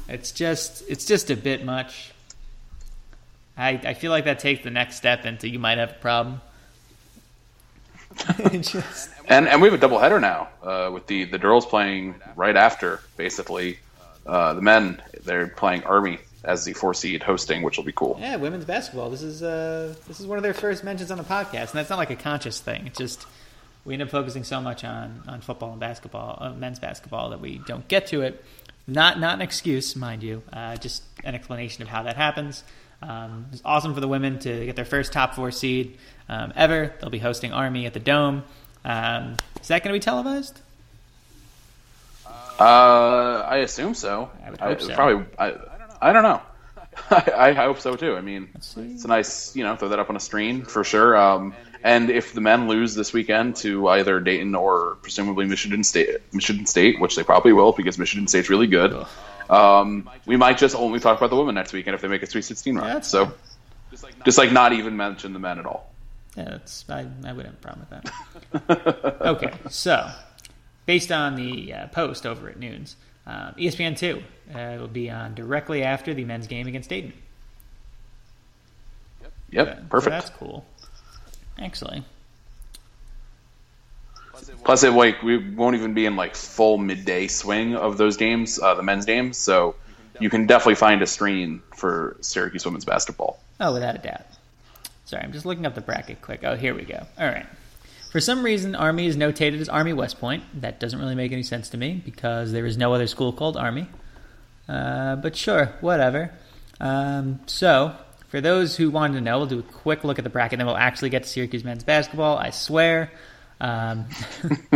It's 0.09 0.33
just 0.33 0.83
it's 0.89 1.05
just 1.05 1.31
a 1.31 1.37
bit 1.37 1.65
much. 1.65 2.11
I 3.57 3.81
I 3.85 3.95
feel 3.95 4.11
like 4.11 4.25
that 4.25 4.41
takes 4.41 4.65
the 4.65 4.71
next 4.71 4.97
step 4.97 5.25
into 5.25 5.49
you 5.49 5.61
might 5.61 5.79
have 5.79 5.93
a 5.93 6.01
problem. 6.03 6.41
just... 8.61 9.11
And 9.27 9.47
and 9.47 9.63
we 9.63 9.69
have 9.69 9.75
a 9.75 9.81
double 9.81 10.01
header 10.01 10.19
now 10.19 10.49
uh, 10.65 10.91
with 10.93 11.07
the 11.07 11.27
the 11.27 11.39
girls 11.39 11.65
playing 11.65 12.17
right 12.35 12.57
after 12.57 13.01
basically 13.17 13.79
uh, 14.29 14.55
the 14.55 14.63
men 14.63 15.03
they're 15.25 15.49
playing 15.49 15.83
Army 15.85 16.19
as 16.45 16.65
the 16.65 16.73
four 16.73 16.95
seed 16.95 17.23
hosting, 17.23 17.63
which 17.63 17.77
will 17.77 17.85
be 17.85 17.93
cool. 17.93 18.17
Yeah, 18.21 18.37
women's 18.37 18.65
basketball. 18.65 19.11
This 19.11 19.23
is 19.23 19.43
uh, 19.43 19.95
this 20.07 20.21
is 20.21 20.27
one 20.27 20.39
of 20.39 20.45
their 20.45 20.55
first 20.55 20.85
mentions 20.85 21.11
on 21.11 21.19
the 21.19 21.25
podcast, 21.25 21.71
and 21.71 21.75
that's 21.75 21.91
not 21.91 21.99
like 21.99 22.11
a 22.11 22.17
conscious 22.17 22.61
thing. 22.61 22.87
It's 22.87 22.99
just 22.99 23.27
we 23.85 23.95
end 23.95 24.03
up 24.03 24.11
focusing 24.11 24.45
so 24.45 24.61
much 24.61 24.85
on 24.85 25.23
on 25.27 25.41
football 25.41 25.73
and 25.73 25.81
basketball, 25.81 26.39
uh, 26.41 26.53
men's 26.53 26.79
basketball, 26.79 27.31
that 27.31 27.41
we 27.41 27.59
don't 27.67 27.89
get 27.89 28.07
to 28.09 28.23
it. 28.23 28.45
Not 28.87 29.19
not 29.19 29.35
an 29.35 29.43
excuse, 29.43 29.97
mind 29.97 30.23
you, 30.23 30.43
uh, 30.53 30.77
just 30.77 31.03
an 31.25 31.35
explanation 31.35 31.83
of 31.83 31.89
how 31.89 32.05
that 32.05 32.17
happens. 32.17 32.65
Um, 33.01 33.47
it's 33.53 33.63
awesome 33.65 33.95
for 33.95 34.01
the 34.01 34.09
women 34.09 34.39
to 34.41 34.67
get 34.67 34.77
their 34.77 34.85
first 34.85 35.13
top 35.13 35.35
four 35.35 35.51
seed 35.51 35.97
um, 36.29 36.53
ever. 36.57 36.95
They'll 37.01 37.11
be 37.11 37.19
hosting 37.19 37.53
Army 37.53 37.87
at 37.87 37.95
the 37.95 38.01
Dome. 38.01 38.45
Um, 38.85 39.37
is 39.61 39.69
that 39.69 39.83
going 39.83 39.93
to 39.93 39.99
be 39.99 40.01
televised? 40.01 40.61
Uh, 42.59 43.45
I 43.47 43.59
assume 43.59 43.95
so. 43.95 44.31
I, 44.61 44.71
I 44.71 44.77
so. 44.77 44.95
Probably. 44.95 45.25
I, 45.39 45.55
I 46.01 46.13
don't 46.13 46.23
know. 46.23 46.43
I, 47.11 47.33
I, 47.37 47.53
hope 47.53 47.81
so 47.81 47.95
too. 47.95 48.17
I 48.17 48.21
mean, 48.21 48.49
it's 48.55 48.77
a 48.77 49.09
nice, 49.09 49.55
you 49.55 49.65
know, 49.65 49.77
throw 49.77 49.91
that 49.91 49.99
up 49.99 50.11
on 50.11 50.17
a 50.17 50.21
screen 50.21 50.65
for 50.65 50.83
sure. 50.85 51.17
Um, 51.17 51.55
and 51.85 52.11
if 52.11 52.33
the 52.33 52.41
men 52.41 52.67
lose 52.67 52.95
this 52.95 53.13
weekend 53.13 53.57
to 53.57 53.89
either 53.89 54.19
Dayton 54.21 54.55
or 54.55 54.97
presumably 55.03 55.47
Michigan 55.47 55.85
State, 55.85 56.17
Michigan 56.33 56.67
State, 56.67 57.01
which 57.01 57.15
they 57.15 57.23
probably 57.23 57.53
will 57.53 57.73
because 57.73 57.99
Michigan 57.99 58.27
State's 58.27 58.51
really 58.51 58.67
good, 58.67 59.07
um, 59.49 60.11
we 60.27 60.37
might 60.37 60.59
just 60.59 60.75
only 60.75 60.99
talk 60.99 61.17
about 61.19 61.31
the 61.31 61.37
women 61.37 61.55
next 61.55 61.73
weekend 61.73 61.95
if 61.95 62.01
they 62.01 62.09
make 62.09 62.23
a 62.23 62.27
Sweet 62.27 62.45
16 62.45 62.77
run. 62.77 62.87
Yeah, 62.87 63.01
so, 63.01 63.33
just 64.25 64.39
like 64.39 64.53
not 64.53 64.73
even 64.73 64.97
mention 64.97 65.33
the 65.33 65.39
men 65.39 65.59
at 65.59 65.67
all. 65.67 65.93
Yeah, 66.37 66.45
that's 66.51 66.85
I, 66.89 67.07
I 67.25 67.33
wouldn't 67.33 67.47
have 67.47 67.55
a 67.55 67.57
problem 67.57 67.87
with 67.91 68.67
that. 68.67 69.21
okay, 69.21 69.53
so 69.71 70.11
based 70.89 71.13
on 71.13 71.35
the 71.35 71.75
uh, 71.75 71.87
post 71.89 72.25
over 72.25 72.49
at 72.49 72.59
Nunes. 72.59 72.97
Uh, 73.27 73.53
ESPN 73.53 73.95
two 73.95 74.23
uh, 74.55 74.79
will 74.81 74.89
be 74.89 75.11
on 75.11 75.35
directly 75.35 75.83
after 75.83 76.15
the 76.15 76.25
men's 76.25 76.47
game 76.47 76.67
against 76.67 76.89
Dayton. 76.89 77.13
Yep, 79.51 79.69
uh, 79.69 79.81
perfect. 79.91 80.05
So 80.05 80.11
that's 80.11 80.31
cool. 80.31 80.65
Actually, 81.59 82.05
plus 84.65 84.83
it 84.83 84.93
like 84.93 85.23
we 85.23 85.37
won't 85.37 85.77
even 85.77 85.93
be 85.93 86.07
in 86.07 86.17
like 86.17 86.35
full 86.35 86.79
midday 86.79 87.27
swing 87.27 87.77
of 87.77 87.99
those 87.99 88.17
games, 88.17 88.59
uh, 88.59 88.75
the 88.75 88.83
men's 88.83 89.05
games. 89.05 89.37
So 89.37 89.75
you 90.19 90.31
can 90.31 90.47
definitely 90.47 90.77
find 90.77 91.03
a 91.03 91.07
screen 91.07 91.61
for 91.77 92.17
Syracuse 92.23 92.65
women's 92.65 92.87
basketball. 92.87 93.39
Oh, 93.61 93.75
without 93.75 93.95
a 93.95 93.99
doubt. 93.99 94.23
Sorry, 95.05 95.23
I'm 95.23 95.33
just 95.33 95.45
looking 95.45 95.67
up 95.67 95.75
the 95.75 95.83
bracket 95.83 96.23
quick. 96.23 96.45
Oh, 96.45 96.57
here 96.57 96.75
we 96.75 96.83
go. 96.83 97.07
All 97.19 97.27
right. 97.27 97.47
For 98.11 98.21
some 98.21 98.43
reason, 98.43 98.75
Army 98.75 99.07
is 99.07 99.17
notated 99.17 99.61
as 99.61 99.69
Army 99.69 99.93
West 99.93 100.19
Point. 100.19 100.43
That 100.63 100.81
doesn't 100.81 100.99
really 100.99 101.15
make 101.15 101.31
any 101.31 101.43
sense 101.43 101.69
to 101.71 101.77
me 101.77 102.01
because 102.03 102.53
there 102.53 102.65
is 102.65 102.79
no 102.79 102.95
other 102.95 103.07
school 103.07 103.33
called 103.33 103.57
Army. 103.57 103.87
Uh, 104.67 105.17
but 105.17 105.37
sure, 105.37 105.75
whatever. 105.81 106.33
Um, 106.81 107.41
so, 107.47 107.95
for 108.29 108.41
those 108.41 108.77
who 108.77 108.91
wanted 108.91 109.15
to 109.15 109.21
know, 109.21 109.39
we'll 109.39 109.47
do 109.47 109.59
a 109.59 109.63
quick 109.63 110.05
look 110.05 110.19
at 110.19 110.25
the 110.25 110.31
bracket, 110.31 110.55
and 110.55 110.61
then 110.61 110.67
we'll 110.67 110.77
actually 110.77 111.11
get 111.11 111.25
to 111.25 111.29
Syracuse 111.29 111.65
men's 111.65 111.85
basketball. 111.85 112.39
I 112.39 112.51
swear. 112.51 113.13
Um, 113.61 114.07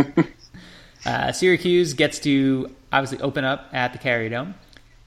uh, 1.05 1.31
Syracuse 1.31 1.93
gets 1.93 2.19
to 2.19 2.69
obviously 2.91 3.19
open 3.19 3.45
up 3.45 3.69
at 3.73 3.93
the 3.93 3.99
Carrier 3.99 4.29
Dome. 4.29 4.53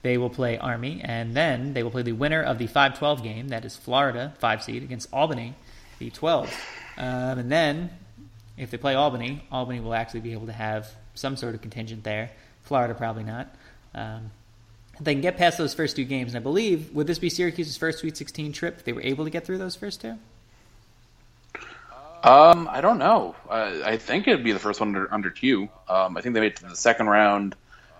They 0.01 0.17
will 0.17 0.29
play 0.29 0.57
Army, 0.57 1.01
and 1.03 1.33
then 1.33 1.73
they 1.73 1.83
will 1.83 1.91
play 1.91 2.03
the 2.03 2.11
winner 2.11 2.43
of 2.43 2.57
the 2.57 2.67
5 2.67 2.97
12 2.97 3.23
game, 3.23 3.47
that 3.49 3.63
is 3.63 3.75
Florida, 3.77 4.33
5 4.39 4.63
seed, 4.63 4.83
against 4.83 5.07
Albany, 5.13 5.55
the 5.99 6.09
12. 6.09 6.53
Um, 6.97 7.39
and 7.39 7.51
then 7.51 7.89
if 8.57 8.71
they 8.71 8.77
play 8.77 8.95
Albany, 8.95 9.43
Albany 9.51 9.79
will 9.79 9.93
actually 9.93 10.21
be 10.21 10.33
able 10.33 10.47
to 10.47 10.53
have 10.53 10.89
some 11.13 11.35
sort 11.35 11.55
of 11.55 11.61
contingent 11.61 12.03
there. 12.03 12.31
Florida 12.63 12.93
probably 12.93 13.23
not. 13.23 13.53
Um, 13.93 14.31
they 14.99 15.13
can 15.13 15.21
get 15.21 15.37
past 15.37 15.57
those 15.57 15.73
first 15.73 15.95
two 15.95 16.05
games, 16.05 16.33
and 16.33 16.41
I 16.41 16.43
believe 16.43 16.93
would 16.93 17.07
this 17.07 17.19
be 17.19 17.29
Syracuse's 17.29 17.77
first 17.77 17.99
Sweet 17.99 18.17
16 18.17 18.51
trip? 18.51 18.77
If 18.77 18.83
they 18.83 18.93
were 18.93 19.01
able 19.01 19.25
to 19.25 19.29
get 19.29 19.45
through 19.45 19.59
those 19.59 19.75
first 19.75 20.01
two. 20.01 20.17
Um, 22.23 22.67
I 22.71 22.81
don't 22.81 22.97
know. 22.97 23.35
I 23.49 23.97
think 23.97 24.27
it'd 24.27 24.43
be 24.43 24.51
the 24.51 24.59
first 24.59 24.79
one 24.79 24.89
under, 24.89 25.13
under 25.13 25.29
Q. 25.29 25.69
Um, 25.87 26.17
I 26.17 26.21
think 26.21 26.33
they 26.33 26.41
made 26.41 26.53
it 26.53 26.55
to 26.57 26.65
the 26.65 26.75
second 26.75 27.07
round 27.07 27.55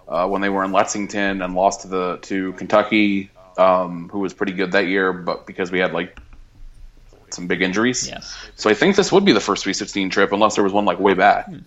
uh, 0.08 0.28
when 0.28 0.42
they 0.42 0.50
were 0.50 0.64
in 0.64 0.72
Lexington 0.72 1.42
and 1.42 1.54
lost 1.54 1.82
to 1.82 1.88
the 1.88 2.18
to 2.24 2.54
Kentucky, 2.54 3.30
um, 3.58 4.10
who 4.10 4.20
was 4.20 4.34
pretty 4.34 4.54
good 4.54 4.72
that 4.72 4.88
year, 4.88 5.14
but 5.14 5.46
because 5.46 5.72
we 5.72 5.80
had 5.80 5.94
like 5.94 6.20
some 7.30 7.48
big 7.48 7.62
injuries. 7.62 8.08
Yeah. 8.08 8.22
So 8.56 8.70
I 8.70 8.74
think 8.74 8.96
this 8.96 9.12
would 9.12 9.26
be 9.26 9.32
the 9.32 9.40
first 9.40 9.64
Sweet 9.64 9.74
16 9.74 10.10
trip, 10.10 10.32
unless 10.32 10.56
there 10.56 10.64
was 10.64 10.74
one 10.74 10.86
like 10.86 11.00
way 11.00 11.14
back. 11.14 11.46
Hmm. 11.48 11.60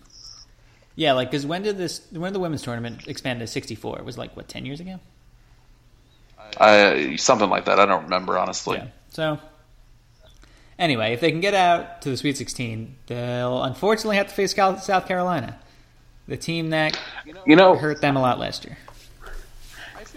Yeah, 0.97 1.13
like 1.15 1.31
because 1.31 1.47
when 1.47 1.63
did 1.63 1.79
this? 1.79 2.03
When 2.11 2.25
did 2.25 2.35
the 2.35 2.41
women's 2.41 2.63
tournament 2.63 3.09
expand 3.09 3.41
to 3.41 3.47
sixty 3.47 3.75
four? 3.75 3.99
It 3.99 4.05
was 4.05 4.19
like 4.19 4.37
what 4.37 4.49
ten 4.49 4.67
years 4.67 4.81
ago. 4.81 5.01
Uh, 6.59 7.17
something 7.17 7.49
like 7.49 7.65
that. 7.67 7.79
I 7.81 7.87
don't 7.87 8.05
remember 8.05 8.37
honestly. 8.37 8.77
Yeah. 8.77 8.89
So 9.09 9.39
anyway, 10.79 11.15
if 11.15 11.21
they 11.21 11.31
can 11.31 11.41
get 11.41 11.55
out 11.55 12.03
to 12.03 12.11
the 12.11 12.17
Sweet 12.17 12.37
Sixteen, 12.37 12.97
they'll 13.07 13.63
unfortunately 13.63 14.17
have 14.17 14.29
to 14.29 14.35
face 14.35 14.55
South 14.55 15.07
Carolina, 15.07 15.59
the 16.27 16.37
team 16.37 16.69
that 16.71 17.01
you 17.47 17.57
know 17.57 17.77
hurt 17.77 18.01
them 18.03 18.17
a 18.17 18.21
lot 18.21 18.39
last 18.39 18.67
year. 18.67 18.77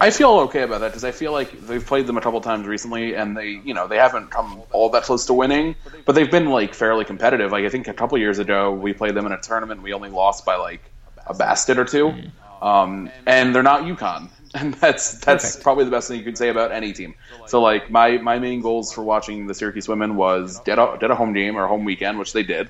I 0.04 0.10
feel 0.10 0.32
okay 0.42 0.64
about 0.64 0.82
that 0.82 0.90
because 0.90 1.06
I 1.06 1.12
feel 1.12 1.32
like 1.32 1.66
they've 1.66 1.86
played 1.86 2.08
them 2.08 2.18
a 2.18 2.22
couple 2.22 2.42
times 2.42 2.68
recently, 2.68 3.16
and 3.16 3.38
they, 3.38 3.62
you 3.64 3.74
know, 3.74 3.88
they 3.88 3.96
haven't 3.96 4.32
come 4.32 4.62
all 4.74 4.90
that 4.90 5.04
close 5.04 5.28
to 5.28 5.34
winning, 5.34 5.78
but 6.04 6.14
they've 6.14 6.30
been 6.30 6.50
like 6.50 6.74
fairly 6.74 7.06
competitive. 7.06 7.54
Like 7.54 7.64
I 7.64 7.70
think 7.70 7.88
a 7.88 7.94
couple 7.94 8.18
years 8.18 8.38
ago, 8.38 8.74
we 8.74 8.92
played 8.92 9.16
them 9.16 9.26
in 9.26 9.32
a 9.32 9.40
tournament, 9.40 9.82
we 9.82 9.94
only 9.94 10.10
lost 10.10 10.46
by 10.46 10.58
like 10.58 10.82
a 11.26 11.34
basket 11.34 11.80
or 11.80 11.86
2 11.86 12.06
mm-hmm. 12.06 12.68
um, 12.68 13.10
and 13.26 13.56
they're 13.56 13.64
not 13.64 13.84
UConn, 13.84 14.28
and 14.54 14.74
that's 14.74 15.20
that's 15.20 15.46
Perfect. 15.46 15.64
probably 15.64 15.86
the 15.86 15.92
best 15.92 16.10
thing 16.10 16.18
you 16.18 16.26
could 16.26 16.38
say 16.38 16.50
about 16.50 16.74
any 16.74 16.92
team. 16.92 17.16
So 17.48 17.62
like 17.62 17.90
my 17.90 18.18
my 18.18 18.40
main 18.40 18.60
goals 18.60 18.92
for 18.92 19.04
watching 19.04 19.48
the 19.48 19.54
Syracuse 19.54 19.88
women 19.88 20.18
was 20.18 20.60
get 20.66 20.80
a, 20.80 20.98
get 21.00 21.12
a 21.12 21.16
home 21.16 21.32
game 21.32 21.56
or 21.56 21.64
a 21.64 21.70
home 21.70 21.86
weekend, 21.86 22.20
which 22.20 22.34
they 22.34 22.44
did, 22.44 22.68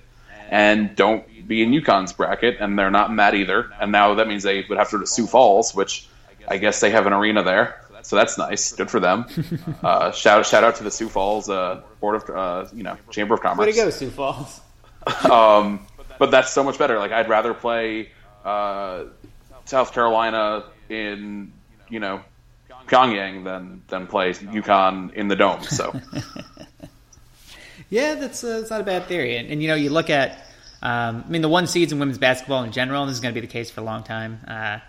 and 0.52 0.96
don't 0.96 1.26
be 1.48 1.64
in 1.64 1.72
UConn's 1.72 2.14
bracket, 2.14 2.58
and 2.60 2.78
they're 2.78 2.92
not 2.92 3.10
in 3.10 3.16
that 3.16 3.34
either. 3.34 3.72
And 3.82 3.92
now 3.92 4.14
that 4.14 4.28
means 4.28 4.44
they 4.44 4.64
would 4.70 4.78
have 4.78 4.92
to 4.92 4.98
go 4.98 5.02
to 5.02 5.08
Sioux 5.08 5.26
Falls, 5.26 5.74
which 5.74 6.08
I 6.48 6.58
guess 6.58 6.80
they 6.80 6.92
have 6.92 7.06
an 7.06 7.14
arena 7.14 7.44
there, 7.44 7.82
so 8.02 8.16
that's 8.16 8.38
nice. 8.38 8.74
Good 8.74 8.90
for 8.90 9.00
them. 9.00 9.26
Uh, 9.84 10.12
shout 10.12 10.46
shout 10.46 10.64
out 10.64 10.78
to 10.78 10.84
the 10.84 10.92
Sioux 10.92 11.10
Falls 11.10 11.50
uh, 11.50 11.82
Board 12.00 12.16
of 12.16 12.30
uh, 12.30 12.70
you 12.74 12.84
know 12.84 12.98
Chamber 13.12 13.34
of 13.34 13.42
Commerce. 13.42 13.66
Way 13.66 13.72
to 13.74 13.78
go, 13.78 13.90
Sioux 13.90 14.10
Falls. 14.10 14.62
um, 15.30 15.86
but 16.18 16.32
that's 16.32 16.52
so 16.52 16.64
much 16.64 16.78
better. 16.78 17.00
Like 17.00 17.12
I'd 17.12 17.28
rather 17.28 17.54
play 17.54 18.12
uh, 18.46 19.06
South 19.66 19.94
Carolina 19.94 20.66
in 20.90 21.52
you 21.90 22.00
know 22.00 22.22
Pyongyang 22.88 23.44
than 23.44 23.82
than 23.88 24.08
play 24.08 24.32
UConn 24.32 25.14
in 25.14 25.28
the 25.28 25.36
dome. 25.36 25.64
So. 25.64 25.94
yeah, 27.90 28.16
that's 28.16 28.44
uh, 28.44 28.60
that's 28.60 28.70
not 28.70 28.82
a 28.82 28.84
bad 28.84 29.06
theory. 29.06 29.38
And, 29.38 29.50
and 29.50 29.62
you 29.62 29.68
know, 29.68 29.76
you 29.76 29.90
look 29.90 30.10
at, 30.10 30.46
um, 30.82 31.24
I 31.26 31.30
mean, 31.30 31.42
the 31.42 31.50
one 31.50 31.68
seeds 31.68 31.92
in 31.92 32.00
women's 32.00 32.18
basketball 32.18 32.64
in 32.64 32.72
general, 32.72 33.04
and 33.04 33.10
this 33.10 33.16
is 33.16 33.22
going 33.22 33.34
to 33.34 33.40
be 33.40 33.46
the 33.46 33.52
case 33.52 33.70
for 33.70 33.82
a 33.82 33.84
long 33.84 34.04
time. 34.04 34.40
Uh, 34.48 34.80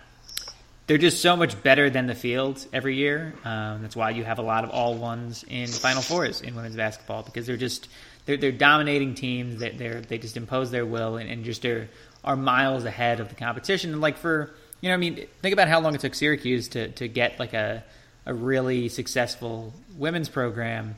they're 0.87 0.97
just 0.97 1.21
so 1.21 1.35
much 1.35 1.61
better 1.63 1.89
than 1.89 2.05
the 2.07 2.15
field 2.15 2.65
every 2.71 2.95
year. 2.95 3.33
Um, 3.43 3.81
that's 3.81 3.95
why 3.95 4.11
you 4.11 4.23
have 4.23 4.39
a 4.39 4.43
lot 4.43 4.63
of 4.63 4.69
all 4.69 4.95
ones 4.95 5.43
in 5.49 5.67
Final 5.67 6.01
Fours 6.01 6.41
in 6.41 6.55
women's 6.55 6.75
basketball 6.75 7.23
because 7.23 7.47
they're 7.47 7.57
just 7.57 7.87
they're, 8.25 8.37
they're 8.37 8.51
dominating 8.51 9.15
teams. 9.15 9.59
That 9.59 9.77
they're, 9.77 10.01
they 10.01 10.17
just 10.17 10.37
impose 10.37 10.71
their 10.71 10.85
will 10.85 11.17
and, 11.17 11.29
and 11.29 11.43
just 11.43 11.65
are 11.65 11.89
are 12.23 12.35
miles 12.35 12.85
ahead 12.85 13.19
of 13.19 13.29
the 13.29 13.35
competition. 13.35 13.93
And 13.93 14.01
like 14.01 14.17
for 14.17 14.53
you 14.81 14.89
know, 14.89 14.93
I 14.93 14.97
mean, 14.97 15.25
think 15.41 15.53
about 15.53 15.67
how 15.67 15.79
long 15.79 15.95
it 15.95 16.01
took 16.01 16.13
Syracuse 16.13 16.67
to 16.69 16.89
to 16.89 17.07
get 17.07 17.39
like 17.39 17.53
a 17.53 17.83
a 18.27 18.33
really 18.33 18.89
successful 18.89 19.73
women's 19.97 20.29
program. 20.29 20.95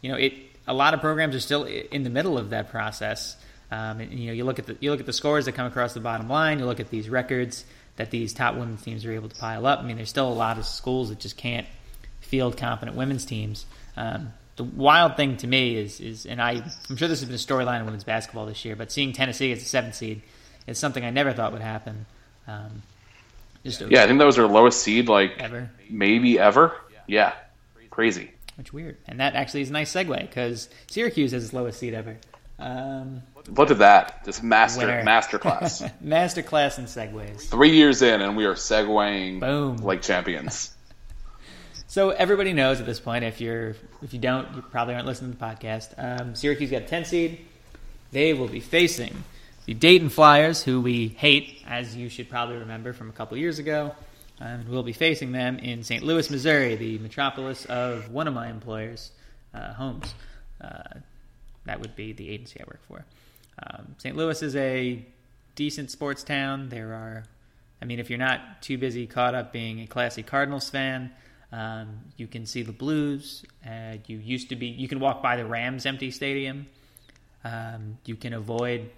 You 0.00 0.12
know, 0.12 0.16
it 0.16 0.32
a 0.66 0.74
lot 0.74 0.94
of 0.94 1.00
programs 1.00 1.34
are 1.34 1.40
still 1.40 1.64
in 1.64 2.02
the 2.04 2.10
middle 2.10 2.38
of 2.38 2.50
that 2.50 2.70
process. 2.70 3.36
Um, 3.70 4.00
and, 4.00 4.12
you 4.12 4.28
know, 4.28 4.32
you 4.32 4.44
look 4.44 4.58
at 4.58 4.66
the 4.66 4.76
you 4.80 4.90
look 4.90 5.00
at 5.00 5.06
the 5.06 5.12
scores 5.12 5.44
that 5.44 5.52
come 5.52 5.66
across 5.66 5.92
the 5.92 6.00
bottom 6.00 6.28
line. 6.28 6.58
You 6.58 6.66
look 6.66 6.80
at 6.80 6.88
these 6.88 7.10
records 7.10 7.64
that 7.96 8.10
these 8.10 8.32
top 8.32 8.54
women's 8.54 8.82
teams 8.82 9.04
are 9.04 9.12
able 9.12 9.28
to 9.28 9.36
pile 9.36 9.66
up. 9.66 9.80
I 9.80 9.82
mean, 9.82 9.96
there's 9.96 10.10
still 10.10 10.28
a 10.28 10.34
lot 10.34 10.58
of 10.58 10.66
schools 10.66 11.08
that 11.08 11.18
just 11.18 11.36
can't 11.36 11.66
field 12.20 12.56
competent 12.56 12.96
women's 12.96 13.24
teams. 13.24 13.66
Um, 13.96 14.32
the 14.56 14.64
wild 14.64 15.16
thing 15.16 15.36
to 15.38 15.46
me 15.46 15.76
is, 15.76 16.00
is 16.00 16.26
and 16.26 16.40
I, 16.40 16.62
I'm 16.88 16.96
sure 16.96 17.08
this 17.08 17.20
has 17.20 17.24
been 17.24 17.34
a 17.34 17.38
storyline 17.38 17.80
in 17.80 17.84
women's 17.86 18.04
basketball 18.04 18.46
this 18.46 18.64
year, 18.64 18.76
but 18.76 18.90
seeing 18.90 19.12
Tennessee 19.12 19.52
as 19.52 19.62
a 19.62 19.64
seventh 19.64 19.94
seed 19.94 20.22
is 20.66 20.78
something 20.78 21.04
I 21.04 21.10
never 21.10 21.32
thought 21.32 21.52
would 21.52 21.62
happen. 21.62 22.06
Um, 22.48 22.82
just 23.64 23.80
yeah, 23.82 24.04
I 24.04 24.06
think 24.06 24.18
that 24.18 24.24
was 24.24 24.36
their 24.36 24.46
lowest 24.46 24.80
seed, 24.80 25.08
like 25.08 25.38
ever, 25.38 25.70
maybe 25.90 26.38
ever. 26.38 26.76
Yeah, 27.06 27.34
crazy. 27.90 28.30
Which 28.56 28.72
weird, 28.72 28.96
and 29.06 29.20
that 29.20 29.34
actually 29.34 29.62
is 29.62 29.70
a 29.70 29.72
nice 29.72 29.92
segue 29.92 30.20
because 30.20 30.68
Syracuse 30.86 31.32
has 31.32 31.44
its 31.44 31.52
lowest 31.52 31.78
seed 31.78 31.92
ever. 31.92 32.16
Um, 32.58 33.22
Look 33.48 33.70
at 33.70 33.78
that. 33.78 34.24
This 34.24 34.42
master 34.42 34.86
winner. 34.86 35.04
master 35.04 35.38
class. 35.38 35.82
master 36.00 36.42
class 36.42 36.78
in 36.78 36.84
segues. 36.84 37.42
Three 37.42 37.70
years 37.70 38.02
in 38.02 38.20
and 38.20 38.36
we 38.36 38.44
are 38.44 38.54
segueing 38.54 39.40
Boom. 39.40 39.76
like 39.76 40.02
champions. 40.02 40.74
so 41.86 42.10
everybody 42.10 42.52
knows 42.52 42.80
at 42.80 42.86
this 42.86 43.00
point, 43.00 43.24
if 43.24 43.40
you're 43.40 43.76
if 44.02 44.12
you 44.12 44.18
don't, 44.18 44.54
you 44.54 44.62
probably 44.62 44.94
aren't 44.94 45.06
listening 45.06 45.32
to 45.32 45.38
the 45.38 45.44
podcast. 45.44 45.94
Um, 45.96 46.34
Syracuse 46.34 46.70
got 46.70 46.82
a 46.82 46.86
10 46.86 47.04
seed. 47.04 47.40
They 48.12 48.34
will 48.34 48.48
be 48.48 48.60
facing 48.60 49.24
the 49.66 49.74
Dayton 49.74 50.08
Flyers, 50.08 50.62
who 50.62 50.80
we 50.80 51.08
hate, 51.08 51.62
as 51.66 51.96
you 51.96 52.08
should 52.08 52.30
probably 52.30 52.56
remember 52.56 52.92
from 52.92 53.10
a 53.10 53.12
couple 53.12 53.36
years 53.36 53.58
ago. 53.58 53.94
Um, 54.40 54.66
we'll 54.68 54.82
be 54.82 54.92
facing 54.92 55.32
them 55.32 55.58
in 55.58 55.82
St. 55.82 56.02
Louis, 56.02 56.30
Missouri, 56.30 56.76
the 56.76 56.98
metropolis 56.98 57.64
of 57.64 58.10
one 58.10 58.28
of 58.28 58.34
my 58.34 58.48
employers' 58.48 59.10
uh, 59.54 59.72
homes. 59.72 60.14
Uh, 60.60 61.00
that 61.64 61.80
would 61.80 61.96
be 61.96 62.12
the 62.12 62.28
agency 62.28 62.60
I 62.60 62.64
work 62.64 62.80
for. 62.86 63.04
Um, 63.62 63.94
St. 63.98 64.16
Louis 64.16 64.42
is 64.42 64.56
a 64.56 65.04
decent 65.54 65.90
sports 65.90 66.22
town. 66.22 66.68
There 66.68 66.92
are, 66.92 67.24
I 67.80 67.84
mean, 67.84 67.98
if 67.98 68.10
you're 68.10 68.18
not 68.18 68.62
too 68.62 68.78
busy 68.78 69.06
caught 69.06 69.34
up 69.34 69.52
being 69.52 69.80
a 69.80 69.86
classy 69.86 70.22
Cardinals 70.22 70.68
fan, 70.70 71.10
um, 71.52 72.00
you 72.16 72.26
can 72.26 72.46
see 72.46 72.62
the 72.62 72.72
Blues. 72.72 73.44
Uh, 73.66 73.96
you 74.06 74.18
used 74.18 74.50
to 74.50 74.56
be, 74.56 74.66
you 74.66 74.88
can 74.88 75.00
walk 75.00 75.22
by 75.22 75.36
the 75.36 75.46
Rams 75.46 75.86
empty 75.86 76.10
stadium. 76.10 76.66
Um, 77.44 77.98
you 78.04 78.16
can 78.16 78.32
avoid 78.32 78.90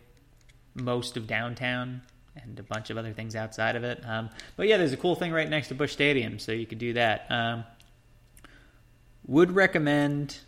most 0.75 1.17
of 1.17 1.27
downtown 1.27 2.03
and 2.43 2.59
a 2.59 2.63
bunch 2.63 2.91
of 2.91 2.97
other 2.97 3.13
things 3.13 3.37
outside 3.37 3.77
of 3.77 3.85
it. 3.85 4.03
Um, 4.07 4.31
but 4.57 4.69
yeah, 4.69 4.77
there's 4.77 4.93
a 4.93 4.97
cool 4.97 5.15
thing 5.15 5.33
right 5.33 5.49
next 5.49 5.69
to 5.69 5.75
Busch 5.75 5.93
Stadium, 5.93 6.39
so 6.39 6.53
you 6.53 6.67
could 6.67 6.79
do 6.79 6.95
that. 6.95 7.27
Um, 7.31 7.65
would 9.27 9.53
recommend 9.53 10.39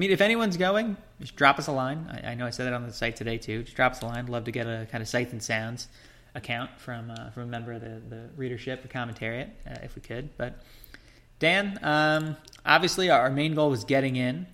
mean, 0.00 0.10
if 0.10 0.22
anyone's 0.22 0.56
going, 0.56 0.96
just 1.20 1.36
drop 1.36 1.58
us 1.58 1.66
a 1.66 1.72
line. 1.72 2.06
I, 2.10 2.30
I, 2.30 2.34
know 2.34 2.46
I 2.46 2.50
said 2.50 2.64
that 2.64 2.72
on 2.72 2.86
the 2.86 2.92
site 2.92 3.16
today 3.16 3.36
too. 3.36 3.64
Just 3.64 3.76
drop 3.76 3.92
us 3.92 4.00
a 4.00 4.06
line. 4.06 4.26
Love 4.26 4.44
to 4.44 4.50
get 4.50 4.66
a 4.66 4.88
kind 4.90 5.02
of 5.02 5.08
sights 5.08 5.32
and 5.32 5.42
sounds 5.42 5.88
account 6.34 6.70
from 6.78 7.10
uh, 7.10 7.30
from 7.30 7.42
a 7.42 7.46
member 7.46 7.72
of 7.72 7.82
the, 7.82 8.00
the 8.08 8.30
readership, 8.34 8.82
the 8.82 8.88
commentariat, 8.88 9.50
uh, 9.66 9.76
if 9.82 9.94
we 9.94 10.00
could. 10.00 10.36
But 10.38 10.62
Dan, 11.38 11.78
um, 11.82 12.36
obviously 12.64 13.10
our 13.10 13.30
main 13.30 13.54
goal 13.54 13.68
was 13.68 13.84
getting 13.84 14.16
in. 14.16 14.46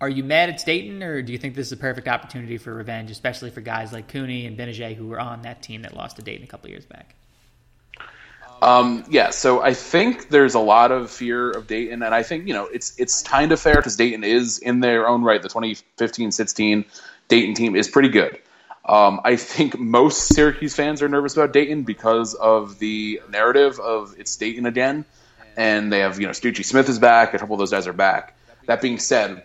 Are 0.00 0.10
you 0.10 0.22
mad 0.22 0.50
at 0.50 0.64
Dayton, 0.64 1.02
or 1.02 1.22
do 1.22 1.32
you 1.32 1.38
think 1.38 1.54
this 1.54 1.66
is 1.68 1.72
a 1.72 1.76
perfect 1.76 2.06
opportunity 2.06 2.58
for 2.58 2.74
revenge, 2.74 3.10
especially 3.10 3.50
for 3.50 3.62
guys 3.62 3.92
like 3.92 4.08
Cooney 4.08 4.46
and 4.46 4.56
Gbinije 4.56 4.94
who 4.94 5.08
were 5.08 5.18
on 5.18 5.42
that 5.42 5.62
team 5.62 5.82
that 5.82 5.96
lost 5.96 6.16
to 6.16 6.22
Dayton 6.22 6.44
a 6.44 6.46
couple 6.46 6.70
years 6.70 6.84
back? 6.84 7.14
Um, 8.60 9.04
yeah, 9.08 9.30
so 9.30 9.62
I 9.62 9.74
think 9.74 10.28
there's 10.28 10.54
a 10.54 10.60
lot 10.60 10.90
of 10.90 11.10
fear 11.10 11.50
of 11.50 11.66
Dayton, 11.66 12.02
and 12.02 12.14
I 12.14 12.22
think 12.22 12.48
you 12.48 12.54
know 12.54 12.66
it's 12.66 12.98
it's 12.98 13.22
kind 13.22 13.52
of 13.52 13.60
fair 13.60 13.76
because 13.76 13.96
Dayton 13.96 14.24
is 14.24 14.58
in 14.58 14.80
their 14.80 15.06
own 15.06 15.22
right. 15.22 15.40
The 15.40 15.48
2015-16 15.48 16.84
Dayton 17.28 17.54
team 17.54 17.76
is 17.76 17.88
pretty 17.88 18.08
good. 18.08 18.38
Um, 18.84 19.20
I 19.22 19.36
think 19.36 19.78
most 19.78 20.34
Syracuse 20.34 20.74
fans 20.74 21.02
are 21.02 21.08
nervous 21.08 21.36
about 21.36 21.52
Dayton 21.52 21.84
because 21.84 22.34
of 22.34 22.78
the 22.78 23.20
narrative 23.30 23.78
of 23.78 24.14
it's 24.18 24.34
Dayton 24.36 24.66
again, 24.66 25.04
and 25.56 25.92
they 25.92 26.00
have 26.00 26.18
you 26.18 26.26
know 26.26 26.32
Scoochie 26.32 26.64
Smith 26.64 26.88
is 26.88 26.98
back. 26.98 27.34
A 27.34 27.38
couple 27.38 27.54
of 27.54 27.58
those 27.58 27.70
guys 27.70 27.86
are 27.86 27.92
back. 27.92 28.36
That 28.66 28.80
being 28.80 28.98
said, 28.98 29.44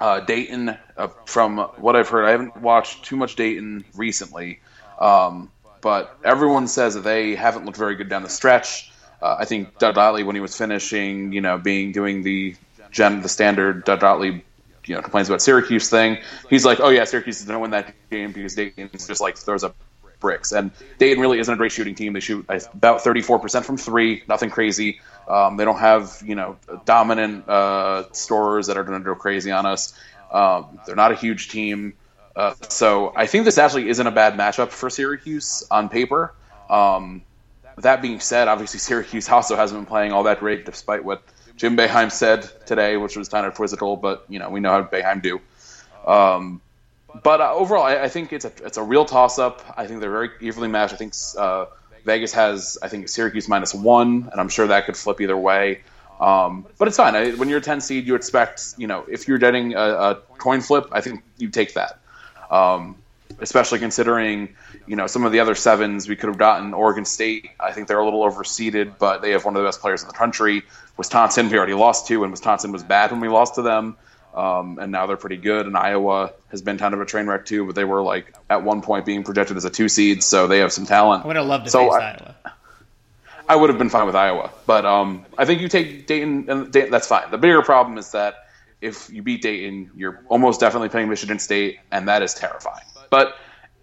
uh, 0.00 0.20
Dayton, 0.20 0.76
uh, 0.96 1.08
from 1.26 1.58
what 1.58 1.94
I've 1.94 2.08
heard, 2.08 2.24
I 2.24 2.30
haven't 2.30 2.56
watched 2.56 3.04
too 3.04 3.16
much 3.16 3.36
Dayton 3.36 3.84
recently. 3.94 4.60
Um, 4.98 5.50
but 5.80 6.16
everyone 6.24 6.68
says 6.68 6.94
that 6.94 7.04
they 7.04 7.34
haven't 7.34 7.64
looked 7.64 7.78
very 7.78 7.96
good 7.96 8.08
down 8.08 8.22
the 8.22 8.28
stretch. 8.28 8.90
Uh, 9.22 9.36
I 9.38 9.44
think 9.44 9.78
Doug 9.78 9.96
Gottlieb, 9.96 10.26
when 10.26 10.36
he 10.36 10.40
was 10.40 10.56
finishing, 10.56 11.32
you 11.32 11.40
know, 11.40 11.58
being 11.58 11.92
doing 11.92 12.22
the 12.22 12.54
gen, 12.90 13.20
the 13.22 13.28
standard 13.28 13.84
Doug 13.84 14.00
Gottlieb, 14.00 14.42
you 14.86 14.94
know, 14.94 15.02
complains 15.02 15.28
about 15.28 15.42
Syracuse 15.42 15.90
thing. 15.90 16.18
He's 16.48 16.64
like, 16.64 16.80
oh 16.80 16.88
yeah, 16.88 17.04
Syracuse 17.04 17.40
is 17.40 17.46
going 17.46 17.56
to 17.56 17.60
win 17.60 17.70
that 17.72 17.94
game 18.10 18.32
because 18.32 18.54
Dayton 18.54 18.90
just 18.92 19.20
like 19.20 19.36
throws 19.36 19.62
up 19.62 19.76
bricks. 20.20 20.52
And 20.52 20.70
Dayton 20.98 21.20
really 21.20 21.38
isn't 21.38 21.52
a 21.52 21.56
great 21.56 21.72
shooting 21.72 21.94
team. 21.94 22.12
They 22.12 22.20
shoot 22.20 22.46
about 22.48 23.02
34% 23.02 23.64
from 23.64 23.76
three, 23.76 24.22
nothing 24.28 24.50
crazy. 24.50 25.00
Um, 25.28 25.56
they 25.56 25.64
don't 25.64 25.78
have, 25.78 26.22
you 26.24 26.34
know, 26.34 26.56
dominant 26.84 27.48
uh, 27.48 28.12
stores 28.12 28.68
that 28.68 28.76
are 28.76 28.84
going 28.84 29.00
to 29.00 29.04
go 29.04 29.14
crazy 29.14 29.50
on 29.50 29.66
us. 29.66 29.94
Um, 30.30 30.80
they're 30.86 30.96
not 30.96 31.12
a 31.12 31.16
huge 31.16 31.48
team. 31.48 31.94
Uh, 32.34 32.54
so 32.68 33.12
I 33.14 33.26
think 33.26 33.44
this 33.44 33.58
actually 33.58 33.88
isn't 33.88 34.06
a 34.06 34.10
bad 34.10 34.34
matchup 34.34 34.68
for 34.68 34.88
Syracuse 34.90 35.66
on 35.70 35.88
paper. 35.88 36.34
Um, 36.68 37.22
that 37.78 38.02
being 38.02 38.20
said, 38.20 38.48
obviously 38.48 38.78
Syracuse 38.88 39.28
also 39.28 39.56
hasn't 39.56 39.80
been 39.80 39.86
playing 39.86 40.12
all 40.12 40.24
that 40.24 40.40
great, 40.40 40.64
despite 40.64 41.04
what 41.04 41.22
Jim 41.56 41.76
Boeheim 41.76 42.10
said 42.10 42.48
today, 42.66 42.96
which 42.96 43.16
was 43.16 43.28
kind 43.28 43.46
of 43.46 43.54
quizzical. 43.54 43.96
But 43.96 44.24
you 44.28 44.38
know, 44.38 44.50
we 44.50 44.60
know 44.60 44.70
how 44.70 44.82
Boeheim 44.82 45.22
do. 45.22 45.40
Um, 46.06 46.60
but 47.22 47.40
uh, 47.40 47.52
overall, 47.52 47.82
I, 47.82 48.04
I, 48.04 48.08
think 48.08 48.32
it's 48.32 48.44
a 48.44 48.52
it's 48.64 48.76
a 48.76 48.82
real 48.82 49.04
toss 49.04 49.38
up. 49.38 49.62
I 49.76 49.86
think 49.86 50.00
they're 50.00 50.10
very 50.10 50.30
evenly 50.40 50.68
matched. 50.68 50.94
I 50.94 50.96
think 50.96 51.14
uh, 51.36 51.66
Vegas 52.04 52.32
has 52.34 52.78
I 52.82 52.88
think 52.88 53.08
Syracuse 53.08 53.48
minus 53.48 53.74
one, 53.74 54.28
and 54.30 54.40
I'm 54.40 54.48
sure 54.48 54.66
that 54.68 54.86
could 54.86 54.96
flip 54.96 55.20
either 55.20 55.36
way. 55.36 55.80
Um, 56.20 56.66
but 56.78 56.86
it's 56.86 56.98
fine. 56.98 57.16
I, 57.16 57.30
when 57.32 57.48
you're 57.48 57.58
a 57.58 57.62
10 57.62 57.80
seed, 57.80 58.06
you 58.06 58.14
expect 58.14 58.74
you 58.76 58.86
know 58.86 59.04
if 59.08 59.26
you're 59.26 59.38
getting 59.38 59.74
a, 59.74 59.78
a 59.78 60.14
coin 60.38 60.60
flip, 60.60 60.88
I 60.92 61.00
think 61.00 61.22
you 61.36 61.48
take 61.48 61.74
that. 61.74 61.99
Um, 62.50 62.96
especially 63.40 63.78
considering 63.78 64.54
you 64.86 64.96
know 64.96 65.06
some 65.06 65.24
of 65.24 65.32
the 65.32 65.40
other 65.40 65.54
sevens 65.54 66.08
we 66.08 66.16
could 66.16 66.28
have 66.28 66.38
gotten. 66.38 66.74
Oregon 66.74 67.04
State, 67.04 67.50
I 67.60 67.72
think 67.72 67.88
they're 67.88 67.98
a 67.98 68.04
little 68.04 68.22
overseeded, 68.28 68.94
but 68.98 69.22
they 69.22 69.30
have 69.30 69.44
one 69.44 69.56
of 69.56 69.62
the 69.62 69.68
best 69.68 69.80
players 69.80 70.02
in 70.02 70.08
the 70.08 70.14
country. 70.14 70.62
Wisconsin, 70.96 71.48
we 71.48 71.56
already 71.56 71.74
lost 71.74 72.08
to, 72.08 72.22
and 72.24 72.30
Wisconsin 72.32 72.72
was 72.72 72.82
bad 72.82 73.10
when 73.12 73.20
we 73.20 73.28
lost 73.28 73.54
to 73.54 73.62
them. 73.62 73.96
Um, 74.34 74.78
and 74.78 74.92
now 74.92 75.06
they're 75.06 75.16
pretty 75.16 75.38
good. 75.38 75.66
And 75.66 75.76
Iowa 75.76 76.32
has 76.50 76.62
been 76.62 76.78
kind 76.78 76.94
of 76.94 77.00
a 77.00 77.04
train 77.04 77.26
wreck 77.26 77.46
too, 77.46 77.66
but 77.66 77.74
they 77.74 77.84
were 77.84 78.00
like 78.02 78.32
at 78.48 78.62
one 78.62 78.80
point 78.82 79.04
being 79.06 79.24
projected 79.24 79.56
as 79.56 79.64
a 79.64 79.70
two 79.70 79.88
seed, 79.88 80.22
so 80.22 80.46
they 80.46 80.58
have 80.58 80.72
some 80.72 80.86
talent. 80.86 81.24
I 81.24 81.26
would 81.26 81.36
have 81.36 81.46
loved 81.46 81.64
to 81.64 81.70
So 81.70 81.84
face 81.90 82.00
I- 82.00 82.10
Iowa. 82.10 82.34
I 83.48 83.56
would 83.56 83.70
have 83.70 83.78
been 83.78 83.90
fine 83.90 84.06
with 84.06 84.14
Iowa, 84.14 84.50
but 84.66 84.86
um, 84.86 85.26
I 85.36 85.44
think 85.44 85.60
you 85.60 85.68
take 85.68 86.06
Dayton, 86.06 86.46
and 86.48 86.72
Dayton, 86.72 86.92
that's 86.92 87.08
fine. 87.08 87.32
The 87.32 87.38
bigger 87.38 87.62
problem 87.62 87.98
is 87.98 88.12
that 88.12 88.46
if 88.80 89.10
you 89.10 89.22
beat 89.22 89.42
Dayton, 89.42 89.90
you're 89.94 90.24
almost 90.28 90.60
definitely 90.60 90.88
playing 90.88 91.08
Michigan 91.08 91.38
State, 91.38 91.78
and 91.90 92.08
that 92.08 92.22
is 92.22 92.34
terrifying. 92.34 92.84
But 93.10 93.36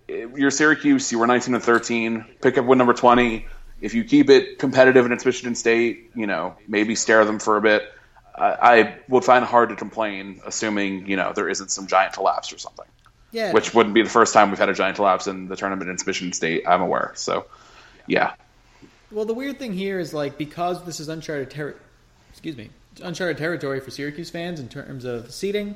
eh, 0.09 0.25
you're 0.35 0.51
Syracuse, 0.51 1.11
you 1.11 1.19
were 1.19 1.27
19 1.27 1.53
and 1.53 1.63
13, 1.63 2.25
pick 2.41 2.57
up 2.57 2.65
win 2.65 2.77
number 2.77 2.93
20. 2.93 3.45
If 3.79 3.93
you 3.93 4.03
keep 4.03 4.29
it 4.29 4.57
competitive 4.57 5.05
and 5.05 5.13
it's 5.13 5.25
Michigan 5.25 5.55
State, 5.55 6.11
you 6.15 6.25
know, 6.25 6.55
maybe 6.67 6.95
stare 6.95 7.25
them 7.25 7.39
for 7.39 7.57
a 7.57 7.61
bit. 7.61 7.83
I, 8.35 8.45
I 8.45 8.95
would 9.07 9.23
find 9.23 9.43
it 9.43 9.47
hard 9.47 9.69
to 9.69 9.75
complain, 9.75 10.41
assuming 10.45 11.07
you 11.07 11.15
know 11.15 11.33
there 11.33 11.49
isn't 11.49 11.71
some 11.71 11.87
giant 11.87 12.13
collapse 12.13 12.53
or 12.53 12.57
something, 12.57 12.85
Yeah, 13.31 13.51
which 13.51 13.73
wouldn't 13.73 13.95
be 13.95 14.03
the 14.03 14.09
first 14.09 14.33
time 14.33 14.49
we've 14.49 14.59
had 14.59 14.69
a 14.69 14.73
giant 14.73 14.95
collapse 14.95 15.27
in 15.27 15.47
the 15.47 15.55
tournament 15.55 15.89
in 15.89 15.97
Michigan 16.05 16.33
State. 16.33 16.63
I'm 16.67 16.81
aware, 16.81 17.13
so 17.15 17.45
yeah. 18.05 18.33
Well, 19.11 19.25
the 19.25 19.33
weird 19.33 19.57
thing 19.57 19.73
here 19.73 19.99
is 19.99 20.13
like 20.13 20.37
because 20.37 20.83
this 20.85 20.99
is 20.99 21.07
uncharted 21.07 21.49
territory, 21.49 21.81
excuse 22.29 22.57
me, 22.57 22.69
uncharted 23.01 23.37
territory 23.37 23.79
for 23.79 23.91
Syracuse 23.91 24.29
fans 24.29 24.59
in 24.59 24.69
terms 24.69 25.05
of 25.05 25.31
seeding. 25.31 25.75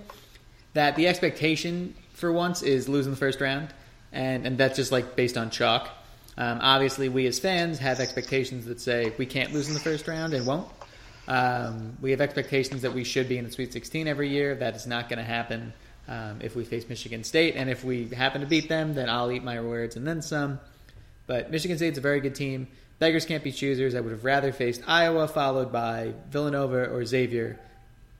That 0.74 0.96
the 0.96 1.08
expectation 1.08 1.96
for 2.14 2.32
once 2.32 2.62
is 2.62 2.88
losing 2.88 3.12
the 3.12 3.18
first 3.18 3.42
round, 3.42 3.74
and 4.12 4.46
and 4.46 4.58
that's 4.58 4.76
just 4.76 4.92
like 4.92 5.16
based 5.16 5.38
on 5.38 5.50
chalk. 5.50 5.90
Um, 6.38 6.60
obviously, 6.62 7.10
we 7.10 7.28
as 7.28 7.40
fans 7.40 7.80
have 7.80 8.00
expectations 8.00 8.66
that 8.66 8.80
say 8.80 9.14
we 9.18 9.26
can't 9.26 9.54
lose 9.54 9.68
in 9.68 9.74
the 9.74 9.80
first 9.80 10.08
round 10.08 10.34
and 10.34 10.48
won't. 10.48 10.68
Um, 11.28 11.98
we 12.02 12.12
have 12.12 12.22
expectations 12.22 12.82
that 12.82 12.94
we 12.94 13.04
should 13.04 13.30
be 13.30 13.38
in 13.38 13.46
the 13.46 13.52
Sweet 13.52 13.74
16 13.74 14.08
every 14.08 14.30
year. 14.30 14.56
That 14.56 14.76
is 14.76 14.88
not 14.88 15.10
going 15.10 15.20
to 15.20 15.26
happen 15.26 15.74
um, 16.08 16.40
if 16.42 16.56
we 16.56 16.64
face 16.64 16.88
Michigan 16.90 17.24
State, 17.24 17.56
and 17.56 17.70
if 17.70 17.84
we 17.84 18.08
happen 18.10 18.42
to 18.42 18.48
beat 18.48 18.70
them, 18.70 18.94
then 18.94 19.10
I'll 19.10 19.32
eat 19.32 19.44
my 19.44 19.62
words 19.62 19.96
and 19.96 20.08
then 20.08 20.22
some. 20.22 20.60
But 21.28 21.52
Michigan 21.52 21.78
State's 21.78 21.98
a 21.98 22.02
very 22.02 22.20
good 22.20 22.36
team. 22.36 22.68
Beggars 23.02 23.26
can't 23.26 23.44
be 23.44 23.52
choosers. 23.52 23.96
I 23.96 24.00
would 24.00 24.12
have 24.12 24.24
rather 24.24 24.52
faced 24.52 24.84
Iowa, 24.86 25.28
followed 25.28 25.72
by 25.72 26.14
Villanova 26.30 26.88
or 26.88 27.04
Xavier. 27.04 27.60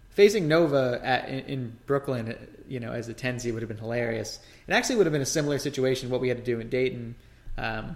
Facing 0.10 0.48
Nova 0.48 1.00
at, 1.04 1.30
in, 1.30 1.40
in 1.42 1.78
Brooklyn, 1.86 2.36
you 2.68 2.80
know, 2.80 2.92
as 2.92 3.08
a 3.08 3.14
10 3.14 3.42
seed 3.42 3.54
would 3.54 3.62
have 3.62 3.70
been 3.70 3.78
hilarious. 3.78 4.40
It 4.68 4.74
actually 4.74 4.96
would 4.96 5.06
have 5.06 5.14
been 5.14 5.22
a 5.22 5.26
similar 5.28 5.60
situation 5.60 6.10
what 6.10 6.20
we 6.20 6.30
had 6.30 6.38
to 6.38 6.44
do 6.44 6.60
in 6.60 6.70
Dayton. 6.70 7.14
Um, 7.60 7.96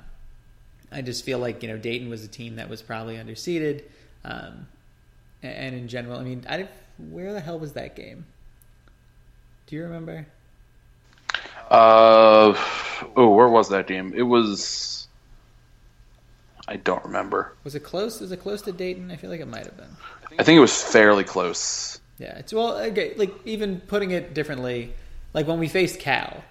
I 0.91 1.01
just 1.01 1.25
feel 1.25 1.39
like 1.39 1.63
you 1.63 1.69
know 1.69 1.77
Dayton 1.77 2.07
was 2.07 2.23
a 2.23 2.27
team 2.27 2.57
that 2.57 2.69
was 2.69 2.83
probably 2.83 3.17
underseeded, 3.17 3.81
um, 4.23 4.67
and 5.41 5.75
in 5.75 5.87
general, 5.87 6.19
I 6.19 6.23
mean, 6.23 6.45
I 6.47 6.67
where 7.09 7.33
the 7.33 7.39
hell 7.39 7.57
was 7.57 7.73
that 7.73 7.95
game? 7.95 8.25
Do 9.65 9.75
you 9.75 9.83
remember? 9.85 10.27
Uh, 11.71 12.53
oh, 13.15 13.29
where 13.29 13.49
was 13.49 13.69
that 13.69 13.87
game? 13.87 14.13
It 14.15 14.21
was. 14.21 15.04
I 16.67 16.77
don't 16.77 17.03
remember. 17.05 17.53
Was 17.63 17.75
it 17.75 17.81
close? 17.81 18.19
Was 18.19 18.31
it 18.31 18.37
close 18.37 18.61
to 18.63 18.71
Dayton? 18.71 19.11
I 19.11 19.17
feel 19.17 19.29
like 19.29 19.39
it 19.39 19.47
might 19.47 19.65
have 19.65 19.77
been. 19.77 19.95
I 20.39 20.43
think 20.43 20.57
it 20.57 20.61
was 20.61 20.81
fairly 20.81 21.23
close. 21.23 21.99
Yeah, 22.17 22.37
it's 22.37 22.53
well, 22.53 22.77
okay, 22.77 23.13
like 23.17 23.33
even 23.45 23.81
putting 23.81 24.11
it 24.11 24.33
differently, 24.33 24.93
like 25.33 25.47
when 25.47 25.59
we 25.59 25.67
faced 25.67 25.99
Cal 25.99 26.43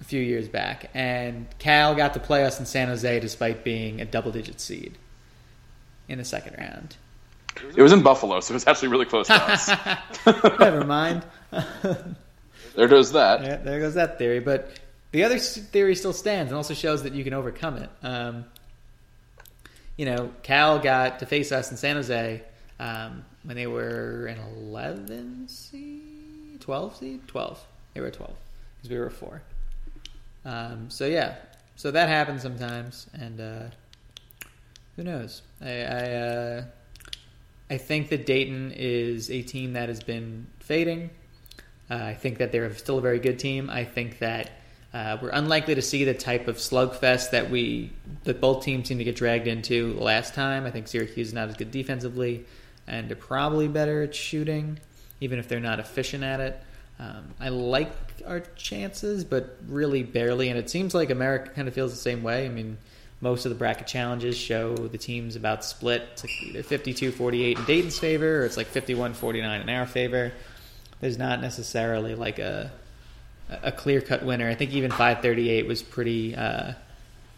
a 0.00 0.04
few 0.04 0.20
years 0.20 0.48
back, 0.48 0.90
and 0.94 1.46
Cal 1.58 1.94
got 1.94 2.14
to 2.14 2.20
play 2.20 2.44
us 2.44 2.60
in 2.60 2.66
San 2.66 2.88
Jose 2.88 3.20
despite 3.20 3.64
being 3.64 4.00
a 4.00 4.04
double-digit 4.04 4.60
seed 4.60 4.98
in 6.08 6.18
the 6.18 6.24
second 6.24 6.56
round. 6.58 6.96
It 7.76 7.82
was 7.82 7.92
in 7.92 8.02
Buffalo, 8.02 8.40
so 8.40 8.52
it 8.52 8.54
was 8.54 8.66
actually 8.66 8.88
really 8.88 9.04
close 9.04 9.26
to 9.28 9.34
us. 9.34 9.70
Never 10.58 10.84
mind. 10.84 11.24
there 12.74 12.88
goes 12.88 13.12
that. 13.12 13.42
Yeah, 13.42 13.56
there 13.56 13.80
goes 13.80 13.94
that 13.94 14.18
theory. 14.18 14.40
But 14.40 14.78
the 15.12 15.24
other 15.24 15.38
theory 15.38 15.94
still 15.94 16.12
stands 16.12 16.50
and 16.50 16.56
also 16.56 16.74
shows 16.74 17.02
that 17.04 17.12
you 17.12 17.22
can 17.22 17.34
overcome 17.34 17.76
it. 17.76 17.90
Um, 18.02 18.46
you 19.96 20.06
know, 20.06 20.32
Cal 20.42 20.78
got 20.78 21.20
to 21.20 21.26
face 21.26 21.52
us 21.52 21.70
in 21.70 21.76
San 21.76 21.96
Jose 21.96 22.42
um, 22.80 23.24
when 23.44 23.56
they 23.56 23.66
were 23.66 24.26
an 24.26 24.38
11 24.56 25.48
seed, 25.48 26.60
12 26.60 26.96
seed, 26.96 27.28
12. 27.28 27.66
They 27.94 28.00
were 28.00 28.10
12 28.10 28.34
because 28.76 28.90
we 28.90 28.98
were 28.98 29.10
four. 29.10 29.42
Um, 30.44 30.90
so 30.90 31.06
yeah, 31.06 31.36
so 31.76 31.90
that 31.90 32.08
happens 32.08 32.42
sometimes, 32.42 33.06
and 33.14 33.40
uh, 33.40 33.64
who 34.96 35.04
knows? 35.04 35.42
I 35.60 35.82
I, 35.82 36.12
uh, 36.14 36.64
I 37.70 37.76
think 37.76 38.08
that 38.08 38.26
Dayton 38.26 38.72
is 38.74 39.30
a 39.30 39.42
team 39.42 39.74
that 39.74 39.88
has 39.88 40.02
been 40.02 40.46
fading. 40.58 41.10
Uh, 41.90 41.96
I 41.96 42.14
think 42.14 42.38
that 42.38 42.50
they're 42.50 42.74
still 42.74 42.98
a 42.98 43.00
very 43.00 43.18
good 43.18 43.38
team. 43.38 43.70
I 43.70 43.84
think 43.84 44.18
that 44.18 44.50
uh, 44.94 45.16
we're 45.22 45.30
unlikely 45.30 45.74
to 45.74 45.82
see 45.82 46.04
the 46.04 46.14
type 46.14 46.48
of 46.48 46.56
slugfest 46.56 47.30
that 47.30 47.50
we 47.50 47.90
that 48.24 48.40
both 48.40 48.62
teams 48.62 48.88
seem 48.88 48.98
to 48.98 49.04
get 49.04 49.16
dragged 49.16 49.46
into 49.46 49.94
last 49.94 50.34
time. 50.34 50.66
I 50.66 50.70
think 50.70 50.86
Syracuse 50.86 51.28
is 51.28 51.34
not 51.34 51.48
as 51.48 51.56
good 51.56 51.70
defensively, 51.70 52.44
and 52.86 53.08
they're 53.08 53.16
probably 53.16 53.68
better 53.68 54.02
at 54.02 54.14
shooting, 54.14 54.78
even 55.20 55.38
if 55.38 55.48
they're 55.48 55.60
not 55.60 55.80
efficient 55.80 56.24
at 56.24 56.40
it. 56.40 56.62
Um, 57.00 57.34
I 57.40 57.48
like 57.48 57.90
our 58.26 58.40
chances, 58.54 59.24
but 59.24 59.56
really 59.66 60.02
barely. 60.02 60.50
And 60.50 60.58
it 60.58 60.68
seems 60.68 60.94
like 60.94 61.10
America 61.10 61.50
kind 61.50 61.68
of 61.68 61.74
feels 61.74 61.90
the 61.90 61.98
same 61.98 62.22
way. 62.22 62.44
I 62.44 62.48
mean, 62.50 62.76
most 63.20 63.46
of 63.46 63.50
the 63.50 63.56
bracket 63.56 63.86
challenges 63.86 64.36
show 64.36 64.76
the 64.76 64.98
teams 64.98 65.36
about 65.36 65.64
split. 65.64 66.02
It's 66.12 66.24
like 66.24 66.42
either 66.42 66.62
52-48 66.62 67.58
in 67.58 67.64
Dayton's 67.64 67.98
favor, 67.98 68.42
or 68.42 68.44
it's 68.44 68.58
like 68.58 68.72
51-49 68.72 69.62
in 69.62 69.68
our 69.70 69.86
favor. 69.86 70.32
There's 71.00 71.18
not 71.18 71.40
necessarily 71.40 72.14
like 72.14 72.38
a 72.38 72.70
a 73.62 73.72
clear 73.72 74.00
cut 74.00 74.24
winner. 74.24 74.48
I 74.48 74.54
think 74.54 74.72
even 74.72 74.90
538 74.90 75.66
was 75.66 75.82
pretty 75.82 76.34
uh, 76.34 76.72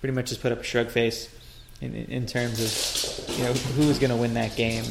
pretty 0.01 0.15
much 0.15 0.29
just 0.29 0.43
put 0.43 0.53
up 0.53 0.61
a 0.61 0.63
shrug 0.63 0.89
face 0.89 1.29
in, 1.81 1.95
in 1.95 2.27
terms 2.27 2.61
of 2.61 3.39
you 3.39 3.45
know 3.45 3.53
who's 3.53 3.99
going 3.99 4.11
to 4.11 4.17
win 4.17 4.35
that 4.35 4.57
game. 4.57 4.85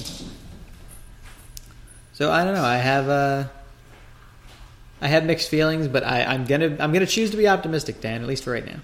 So 2.13 2.32
I 2.32 2.43
don't 2.43 2.53
know. 2.53 2.63
I 2.63 2.78
have 2.78 3.09
uh, 3.09 3.47
I 5.01 5.07
have 5.07 5.26
mixed 5.26 5.49
feelings, 5.49 5.88
but 5.88 6.03
I, 6.03 6.24
I'm 6.24 6.45
gonna 6.45 6.78
I'm 6.80 6.93
gonna 6.93 7.05
choose 7.05 7.32
to 7.32 7.38
be 7.38 7.47
optimistic, 7.47 8.01
Dan. 8.01 8.21
At 8.21 8.28
least 8.28 8.43
for 8.43 8.53
right 8.53 8.65
now. 8.65 8.80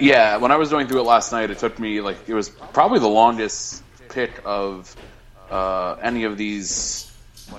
Yeah, 0.00 0.36
when 0.38 0.50
I 0.50 0.56
was 0.56 0.68
going 0.68 0.88
through 0.88 1.00
it 1.00 1.04
last 1.04 1.32
night, 1.32 1.50
it 1.50 1.58
took 1.58 1.78
me 1.78 2.00
like 2.00 2.16
it 2.26 2.34
was 2.34 2.48
probably 2.48 2.98
the 2.98 3.08
longest 3.08 3.82
pick 4.08 4.42
of 4.44 4.94
uh, 5.50 5.96
any 6.02 6.24
of 6.24 6.36
these 6.36 7.10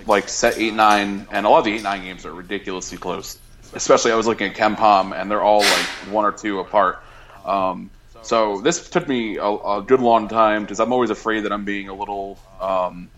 like 0.06 0.30
set 0.30 0.58
eight 0.58 0.74
nine, 0.74 1.28
and 1.32 1.46
a 1.46 1.50
lot 1.50 1.60
of 1.60 1.66
the 1.66 1.74
eight 1.74 1.84
nine 1.84 2.04
games 2.04 2.26
are 2.26 2.34
ridiculously 2.34 2.98
close. 2.98 3.40
Especially, 3.74 4.12
I 4.12 4.16
was 4.16 4.28
looking 4.28 4.50
at 4.50 4.56
KenPom, 4.56 5.20
and 5.20 5.30
they're 5.30 5.42
all 5.42 5.60
like 5.60 5.86
one 6.12 6.26
or 6.26 6.32
two 6.32 6.60
apart. 6.60 7.04
Um, 7.46 7.90
so 8.22 8.62
this 8.62 8.90
took 8.90 9.08
me 9.08 9.38
a, 9.38 9.46
a 9.46 9.84
good 9.86 10.02
long 10.02 10.28
time 10.28 10.64
because 10.64 10.80
I'm 10.80 10.92
always 10.92 11.10
afraid 11.10 11.42
that 11.42 11.52
I'm 11.52 11.66
being 11.66 11.90
a 11.90 11.94
little 11.94 12.40
um, 12.60 13.10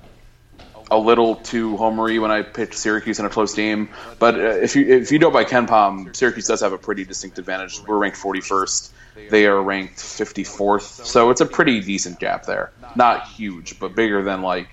a 0.91 0.97
little 0.97 1.35
too 1.35 1.75
homery 1.77 2.21
when 2.21 2.31
I 2.31 2.41
pitch 2.41 2.73
Syracuse 2.75 3.19
in 3.19 3.25
a 3.25 3.29
close 3.29 3.53
game. 3.53 3.89
But 4.17 4.35
uh, 4.35 4.37
if 4.37 4.75
you 4.75 4.87
if 4.87 5.11
you 5.11 5.19
go 5.19 5.31
by 5.31 5.45
KenPom, 5.45 6.15
Syracuse 6.15 6.47
does 6.47 6.61
have 6.61 6.73
a 6.73 6.77
pretty 6.77 7.05
distinct 7.05 7.39
advantage. 7.39 7.79
We're 7.85 7.97
ranked 7.97 8.17
41st. 8.17 8.91
They 9.29 9.45
are 9.47 9.61
ranked 9.61 9.97
54th. 9.97 11.05
So 11.05 11.29
it's 11.29 11.41
a 11.41 11.45
pretty 11.45 11.81
decent 11.81 12.19
gap 12.19 12.45
there. 12.45 12.71
Not 12.95 13.27
huge, 13.27 13.79
but 13.79 13.95
bigger 13.95 14.23
than 14.23 14.41
like 14.41 14.69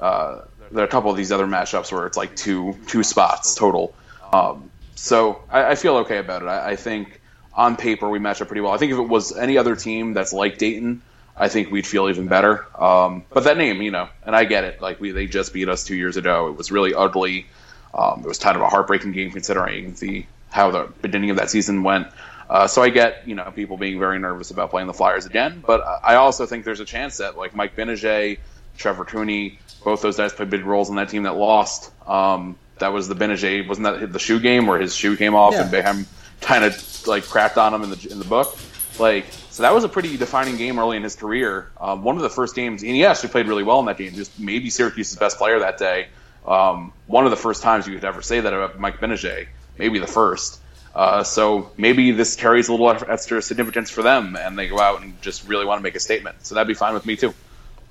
uh, 0.00 0.42
there 0.74 0.82
are 0.82 0.86
a 0.86 0.90
couple 0.90 1.10
of 1.10 1.16
these 1.16 1.32
other 1.32 1.46
matchups 1.46 1.92
where 1.92 2.06
it's 2.06 2.16
like 2.16 2.34
two 2.36 2.76
two 2.88 3.02
spots 3.02 3.54
total. 3.54 3.94
Um, 4.32 4.70
so 4.94 5.42
I, 5.50 5.70
I 5.70 5.74
feel 5.76 5.98
okay 5.98 6.18
about 6.18 6.42
it. 6.42 6.46
I, 6.46 6.70
I 6.70 6.76
think 6.76 7.20
on 7.54 7.76
paper 7.76 8.08
we 8.08 8.18
match 8.18 8.42
up 8.42 8.48
pretty 8.48 8.60
well. 8.60 8.72
I 8.72 8.78
think 8.78 8.92
if 8.92 8.98
it 8.98 9.08
was 9.08 9.36
any 9.36 9.56
other 9.56 9.76
team 9.76 10.12
that's 10.12 10.32
like 10.32 10.58
Dayton, 10.58 11.02
I 11.36 11.48
think 11.48 11.70
we'd 11.70 11.86
feel 11.86 12.08
even 12.08 12.26
better. 12.26 12.66
Um, 12.80 13.24
but 13.32 13.44
that 13.44 13.56
name, 13.56 13.82
you 13.82 13.92
know, 13.92 14.08
and 14.24 14.34
I 14.34 14.44
get 14.44 14.64
it. 14.64 14.80
Like 14.80 15.00
we, 15.00 15.12
they 15.12 15.26
just 15.26 15.52
beat 15.52 15.68
us 15.68 15.84
two 15.84 15.94
years 15.94 16.16
ago. 16.16 16.48
It 16.48 16.56
was 16.56 16.72
really 16.72 16.94
ugly. 16.94 17.46
Um, 17.92 18.20
it 18.24 18.26
was 18.26 18.38
kind 18.38 18.56
of 18.56 18.62
a 18.62 18.68
heartbreaking 18.68 19.12
game 19.12 19.30
considering 19.30 19.94
the 19.94 20.26
how 20.50 20.70
the 20.70 20.92
beginning 21.02 21.30
of 21.30 21.36
that 21.36 21.50
season 21.50 21.82
went. 21.84 22.08
Uh, 22.48 22.66
so 22.66 22.82
I 22.82 22.90
get 22.90 23.26
you 23.26 23.34
know 23.34 23.50
people 23.54 23.76
being 23.76 23.98
very 23.98 24.18
nervous 24.18 24.50
about 24.50 24.70
playing 24.70 24.86
the 24.86 24.94
Flyers 24.94 25.26
again. 25.26 25.62
But 25.64 25.82
I 26.02 26.16
also 26.16 26.46
think 26.46 26.64
there's 26.64 26.80
a 26.80 26.84
chance 26.84 27.18
that 27.18 27.36
like 27.36 27.54
Mike 27.54 27.76
Gbinije, 27.76 28.38
Trevor 28.76 29.04
Cooney, 29.04 29.58
both 29.84 30.02
those 30.02 30.16
guys 30.16 30.32
played 30.32 30.50
big 30.50 30.64
roles 30.64 30.88
in 30.90 30.96
that 30.96 31.08
team 31.08 31.24
that 31.24 31.36
lost. 31.36 31.90
Um, 32.08 32.56
that 32.78 32.92
was 32.92 33.08
the 33.08 33.14
Gbinije, 33.14 33.68
wasn't 33.68 33.84
that 33.84 34.12
the 34.12 34.18
shoe 34.18 34.40
game 34.40 34.66
where 34.66 34.78
his 34.80 34.94
shoe 34.94 35.16
came 35.16 35.34
off 35.34 35.54
Yeah. 35.54 35.62
and 35.62 35.72
Boeheim 35.72 36.06
kind 36.40 36.64
of 36.64 37.06
like 37.06 37.22
crapped 37.24 37.56
on 37.56 37.72
him 37.72 37.82
in 37.82 37.90
the 37.90 38.08
in 38.10 38.18
the 38.18 38.24
book? 38.24 38.56
Like, 38.98 39.26
so 39.50 39.62
that 39.62 39.74
was 39.74 39.82
a 39.84 39.88
pretty 39.88 40.16
defining 40.16 40.56
game 40.56 40.78
early 40.78 40.96
in 40.96 41.02
his 41.02 41.16
career. 41.16 41.68
Um, 41.80 42.02
one 42.04 42.16
of 42.16 42.22
the 42.22 42.30
first 42.30 42.54
games, 42.54 42.82
and 42.82 42.92
he 42.92 43.04
actually 43.04 43.30
played 43.30 43.46
really 43.48 43.62
well 43.64 43.80
in 43.80 43.86
that 43.86 43.96
game. 43.98 44.12
Just 44.14 44.38
maybe 44.38 44.70
Syracuse's 44.70 45.16
best 45.16 45.38
player 45.38 45.58
that 45.60 45.78
day. 45.78 46.08
Um, 46.46 46.92
one 47.06 47.24
of 47.24 47.30
the 47.30 47.36
first 47.36 47.62
times 47.62 47.86
you 47.86 47.94
could 47.94 48.04
ever 48.04 48.22
say 48.22 48.40
that 48.40 48.52
about 48.52 48.78
Mike 48.78 48.98
Gbinije. 48.98 49.46
maybe 49.78 49.98
the 49.98 50.06
first. 50.06 50.60
Uh, 50.94 51.24
so 51.24 51.70
maybe 51.76 52.12
this 52.12 52.36
carries 52.36 52.68
a 52.68 52.72
little 52.72 52.88
extra 53.08 53.42
significance 53.42 53.90
for 53.90 54.02
them, 54.02 54.36
and 54.36 54.56
they 54.56 54.68
go 54.68 54.78
out 54.78 55.02
and 55.02 55.20
just 55.22 55.48
really 55.48 55.64
want 55.64 55.78
to 55.80 55.82
make 55.82 55.96
a 55.96 56.00
statement. 56.00 56.36
So 56.46 56.54
that'd 56.54 56.68
be 56.68 56.74
fine 56.74 56.94
with 56.94 57.04
me 57.06 57.16
too. 57.16 57.34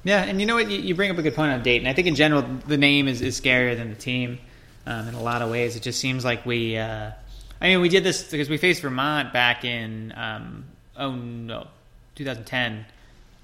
Yeah, 0.03 0.23
and 0.23 0.39
you 0.39 0.45
know 0.45 0.55
what? 0.55 0.69
You, 0.69 0.79
you 0.79 0.95
bring 0.95 1.11
up 1.11 1.17
a 1.17 1.21
good 1.21 1.35
point 1.35 1.53
on 1.53 1.63
Dayton. 1.63 1.87
I 1.87 1.93
think 1.93 2.07
in 2.07 2.15
general, 2.15 2.41
the 2.41 2.77
name 2.77 3.07
is, 3.07 3.21
is 3.21 3.39
scarier 3.39 3.75
than 3.77 3.89
the 3.89 3.95
team 3.95 4.39
um, 4.85 5.07
in 5.07 5.13
a 5.13 5.21
lot 5.21 5.41
of 5.41 5.49
ways. 5.49 5.75
It 5.75 5.83
just 5.83 5.99
seems 5.99 6.25
like 6.25 6.45
we. 6.45 6.77
Uh, 6.77 7.11
I 7.61 7.67
mean, 7.67 7.81
we 7.81 7.89
did 7.89 8.03
this 8.03 8.29
because 8.29 8.49
we 8.49 8.57
faced 8.57 8.81
Vermont 8.81 9.31
back 9.31 9.63
in 9.63 10.13
um, 10.15 10.65
oh 10.97 11.11
no, 11.11 11.67
2010. 12.15 12.85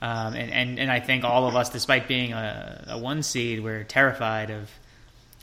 Um, 0.02 0.34
and, 0.34 0.52
and, 0.52 0.80
and 0.80 0.92
I 0.92 1.02
think 1.02 1.26
all 1.26 1.48
of 1.48 1.56
us, 1.58 1.70
despite 1.70 2.08
being 2.08 2.32
a, 2.32 2.86
a 2.90 2.98
one 2.98 3.22
seed, 3.22 3.62
we're 3.62 3.84
terrified 3.84 4.50
of 4.50 4.70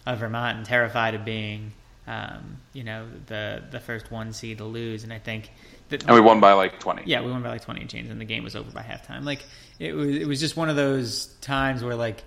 of 0.07 0.19
Vermont 0.21 0.57
and 0.57 0.65
terrified 0.65 1.15
of 1.15 1.25
being, 1.25 1.73
um, 2.07 2.59
you 2.73 2.85
know, 2.85 3.07
the 3.27 3.63
the 3.71 3.81
first 3.81 4.11
one 4.11 4.33
seed 4.33 4.59
to 4.59 4.65
lose. 4.65 5.05
And 5.05 5.13
I 5.13 5.19
think 5.19 5.51
that, 5.89 6.05
and 6.05 6.15
we 6.15 6.21
won 6.21 6.41
by 6.41 6.53
like 6.53 6.81
twenty. 6.81 7.03
Yeah, 7.05 7.23
we 7.23 7.31
won 7.31 7.43
by 7.43 7.51
like 7.51 7.65
twenty 7.65 7.83
and 7.83 7.91
change, 7.91 8.09
and 8.09 8.21
the 8.21 8.25
game 8.25 8.45
was 8.45 8.57
over 8.57 8.71
by 8.71 8.83
halftime. 8.83 9.25
Like 9.25 9.45
it 9.79 9.95
was 9.95 10.17
it 10.17 10.27
was 10.27 10.41
just 10.41 10.57
one 10.57 10.69
of 10.69 10.77
those 10.77 11.27
times 11.41 11.83
where 11.83 11.97
like. 11.97 12.23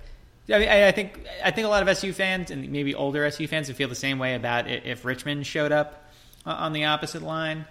I, 0.51 0.57
mean, 0.57 0.67
I 0.67 0.91
think 0.91 1.27
I 1.43 1.51
think 1.51 1.67
a 1.67 1.69
lot 1.69 1.83
of 1.83 1.89
SU 1.89 2.11
fans 2.11 2.49
and 2.49 2.71
maybe 2.71 2.95
older 2.95 3.23
SU 3.25 3.47
fans 3.47 3.67
would 3.67 3.77
feel 3.77 3.87
the 3.87 3.93
same 3.93 4.17
way 4.17 4.33
about 4.33 4.67
it 4.67 4.83
if 4.83 5.05
Richmond 5.05 5.45
showed 5.45 5.71
up 5.71 6.09
on 6.43 6.73
the 6.73 6.85
opposite 6.85 7.21
line. 7.21 7.65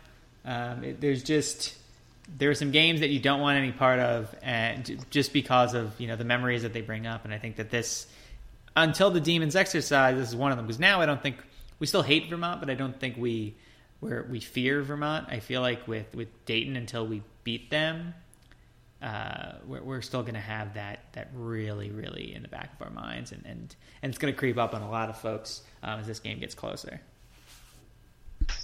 Um, 0.44 0.84
it, 0.84 1.00
there's 1.00 1.24
just 1.24 1.76
there 2.36 2.50
are 2.50 2.54
some 2.54 2.70
games 2.70 3.00
that 3.00 3.08
you 3.08 3.20
don't 3.20 3.40
want 3.40 3.58
any 3.58 3.72
part 3.72 3.98
of, 3.98 4.34
and 4.42 5.04
just 5.10 5.32
because 5.32 5.74
of 5.74 5.98
you 6.00 6.08
know 6.08 6.16
the 6.16 6.24
memories 6.24 6.62
that 6.62 6.72
they 6.72 6.80
bring 6.80 7.06
up. 7.06 7.24
And 7.24 7.32
I 7.32 7.38
think 7.38 7.56
that 7.56 7.70
this, 7.70 8.06
until 8.76 9.10
the 9.10 9.20
demons 9.20 9.56
exercise, 9.56 10.16
this 10.16 10.28
is 10.28 10.36
one 10.36 10.52
of 10.52 10.58
them. 10.58 10.66
Because 10.66 10.80
now 10.80 11.00
I 11.00 11.06
don't 11.06 11.22
think 11.22 11.36
we 11.78 11.86
still 11.86 12.02
hate 12.02 12.28
Vermont, 12.28 12.60
but 12.60 12.70
I 12.70 12.74
don't 12.74 12.98
think 12.98 13.16
we 13.16 13.54
where 14.00 14.26
we 14.28 14.40
fear 14.40 14.82
Vermont. 14.82 15.28
I 15.30 15.40
feel 15.40 15.62
like 15.62 15.88
with 15.88 16.14
with 16.14 16.28
Dayton 16.44 16.76
until 16.76 17.06
we 17.06 17.22
beat 17.44 17.70
them, 17.70 18.14
uh, 19.02 19.52
we're, 19.66 19.82
we're, 19.82 20.00
still 20.00 20.22
going 20.22 20.34
to 20.34 20.40
have 20.40 20.74
that 20.74 21.04
that 21.12 21.28
really 21.32 21.90
really 21.90 22.34
in 22.34 22.42
the 22.42 22.48
back 22.48 22.72
of 22.74 22.86
our 22.86 22.92
minds, 22.92 23.30
and 23.30 23.44
and, 23.46 23.76
and 24.02 24.10
it's 24.10 24.18
going 24.18 24.32
to 24.32 24.38
creep 24.38 24.58
up 24.58 24.74
on 24.74 24.82
a 24.82 24.90
lot 24.90 25.08
of 25.08 25.16
folks 25.16 25.62
um, 25.82 26.00
as 26.00 26.06
this 26.06 26.18
game 26.18 26.40
gets 26.40 26.54
closer. 26.54 27.00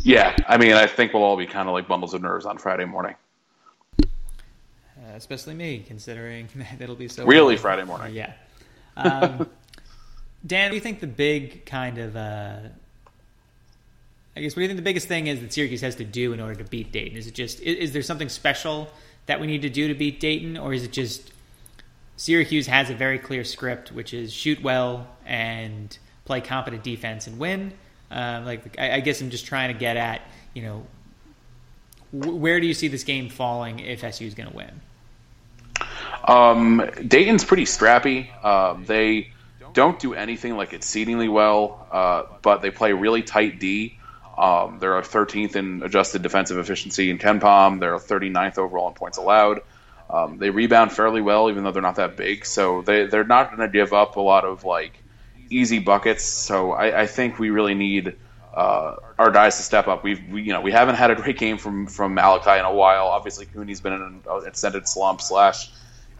Yeah, 0.02 0.34
I 0.48 0.56
mean, 0.56 0.72
I 0.72 0.86
think 0.86 1.12
we'll 1.12 1.22
all 1.22 1.36
be 1.36 1.46
kind 1.46 1.68
of 1.68 1.74
like 1.74 1.86
bundles 1.86 2.14
of 2.14 2.22
nerves 2.22 2.46
on 2.46 2.58
Friday 2.58 2.84
morning. 2.84 3.14
Uh, 4.02 5.12
especially 5.14 5.54
me, 5.54 5.84
considering 5.86 6.48
that 6.56 6.80
it'll 6.80 6.96
be 6.96 7.08
so 7.08 7.24
really 7.24 7.56
Friday 7.56 7.84
morning. 7.84 8.14
Yeah. 8.14 8.32
Um, 8.96 9.48
Dan, 10.46 10.70
do 10.70 10.74
you 10.74 10.80
think 10.80 11.00
the 11.00 11.06
big 11.06 11.64
kind 11.64 11.98
of? 11.98 12.16
Uh, 12.16 12.58
I 14.36 14.40
guess 14.40 14.52
what 14.52 14.56
do 14.56 14.62
you 14.62 14.68
think 14.68 14.78
the 14.78 14.82
biggest 14.82 15.06
thing 15.06 15.28
is 15.28 15.40
that 15.40 15.52
Syracuse 15.52 15.80
has 15.82 15.94
to 15.96 16.04
do 16.04 16.32
in 16.32 16.40
order 16.40 16.56
to 16.56 16.64
beat 16.64 16.90
Dayton? 16.90 17.16
Is 17.16 17.28
it 17.28 17.34
just 17.34 17.60
is, 17.60 17.76
is 17.76 17.92
there 17.92 18.02
something 18.02 18.28
special 18.28 18.90
that 19.26 19.40
we 19.40 19.46
need 19.46 19.62
to 19.62 19.70
do 19.70 19.88
to 19.88 19.94
beat 19.94 20.20
Dayton, 20.20 20.56
or 20.56 20.72
is 20.74 20.84
it 20.84 20.92
just 20.92 21.32
Syracuse 22.16 22.66
has 22.66 22.90
a 22.90 22.94
very 22.94 23.18
clear 23.18 23.44
script, 23.44 23.92
which 23.92 24.14
is 24.14 24.32
shoot 24.32 24.62
well 24.62 25.06
and 25.26 25.96
play 26.24 26.40
competent 26.40 26.82
defense 26.82 27.26
and 27.26 27.38
win? 27.38 27.72
Um, 28.10 28.44
like 28.44 28.78
I, 28.78 28.92
I, 28.92 29.00
guess 29.00 29.20
I'm 29.20 29.30
just 29.30 29.46
trying 29.46 29.72
to 29.72 29.78
get 29.78 29.96
at 29.96 30.20
you 30.52 30.62
know 30.62 30.86
where 32.12 32.60
do 32.60 32.66
you 32.66 32.74
see 32.74 32.88
this 32.88 33.02
game 33.02 33.28
falling 33.28 33.80
if 33.80 34.04
SU 34.04 34.24
is 34.24 34.34
going 34.34 34.50
to 34.50 34.56
win? 34.56 34.80
Um, 36.26 36.88
Dayton's 37.06 37.44
pretty 37.44 37.64
strappy. 37.64 38.28
Uh, 38.42 38.74
they 38.84 39.32
don't 39.72 39.98
do 39.98 40.14
anything 40.14 40.56
like 40.56 40.72
exceedingly 40.72 41.28
well, 41.28 41.86
uh, 41.90 42.22
but 42.42 42.62
they 42.62 42.70
play 42.70 42.92
really 42.92 43.22
tight 43.22 43.58
D. 43.58 43.98
Um, 44.36 44.78
they're 44.80 45.00
13th 45.00 45.56
in 45.56 45.82
adjusted 45.82 46.22
defensive 46.22 46.58
efficiency 46.58 47.10
in 47.10 47.18
KenPom. 47.18 47.80
They're 47.80 47.96
39th 47.96 48.58
overall 48.58 48.88
in 48.88 48.94
points 48.94 49.18
allowed. 49.18 49.60
Um, 50.10 50.38
they 50.38 50.50
rebound 50.50 50.92
fairly 50.92 51.22
well, 51.22 51.50
even 51.50 51.64
though 51.64 51.70
they're 51.70 51.82
not 51.82 51.96
that 51.96 52.16
big. 52.16 52.44
So 52.44 52.82
they 52.82 53.06
they're 53.06 53.24
not 53.24 53.48
going 53.56 53.60
to 53.60 53.72
give 53.72 53.92
up 53.92 54.16
a 54.16 54.20
lot 54.20 54.44
of 54.44 54.64
like 54.64 55.02
easy 55.50 55.78
buckets. 55.78 56.24
So 56.24 56.72
I, 56.72 57.02
I 57.02 57.06
think 57.06 57.38
we 57.38 57.50
really 57.50 57.74
need 57.74 58.16
uh, 58.54 58.96
our 59.18 59.30
guys 59.30 59.56
to 59.56 59.62
step 59.62 59.88
up. 59.88 60.04
We've 60.04 60.20
we, 60.30 60.42
you 60.42 60.52
know 60.52 60.60
we 60.60 60.72
haven't 60.72 60.96
had 60.96 61.10
a 61.10 61.14
great 61.14 61.38
game 61.38 61.58
from 61.58 61.86
from 61.86 62.14
Malachi 62.14 62.58
in 62.58 62.64
a 62.64 62.74
while. 62.74 63.06
Obviously, 63.06 63.46
Cooney's 63.46 63.80
been 63.80 63.94
in 63.94 64.02
an 64.02 64.22
extended 64.46 64.86
slump. 64.86 65.20
Slash, 65.20 65.70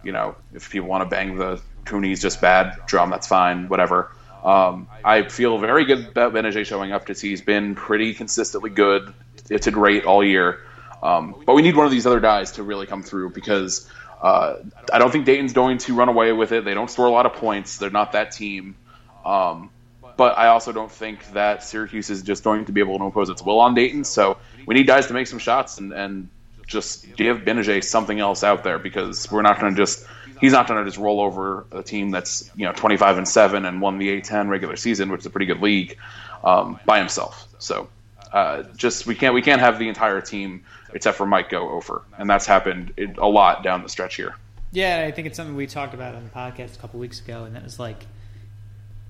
you 0.02 0.12
know, 0.12 0.34
if 0.52 0.70
people 0.70 0.88
want 0.88 1.02
to 1.02 1.08
bang 1.08 1.36
the 1.36 1.60
Cooney's 1.84 2.22
just 2.22 2.40
bad 2.40 2.78
drum, 2.86 3.10
that's 3.10 3.26
fine. 3.26 3.68
Whatever. 3.68 4.10
Um, 4.44 4.88
I 5.02 5.22
feel 5.22 5.58
very 5.58 5.86
good 5.86 6.08
about 6.08 6.34
Gbinije 6.34 6.66
showing 6.66 6.92
up 6.92 7.02
because 7.02 7.20
he's 7.20 7.40
been 7.40 7.74
pretty 7.74 8.12
consistently 8.12 8.70
good. 8.70 9.12
It's 9.48 9.66
a 9.66 9.70
great 9.70 10.04
all 10.04 10.22
year. 10.22 10.60
Um, 11.02 11.42
but 11.46 11.54
we 11.54 11.62
need 11.62 11.76
one 11.76 11.86
of 11.86 11.92
these 11.92 12.06
other 12.06 12.20
guys 12.20 12.52
to 12.52 12.62
really 12.62 12.86
come 12.86 13.02
through 13.02 13.30
because 13.30 13.90
uh, 14.22 14.56
I 14.92 14.98
don't 14.98 15.10
think 15.10 15.24
Dayton's 15.24 15.52
going 15.52 15.78
to 15.78 15.94
run 15.94 16.08
away 16.08 16.32
with 16.32 16.52
it. 16.52 16.64
They 16.64 16.74
don't 16.74 16.90
score 16.90 17.06
a 17.06 17.10
lot 17.10 17.26
of 17.26 17.34
points. 17.34 17.78
They're 17.78 17.90
not 17.90 18.12
that 18.12 18.32
team. 18.32 18.76
Um, 19.24 19.70
but 20.16 20.38
I 20.38 20.48
also 20.48 20.72
don't 20.72 20.92
think 20.92 21.32
that 21.32 21.62
Syracuse 21.62 22.10
is 22.10 22.22
just 22.22 22.44
going 22.44 22.66
to 22.66 22.72
be 22.72 22.80
able 22.80 22.98
to 22.98 23.04
impose 23.04 23.30
its 23.30 23.42
will 23.42 23.60
on 23.60 23.74
Dayton. 23.74 24.04
So 24.04 24.38
we 24.66 24.74
need 24.74 24.86
guys 24.86 25.08
to 25.08 25.14
make 25.14 25.26
some 25.26 25.38
shots 25.38 25.78
and, 25.78 25.92
and 25.92 26.28
just 26.66 27.16
give 27.16 27.38
Gbinije 27.38 27.82
something 27.84 28.18
else 28.18 28.44
out 28.44 28.64
there 28.64 28.78
because 28.78 29.30
we're 29.30 29.42
not 29.42 29.60
going 29.60 29.74
to 29.74 29.80
just 29.80 30.06
he's 30.40 30.52
not 30.52 30.68
going 30.68 30.82
to 30.82 30.88
just 30.88 30.98
roll 30.98 31.20
over 31.20 31.66
a 31.72 31.82
team 31.82 32.10
that's 32.10 32.50
you 32.56 32.64
know 32.64 32.72
25 32.72 33.18
and 33.18 33.28
seven 33.28 33.64
and 33.64 33.80
won 33.80 33.98
the 33.98 34.20
A10 34.20 34.48
regular 34.48 34.76
season, 34.76 35.10
which 35.10 35.20
is 35.20 35.26
a 35.26 35.30
pretty 35.30 35.46
good 35.46 35.60
league, 35.60 35.98
um, 36.42 36.78
by 36.84 36.98
himself. 36.98 37.46
So 37.58 37.88
uh, 38.32 38.64
just 38.76 39.06
we 39.06 39.14
can't 39.14 39.34
we 39.34 39.42
can't 39.42 39.60
have 39.60 39.78
the 39.78 39.88
entire 39.88 40.20
team 40.20 40.64
except 40.92 41.16
for 41.16 41.26
Mike 41.26 41.50
go 41.50 41.70
over, 41.70 42.02
and 42.18 42.28
that's 42.28 42.46
happened 42.46 43.14
a 43.18 43.26
lot 43.28 43.62
down 43.62 43.82
the 43.82 43.88
stretch 43.88 44.16
here. 44.16 44.34
Yeah, 44.72 45.04
I 45.06 45.12
think 45.12 45.26
it's 45.26 45.36
something 45.36 45.54
we 45.54 45.66
talked 45.66 45.94
about 45.94 46.14
on 46.14 46.24
the 46.24 46.30
podcast 46.30 46.76
a 46.76 46.78
couple 46.78 46.98
weeks 46.98 47.20
ago, 47.20 47.44
and 47.44 47.54
that 47.54 47.62
was 47.62 47.78
like 47.78 48.06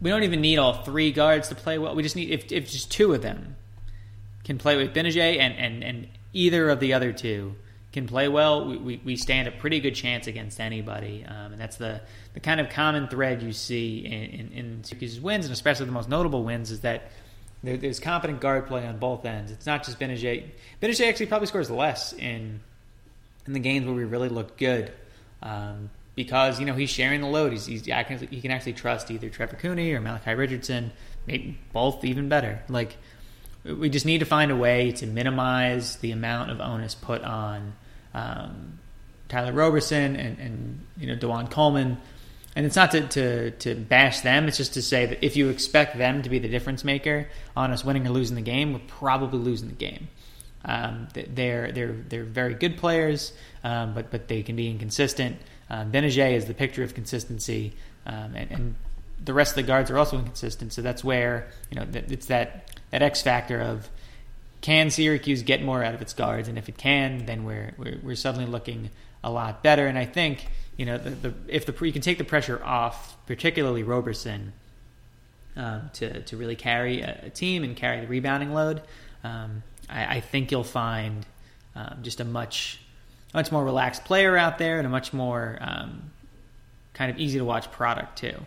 we 0.01 0.11
don't 0.11 0.23
even 0.23 0.41
need 0.41 0.59
all 0.59 0.83
three 0.85 1.13
guards 1.13 1.49
to 1.49 1.55
play 1.55 1.79
well. 1.79 1.95
We 1.95 2.03
just 2.03 2.17
need 2.17 2.31
if, 2.31 2.53
if 2.53 2.71
just 2.71 2.91
two 2.91 3.15
of 3.15 3.23
them 3.23 3.57
can 4.45 4.59
play 4.59 4.77
with 4.77 4.95
Gbinije 4.95 5.39
and, 5.39 5.55
and, 5.57 5.83
and 5.83 6.09
either 6.35 6.69
of 6.69 6.81
the 6.81 6.93
other 6.93 7.13
two 7.13 7.55
can 7.95 8.07
play 8.07 8.29
well, 8.29 8.67
we, 8.67 8.77
we, 8.77 9.01
we 9.05 9.17
stand 9.17 9.49
a 9.49 9.53
pretty 9.53 9.81
good 9.81 9.95
chance 9.95 10.27
against 10.27 10.61
anybody. 10.61 11.25
Um, 11.27 11.53
and 11.53 11.61
that's 11.61 11.77
the, 11.77 12.03
the 12.35 12.41
kind 12.41 12.61
of 12.61 12.69
common 12.69 13.09
thread 13.09 13.41
you 13.41 13.53
see 13.53 14.05
in, 14.05 14.41
in, 14.41 14.53
in 14.53 14.85
Syracuse's 14.85 15.21
wins, 15.21 15.47
and 15.47 15.53
especially 15.53 15.87
the 15.87 15.93
most 15.93 16.09
notable 16.09 16.43
wins, 16.43 16.73
is 16.73 16.81
that 16.81 17.13
there, 17.63 17.77
there's 17.77 18.01
competent 18.01 18.41
guard 18.41 18.67
play 18.67 18.85
on 18.87 18.99
both 18.99 19.25
ends. 19.25 19.53
It's 19.53 19.65
not 19.65 19.85
just 19.85 19.99
Gbinije. 19.99 20.51
Gbinije 20.83 21.09
actually 21.09 21.27
probably 21.27 21.47
scores 21.47 21.71
less 21.71 22.13
in 22.13 22.61
in 23.47 23.53
the 23.53 23.61
games 23.61 23.87
where 23.87 23.95
we 23.95 24.05
really 24.05 24.29
look 24.29 24.57
good. 24.57 24.93
Um, 25.43 25.91
because 26.15 26.61
you 26.61 26.67
know 26.67 26.75
he's 26.75 26.91
sharing 26.91 27.21
the 27.21 27.27
load. 27.27 27.53
He's, 27.53 27.67
he's 27.67 27.85
he 27.85 28.41
can 28.41 28.51
actually 28.51 28.75
trust 28.75 29.11
either 29.11 29.29
Trevor 29.29 29.57
Cooney 29.57 29.93
or 29.93 30.01
Malachi 30.01 30.35
Richardson, 30.35 30.93
maybe 31.27 31.59
both 31.73 32.05
even 32.05 32.29
better. 32.29 32.63
Like 32.69 32.97
we 33.65 33.89
just 33.89 34.07
need 34.07 34.19
to 34.19 34.27
find 34.27 34.51
a 34.51 34.57
way 34.57 34.93
to 34.93 35.07
minimize 35.07 35.97
the 35.97 36.13
amount 36.13 36.51
of 36.51 36.61
onus 36.61 36.95
put 36.95 37.23
on 37.23 37.75
um, 38.15 38.79
Tyler 39.29 39.53
Roberson 39.53 40.17
and, 40.17 40.39
and 40.39 40.81
you 40.97 41.07
know 41.07 41.17
Dajuan 41.17 41.51
Coleman. 41.51 41.99
And 42.57 42.65
it's 42.65 42.77
not 42.77 42.93
to, 42.93 43.01
to, 43.09 43.51
to 43.51 43.75
bash 43.75 44.21
them. 44.21 44.47
It's 44.47 44.57
just 44.57 44.75
to 44.75 44.83
say 44.83 45.07
that 45.07 45.27
if 45.27 45.37
you 45.37 45.49
expect 45.49 45.99
them 45.99 46.23
to 46.23 46.31
be 46.31 46.39
the 46.39 46.47
difference 46.47 46.85
maker 46.85 47.29
on 47.57 47.73
us 47.73 47.85
winning 47.85 48.07
or 48.07 48.11
losing 48.11 48.37
the 48.37 48.43
game, 48.43 48.73
we're 48.73 48.79
probably 48.87 49.41
losing 49.41 49.69
the 49.69 49.75
game. 49.75 50.07
Um, 50.65 51.09
they're 51.13 51.73
they're 51.73 51.93
they're 51.93 52.25
very 52.25 52.55
good 52.55 52.79
players, 52.79 53.33
um, 53.65 53.93
but 53.93 54.11
but 54.11 54.29
they 54.29 54.43
can 54.43 54.57
be 54.57 54.71
inconsistent. 54.71 55.37
Um, 55.69 55.95
is 55.95 56.45
the 56.45 56.55
picture 56.55 56.83
of 56.83 56.95
consistency, 56.95 57.73
um, 58.07 58.35
and, 58.35 58.51
and, 58.51 58.75
the 59.25 59.33
rest 59.33 59.53
of 59.53 59.57
the 59.57 59.63
guards 59.63 59.91
are 59.91 59.97
also 59.97 60.19
inconsistent. 60.19 60.73
So 60.73 60.83
that's 60.83 61.03
where 61.03 61.49
you 61.71 61.81
know 61.81 61.87
it's 61.93 62.27
that 62.27 62.71
that 62.91 63.03
X 63.03 63.23
factor 63.23 63.61
of 63.61 63.89
can 64.65 64.91
Syracuse 64.91 65.43
get 65.43 65.63
more 65.63 65.85
out 65.85 65.95
of 65.95 66.01
its 66.01 66.15
guards, 66.15 66.49
and 66.49 66.57
if 66.57 66.71
it 66.71 66.79
can, 66.79 67.27
then 67.27 67.45
we're 67.45 67.75
we're, 67.77 67.99
we're 68.03 68.17
suddenly 68.17 68.47
looking 68.47 68.89
a 69.23 69.31
lot 69.31 69.63
better. 69.63 69.87
And 69.87 69.99
I 69.99 70.07
think 70.07 70.47
you 70.79 70.87
know 70.87 70.97
the, 70.97 71.11
the 71.11 71.35
if 71.49 71.67
the 71.67 71.85
you 71.85 71.93
can 71.93 72.01
take 72.01 72.17
the 72.17 72.25
pressure 72.25 72.65
off, 72.65 73.15
particularly 73.27 73.83
Roberson, 73.83 74.55
um, 75.55 75.91
to 75.93 76.23
to 76.23 76.39
really 76.39 76.57
carry 76.57 77.03
a, 77.03 77.25
a, 77.25 77.31
team 77.31 77.63
and 77.63 77.77
carry 77.77 78.01
the 78.01 78.07
rebounding 78.07 78.55
load. 78.55 78.81
Um, 79.23 79.63
I, 79.91 80.17
I, 80.17 80.21
think 80.21 80.51
you'll 80.51 80.65
find 80.65 81.27
um, 81.77 81.99
just 82.01 82.21
a 82.21 82.25
much 82.25 82.81
much 83.35 83.53
more 83.53 83.63
relaxed 83.63 84.07
player 84.07 84.35
out 84.35 84.57
there 84.57 84.79
and 84.79 84.87
a 84.87 84.91
much 84.91 85.13
more 85.13 85.59
um, 85.61 86.11
kind 86.95 87.11
of 87.11 87.19
easy 87.19 87.39
to 87.39 87.45
watch 87.45 87.71
product 87.71 88.17
too. 88.17 88.47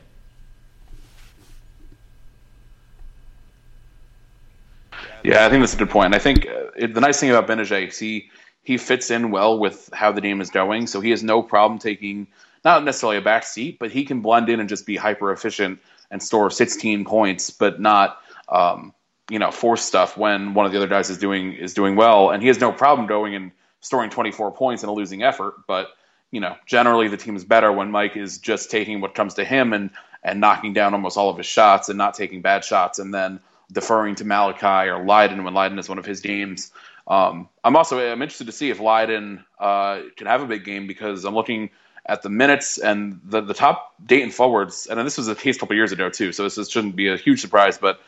Yeah, 5.28 5.46
I 5.46 5.50
think 5.50 5.62
that's 5.62 5.74
a 5.74 5.78
good 5.78 5.90
point. 5.90 6.16
I 6.16 6.20
think 6.20 6.48
uh, 6.48 6.72
it, 6.78 6.94
the 6.94 7.02
nice 7.02 7.20
thing 7.20 7.30
about 7.30 7.48
Gbinije 7.48 7.90
is 7.90 8.00
he 8.00 8.30
he 8.64 8.78
fits 8.78 9.12
in 9.12 9.30
well 9.30 9.60
with 9.60 9.90
how 9.92 10.14
the 10.14 10.22
game 10.22 10.40
is 10.40 10.50
going, 10.50 10.88
so 10.88 11.02
he 11.02 11.10
has 11.10 11.22
no 11.22 11.44
problem 11.44 11.80
taking 11.80 12.28
not 12.64 12.86
necessarily 12.86 13.18
a 13.18 13.22
back 13.22 13.44
seat, 13.44 13.78
but 13.78 13.92
he 13.92 14.06
can 14.06 14.22
blend 14.22 14.48
in 14.48 14.62
and 14.62 14.70
just 14.70 14.86
be 14.86 14.96
hyper 14.96 15.34
efficient 15.34 15.80
and 16.12 16.24
store 16.24 16.50
16 16.50 17.04
points, 17.04 17.50
but 17.50 17.82
not 17.82 18.22
um, 18.48 18.94
you 19.30 19.38
know 19.38 19.52
force 19.52 19.84
stuff 19.84 20.16
when 20.16 20.54
one 20.54 20.66
of 20.66 20.72
the 20.72 20.78
other 20.78 20.88
guys 20.88 21.10
is 21.10 21.18
doing 21.18 21.52
is 21.52 21.74
doing 21.74 21.98
well, 21.98 22.30
and 22.30 22.42
he 22.42 22.48
has 22.48 22.62
no 22.62 22.72
problem 22.72 23.06
going 23.06 23.36
and 23.36 23.52
scoring 23.82 24.10
24 24.10 24.54
points 24.54 24.84
in 24.84 24.88
a 24.88 24.94
losing 24.94 25.24
effort. 25.24 25.56
But 25.68 25.90
you 26.32 26.40
know, 26.40 26.56
generally 26.66 27.10
the 27.10 27.18
team 27.18 27.36
is 27.36 27.44
better 27.44 27.70
when 27.70 27.92
Mike 27.92 28.16
is 28.16 28.38
just 28.38 28.72
taking 28.72 29.02
what 29.02 29.14
comes 29.14 29.34
to 29.34 29.44
him 29.44 29.74
and 29.74 29.90
and 30.24 30.40
knocking 30.40 30.72
down 30.72 30.94
almost 30.94 31.18
all 31.18 31.30
of 31.30 31.36
his 31.36 31.46
shots 31.46 31.90
and 31.90 31.98
not 31.98 32.14
taking 32.14 32.42
bad 32.42 32.64
shots, 32.64 33.00
and 33.00 33.14
then 33.14 33.42
deferring 33.72 34.16
to 34.16 34.26
Malachi 34.26 34.90
or 34.90 35.04
Lydon 35.06 35.44
when 35.44 35.54
Lydon 35.54 35.80
is 35.80 35.90
one 35.90 36.00
of 36.00 36.06
his 36.06 36.22
games. 36.22 36.72
Um, 37.08 37.50
I'm 37.64 37.76
also 37.76 38.00
I'm 38.00 38.22
interested 38.22 38.48
to 38.48 38.52
see 38.52 38.70
if 38.70 38.80
Lydon 38.80 39.46
uh, 39.60 40.02
can 40.16 40.28
have 40.28 40.42
a 40.42 40.46
big 40.46 40.66
game 40.66 40.88
because 40.88 41.26
I'm 41.26 41.36
looking 41.36 41.70
at 42.06 42.22
the 42.22 42.30
minutes 42.30 42.78
and 42.78 43.20
the 43.24 43.42
the 43.42 43.54
top 43.54 43.94
Dayton 44.06 44.32
forwards, 44.32 44.88
and 44.88 45.00
this 45.06 45.18
was 45.18 45.28
a 45.28 45.36
case 45.36 45.58
a 45.58 45.60
couple 45.60 45.76
years 45.76 45.92
ago 45.92 46.10
too, 46.10 46.32
so 46.32 46.44
this, 46.44 46.56
this 46.56 46.70
shouldn't 46.70 46.96
be 46.96 47.08
a 47.08 47.18
huge 47.18 47.42
surprise. 47.42 47.78
But 47.78 48.00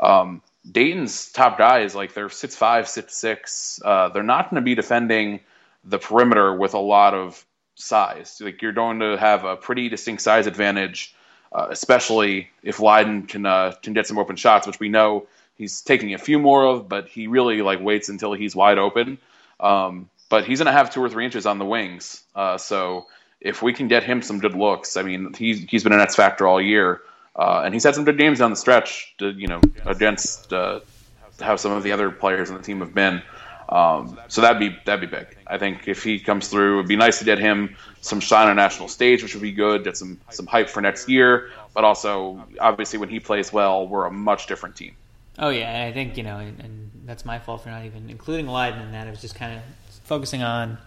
um, 0.00 0.42
Dayton's 0.70 1.30
top 1.32 1.58
guys, 1.58 1.94
like 1.94 2.14
they're 2.14 2.30
six 2.30 2.56
five, 2.56 2.88
six 2.88 3.16
six, 3.16 3.80
uh, 3.84 4.08
they're 4.10 4.22
not 4.22 4.50
going 4.50 4.60
to 4.60 4.64
be 4.64 4.74
defending 4.74 5.40
the 5.84 5.98
perimeter 5.98 6.54
with 6.54 6.74
a 6.74 6.78
lot 6.78 7.14
of 7.14 7.44
size. 7.74 8.40
Like 8.40 8.60
you're 8.62 8.72
going 8.72 9.00
to 9.00 9.16
have 9.16 9.44
a 9.44 9.56
pretty 9.56 9.88
distinct 9.88 10.22
size 10.22 10.46
advantage, 10.46 11.14
uh, 11.52 11.68
especially 11.70 12.50
if 12.62 12.80
Lydon 12.80 13.26
can 13.26 13.46
uh, 13.46 13.72
can 13.82 13.92
get 13.92 14.06
some 14.06 14.18
open 14.18 14.36
shots, 14.36 14.66
which 14.66 14.80
we 14.80 14.88
know 14.88 15.26
he's 15.56 15.80
taking 15.80 16.14
a 16.14 16.18
few 16.18 16.38
more 16.38 16.66
of, 16.66 16.88
but 16.88 17.08
he 17.08 17.26
really 17.26 17.62
like 17.62 17.80
waits 17.80 18.08
until 18.08 18.32
he's 18.32 18.54
wide 18.54 18.78
open. 18.78 19.18
Um, 19.60 20.08
but 20.28 20.44
he's 20.44 20.58
going 20.58 20.66
to 20.66 20.72
have 20.72 20.90
two 20.90 21.02
or 21.02 21.08
three 21.08 21.24
inches 21.24 21.46
on 21.46 21.58
the 21.58 21.64
wings, 21.64 22.22
uh, 22.34 22.58
so 22.58 23.06
if 23.40 23.62
we 23.62 23.72
can 23.72 23.88
get 23.88 24.02
him 24.02 24.20
some 24.22 24.40
good 24.40 24.54
looks, 24.54 24.96
I 24.96 25.02
mean, 25.02 25.32
he's 25.34 25.60
he's 25.64 25.82
been 25.84 25.92
an 25.92 26.00
X 26.00 26.14
factor 26.16 26.46
all 26.46 26.60
year, 26.60 27.00
uh, 27.36 27.62
and 27.64 27.72
he's 27.72 27.84
had 27.84 27.94
some 27.94 28.04
good 28.04 28.18
games 28.18 28.38
down 28.38 28.50
the 28.50 28.56
stretch. 28.56 29.14
To, 29.18 29.30
you 29.30 29.46
know, 29.46 29.60
against 29.86 30.52
uh, 30.52 30.80
how 31.40 31.56
some 31.56 31.72
of 31.72 31.82
the 31.82 31.92
other 31.92 32.10
players 32.10 32.50
on 32.50 32.56
the 32.56 32.62
team 32.62 32.80
have 32.80 32.94
been. 32.94 33.22
Um, 33.68 34.18
so 34.28 34.40
that'd 34.40 34.58
be 34.58 34.76
that'd 34.86 35.10
be 35.10 35.14
big. 35.14 35.36
I 35.46 35.58
think 35.58 35.88
if 35.88 36.02
he 36.02 36.18
comes 36.18 36.48
through, 36.48 36.78
it'd 36.78 36.88
be 36.88 36.96
nice 36.96 37.18
to 37.18 37.24
get 37.24 37.38
him 37.38 37.76
some 38.00 38.20
shine 38.20 38.48
on 38.48 38.56
national 38.56 38.88
stage, 38.88 39.22
which 39.22 39.34
would 39.34 39.42
be 39.42 39.52
good. 39.52 39.84
Get 39.84 39.96
some 39.96 40.18
some 40.30 40.46
hype 40.46 40.70
for 40.70 40.80
next 40.80 41.08
year, 41.08 41.50
but 41.74 41.84
also 41.84 42.44
obviously 42.60 42.98
when 42.98 43.10
he 43.10 43.20
plays 43.20 43.52
well, 43.52 43.86
we're 43.86 44.06
a 44.06 44.10
much 44.10 44.46
different 44.46 44.76
team. 44.76 44.96
Oh 45.38 45.50
yeah, 45.50 45.84
I 45.86 45.92
think 45.92 46.16
you 46.16 46.22
know, 46.22 46.38
and, 46.38 46.58
and 46.60 46.90
that's 47.04 47.24
my 47.24 47.38
fault 47.38 47.62
for 47.62 47.70
not 47.70 47.84
even 47.84 48.08
including 48.08 48.46
Lydon 48.46 48.80
in 48.80 48.92
that. 48.92 49.06
I 49.06 49.10
was 49.10 49.20
just 49.20 49.34
kind 49.34 49.56
of 49.56 49.62
focusing 50.04 50.42
on 50.42 50.78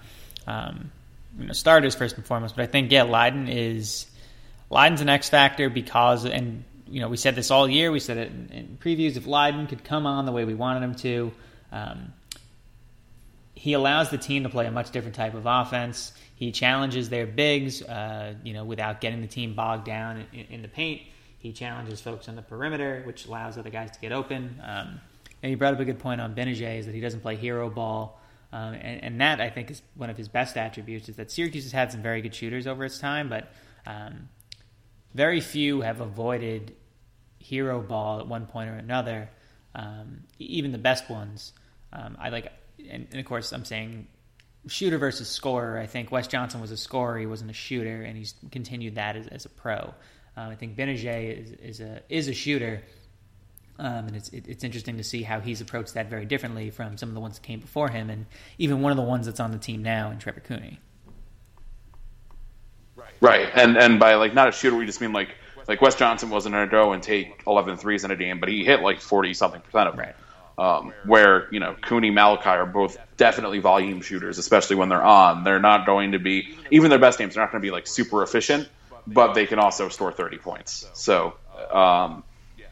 um, 0.48 0.92
you 1.40 1.48
know, 1.48 1.54
starters 1.54 1.96
first 1.96 2.18
and 2.18 2.26
foremost. 2.26 2.56
But 2.56 2.64
I 2.64 2.68
think 2.68 2.92
yeah, 2.92 3.04
Lydon 3.04 3.48
is 3.48 4.08
Lydon's 4.70 5.02
an 5.02 5.10
X 5.10 5.30
factor 5.30 5.70
because 5.70 6.26
and 6.26 6.64
you 6.88 7.00
know 7.00 7.10
we 7.10 7.18
said 7.18 7.36
this 7.36 7.52
all 7.52 7.70
year. 7.70 7.92
We 7.92 8.00
said 8.00 8.18
it 8.18 8.32
in, 8.32 8.50
in 8.52 8.78
previews. 8.82 9.18
If 9.18 9.28
Lydon 9.28 9.68
could 9.68 9.84
come 9.84 10.06
on 10.06 10.26
the 10.26 10.32
way 10.32 10.46
we 10.46 10.54
wanted 10.56 10.84
him 10.84 10.96
to, 10.96 11.32
um, 11.72 12.14
he 13.62 13.74
allows 13.74 14.10
the 14.10 14.18
team 14.18 14.42
to 14.42 14.50
play 14.50 14.66
a 14.66 14.72
much 14.72 14.90
different 14.90 15.16
type 15.16 15.36
of 15.36 15.46
offense. 15.46 16.14
He 16.34 16.52
challenges 16.52 17.10
their 17.10 17.28
bigs, 17.28 17.84
uh, 17.84 18.34
you 18.44 18.54
know, 18.54 18.66
without 18.66 19.02
getting 19.02 19.22
the 19.22 19.28
team 19.28 19.54
bogged 19.54 19.86
down 19.86 20.26
in, 20.34 20.46
in, 20.50 20.62
the 20.64 20.68
paint. 20.68 21.04
He 21.38 21.52
challenges 21.52 22.02
folks 22.02 22.28
on 22.28 22.36
the 22.36 22.42
perimeter, 22.42 23.04
which 23.06 23.28
allows 23.28 23.60
other 23.60 23.70
guys 23.70 23.92
to 23.92 24.00
get 24.00 24.14
open. 24.14 24.60
Um, 24.66 25.00
and 25.44 25.52
you 25.52 25.58
brought 25.58 25.76
up 25.76 25.80
a 25.80 25.86
good 25.86 26.00
point 26.00 26.20
on 26.20 26.34
Gbinije 26.34 26.80
is 26.80 26.88
that 26.88 26.96
he 26.96 27.02
doesn't 27.02 27.20
play 27.20 27.36
hero 27.36 27.70
ball. 27.70 28.20
Um, 28.52 28.74
and, 28.74 29.04
and, 29.04 29.22
that 29.22 29.40
I 29.40 29.52
think 29.52 29.70
is 29.70 29.84
one 29.94 30.10
of 30.10 30.18
his 30.18 30.28
best 30.28 30.58
attributes 30.58 31.08
is 31.08 31.18
that 31.18 31.30
Syracuse 31.30 31.66
has 31.66 31.72
had 31.72 31.92
some 31.92 32.02
very 32.02 32.24
good 32.24 32.34
shooters 32.34 32.66
over 32.66 32.84
its 32.84 32.98
time, 32.98 33.30
but 33.30 33.54
um, 33.86 34.28
very 35.14 35.40
few 35.40 35.82
have 35.82 36.02
avoided 36.02 36.76
hero 37.38 37.80
ball 37.80 38.22
at 38.22 38.28
one 38.28 38.48
point 38.48 38.72
or 38.72 38.78
another. 38.78 39.30
Um, 39.76 40.24
even 40.40 40.72
the 40.72 40.80
best 40.80 41.12
ones. 41.12 41.54
Um, 41.94 42.18
I 42.20 42.30
like, 42.30 42.52
and, 42.80 43.08
and, 43.12 43.20
of 43.20 43.26
course, 43.26 43.52
I'm 43.52 43.66
saying 43.66 44.08
shooter 44.68 44.98
versus 44.98 45.28
scorer. 45.28 45.78
I 45.80 45.88
think 45.88 46.12
Wes 46.12 46.28
Johnson 46.28 46.62
was 46.62 46.72
a 46.72 46.78
scorer; 46.78 47.18
he 47.18 47.26
wasn't 47.26 47.52
a 47.52 47.56
shooter, 47.56 48.04
and 48.04 48.18
he's 48.18 48.34
continued 48.52 48.96
that 48.96 49.16
as, 49.16 49.28
as 49.28 49.46
a 49.46 49.50
pro. 49.50 49.94
Um, 50.38 50.50
I 50.50 50.56
think 50.56 50.78
Gbinije 50.78 51.42
is, 51.42 51.52
is 51.52 51.80
a 51.82 52.02
is 52.10 52.28
a 52.28 52.34
shooter 52.34 52.82
um, 53.82 54.08
and 54.08 54.16
it's 54.16 54.30
it, 54.30 54.46
it's 54.48 54.64
interesting 54.64 54.98
to 54.98 55.04
see 55.04 55.24
how 55.24 55.40
he's 55.40 55.60
approached 55.60 55.96
that 55.96 56.08
very 56.08 56.26
differently 56.26 56.70
from 56.70 56.98
some 56.98 57.10
of 57.10 57.16
the 57.16 57.22
ones 57.22 57.40
that 57.40 57.46
came 57.46 57.60
before 57.60 57.90
him, 57.90 58.12
and 58.12 58.28
even 58.60 58.82
one 58.82 58.92
of 58.92 58.98
the 58.98 59.04
ones 59.04 59.26
that's 59.26 59.40
on 59.40 59.52
the 59.52 59.58
team 59.58 59.82
now 59.82 60.12
in 60.12 60.20
Trevor 60.20 60.40
Cooney. 60.42 60.80
Right, 62.96 63.10
Right. 63.20 63.50
and 63.56 63.78
and 63.78 64.00
by 64.00 64.16
like 64.16 64.36
not 64.36 64.48
a 64.48 64.52
shooter, 64.52 64.76
we 64.76 64.86
just 64.86 65.02
mean 65.02 65.14
like 65.14 65.30
like 65.68 65.82
Wes 65.82 65.96
Johnson 65.96 66.30
wasn't 66.30 66.54
going 66.54 66.68
to 66.68 66.72
go 66.72 66.92
and 66.92 67.02
take 67.02 67.42
11 67.48 67.78
threes 67.78 68.04
in 68.04 68.12
a 68.12 68.16
game, 68.16 68.40
but 68.40 68.50
he 68.50 68.64
hit 68.64 68.82
like 68.82 69.00
40 69.02 69.34
something 69.34 69.62
percent 69.62 69.88
of 69.90 69.96
them. 69.96 70.06
Right. 70.06 70.16
Um, 70.62 70.94
where 71.06 71.48
you 71.52 71.60
know 71.60 71.76
Cooney, 71.82 72.12
Malachi 72.12 72.50
are 72.50 72.68
both 72.68 72.96
definitely 73.18 73.58
volume 73.58 74.02
shooters, 74.02 74.38
especially 74.38 74.76
when 74.76 74.90
they're 74.90 75.02
on. 75.02 75.44
They're 75.44 75.60
not 75.60 75.88
going 75.88 76.12
to 76.12 76.20
be 76.20 76.56
even 76.70 76.92
their 76.92 77.00
best 77.00 77.18
games. 77.18 77.34
They're 77.34 77.44
not 77.44 77.52
going 77.52 77.64
to 77.64 77.66
be 77.66 77.72
like 77.72 77.88
super 77.88 78.22
efficient, 78.22 78.70
but 79.08 79.34
they 79.34 79.48
can 79.48 79.58
also 79.58 79.90
score 79.90 80.12
30 80.12 80.38
points. 80.38 80.88
So 80.94 81.34
um, 81.72 82.24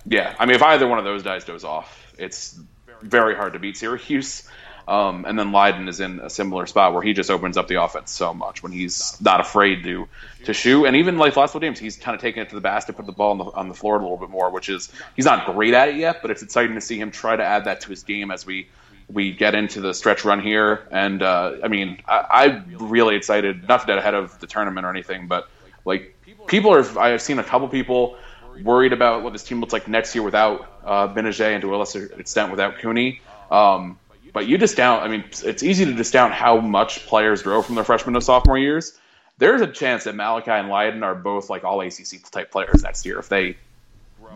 yeah, 0.05 0.35
I 0.37 0.45
mean, 0.45 0.55
if 0.55 0.61
either 0.61 0.87
one 0.87 0.99
of 0.99 1.05
those 1.05 1.23
guys 1.23 1.45
goes 1.45 1.63
off, 1.63 2.13
it's 2.19 2.59
very 3.01 3.35
hard 3.35 3.53
to 3.53 3.59
beat 3.59 3.77
Syracuse. 3.77 4.47
Um, 4.87 5.25
and 5.25 5.37
then 5.37 5.51
Lydon 5.51 5.87
is 5.87 5.99
in 5.99 6.19
a 6.19 6.29
similar 6.29 6.65
spot 6.65 6.93
where 6.93 7.03
he 7.03 7.13
just 7.13 7.29
opens 7.29 7.57
up 7.57 7.67
the 7.67 7.81
offense 7.81 8.11
so 8.11 8.33
much 8.33 8.63
when 8.63 8.71
he's 8.71 9.19
not 9.21 9.39
afraid 9.39 9.83
to 9.83 10.07
to 10.45 10.53
shoot. 10.53 10.85
And 10.85 10.95
even 10.95 11.17
like 11.17 11.35
last 11.35 11.49
couple 11.49 11.61
games, 11.61 11.79
he's 11.79 11.97
kind 11.97 12.15
of 12.15 12.21
taking 12.21 12.41
it 12.41 12.49
to 12.49 12.55
the 12.55 12.61
basket, 12.61 12.95
put 12.95 13.05
the 13.05 13.11
ball 13.11 13.31
on 13.31 13.37
the, 13.37 13.43
on 13.45 13.67
the 13.67 13.75
floor 13.75 13.97
a 13.97 14.01
little 14.01 14.17
bit 14.17 14.29
more, 14.29 14.49
which 14.49 14.69
is 14.69 14.91
he's 15.15 15.25
not 15.25 15.45
great 15.45 15.73
at 15.73 15.89
it 15.89 15.95
yet, 15.95 16.21
but 16.21 16.31
it's 16.31 16.41
exciting 16.41 16.75
to 16.75 16.81
see 16.81 16.99
him 16.99 17.11
try 17.11 17.35
to 17.35 17.43
add 17.43 17.65
that 17.65 17.81
to 17.81 17.89
his 17.89 18.03
game 18.03 18.31
as 18.31 18.45
we 18.45 18.67
we 19.11 19.31
get 19.31 19.55
into 19.55 19.81
the 19.81 19.93
stretch 19.93 20.23
run 20.23 20.41
here. 20.41 20.87
And 20.91 21.21
uh, 21.21 21.57
I 21.63 21.67
mean, 21.67 22.01
I, 22.07 22.45
I'm 22.45 22.89
really 22.89 23.15
excited, 23.15 23.67
not 23.67 23.81
to 23.81 23.87
get 23.87 23.97
ahead 23.97 24.13
of 24.13 24.39
the 24.39 24.47
tournament 24.47 24.85
or 24.85 24.89
anything, 24.89 25.27
but 25.27 25.49
like 25.85 26.15
people 26.47 26.73
are. 26.73 26.99
I've 26.99 27.21
seen 27.21 27.39
a 27.39 27.43
couple 27.43 27.67
people 27.67 28.17
worried 28.63 28.93
about 28.93 29.23
what 29.23 29.33
this 29.33 29.43
team 29.43 29.59
looks 29.61 29.73
like 29.73 29.87
next 29.87 30.15
year 30.15 30.23
without 30.23 30.67
uh, 30.83 31.07
Gbinije 31.07 31.41
and 31.41 31.61
to 31.61 31.75
a 31.75 31.77
lesser 31.77 32.05
extent 32.19 32.51
without 32.51 32.79
Cooney. 32.79 33.21
Um, 33.51 33.97
but 34.33 34.47
you 34.47 34.57
discount, 34.57 35.03
I 35.03 35.07
mean, 35.07 35.23
it's 35.43 35.63
easy 35.63 35.85
to 35.85 35.93
discount 35.93 36.33
how 36.33 36.59
much 36.59 37.05
players 37.07 37.41
grow 37.41 37.61
from 37.61 37.75
their 37.75 37.83
freshman 37.83 38.13
to 38.15 38.21
sophomore 38.21 38.57
years. 38.57 38.97
There's 39.37 39.61
a 39.61 39.67
chance 39.67 40.03
that 40.03 40.15
Malachi 40.15 40.51
and 40.51 40.69
Lydon 40.69 41.03
are 41.03 41.15
both 41.15 41.49
like 41.49 41.63
all 41.63 41.81
ACC 41.81 42.29
type 42.29 42.51
players 42.51 42.83
next 42.83 43.05
year 43.05 43.19
if 43.19 43.29
they 43.29 43.57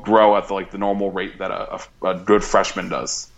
grow 0.01 0.35
at 0.37 0.47
the, 0.47 0.53
like 0.53 0.71
the 0.71 0.77
normal 0.77 1.11
rate 1.11 1.39
that 1.39 1.51
a, 1.51 1.81
a 2.05 2.15
good 2.15 2.43
freshman 2.43 2.89
does. 2.89 3.29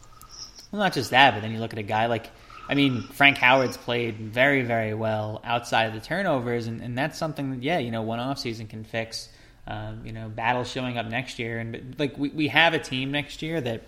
Well, 0.71 0.81
not 0.81 0.93
just 0.93 1.11
that, 1.11 1.33
but 1.33 1.41
then 1.41 1.51
you 1.51 1.59
look 1.59 1.73
at 1.73 1.79
a 1.79 1.83
guy 1.83 2.05
like, 2.05 2.29
I 2.67 2.73
mean, 2.73 3.03
Frank 3.03 3.37
Howard's 3.37 3.77
played 3.77 4.15
very, 4.17 4.63
very 4.63 4.93
well 4.93 5.41
outside 5.43 5.85
of 5.85 5.93
the 5.93 5.99
turnovers, 5.99 6.67
and, 6.67 6.81
and 6.81 6.97
that's 6.97 7.17
something 7.17 7.51
that, 7.51 7.63
yeah, 7.63 7.77
you 7.77 7.91
know, 7.91 8.01
one 8.01 8.19
off 8.19 8.39
season 8.39 8.67
can 8.67 8.83
fix. 8.83 9.29
Um, 9.67 10.01
you 10.05 10.11
know, 10.11 10.29
battle 10.29 10.63
showing 10.63 10.99
up 10.99 11.07
next 11.07 11.39
year, 11.39 11.57
and 11.57 11.95
like 11.97 12.15
we, 12.19 12.29
we 12.29 12.47
have 12.49 12.75
a 12.75 12.79
team 12.79 13.11
next 13.11 13.41
year 13.41 13.59
that 13.61 13.81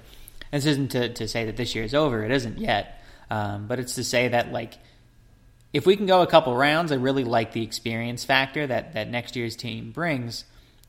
this 0.52 0.66
isn't 0.66 0.92
to, 0.92 1.14
to 1.14 1.28
say 1.28 1.46
that 1.46 1.58
this 1.58 1.76
year 1.76 1.84
is 1.84 1.94
over. 1.94 2.24
It 2.24 2.32
isn't 2.32 2.58
yet, 2.58 3.02
um, 3.30 3.68
but 3.68 3.80
it's 3.80 3.96
to 3.96 4.04
say 4.04 4.30
that 4.30 4.52
like 4.52 4.78
if 5.74 5.86
we 5.86 5.96
can 5.96 6.06
go 6.06 6.22
a 6.22 6.28
couple 6.28 6.56
rounds, 6.56 6.92
I 6.92 6.96
really 6.96 7.24
like 7.24 7.52
the 7.52 7.64
experience 7.64 8.24
factor 8.24 8.66
that 8.66 8.94
that 8.94 9.10
next 9.10 9.36
year's 9.36 9.56
team 9.56 9.92
brings. 9.92 10.46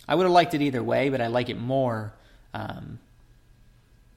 I 0.06 0.14
would 0.14 0.24
have 0.24 0.32
liked 0.32 0.54
it 0.54 0.62
either 0.62 0.82
way, 0.82 1.10
but 1.10 1.20
I 1.20 1.26
like 1.26 1.48
it 1.48 1.58
more. 1.58 2.14
Um, 2.54 2.98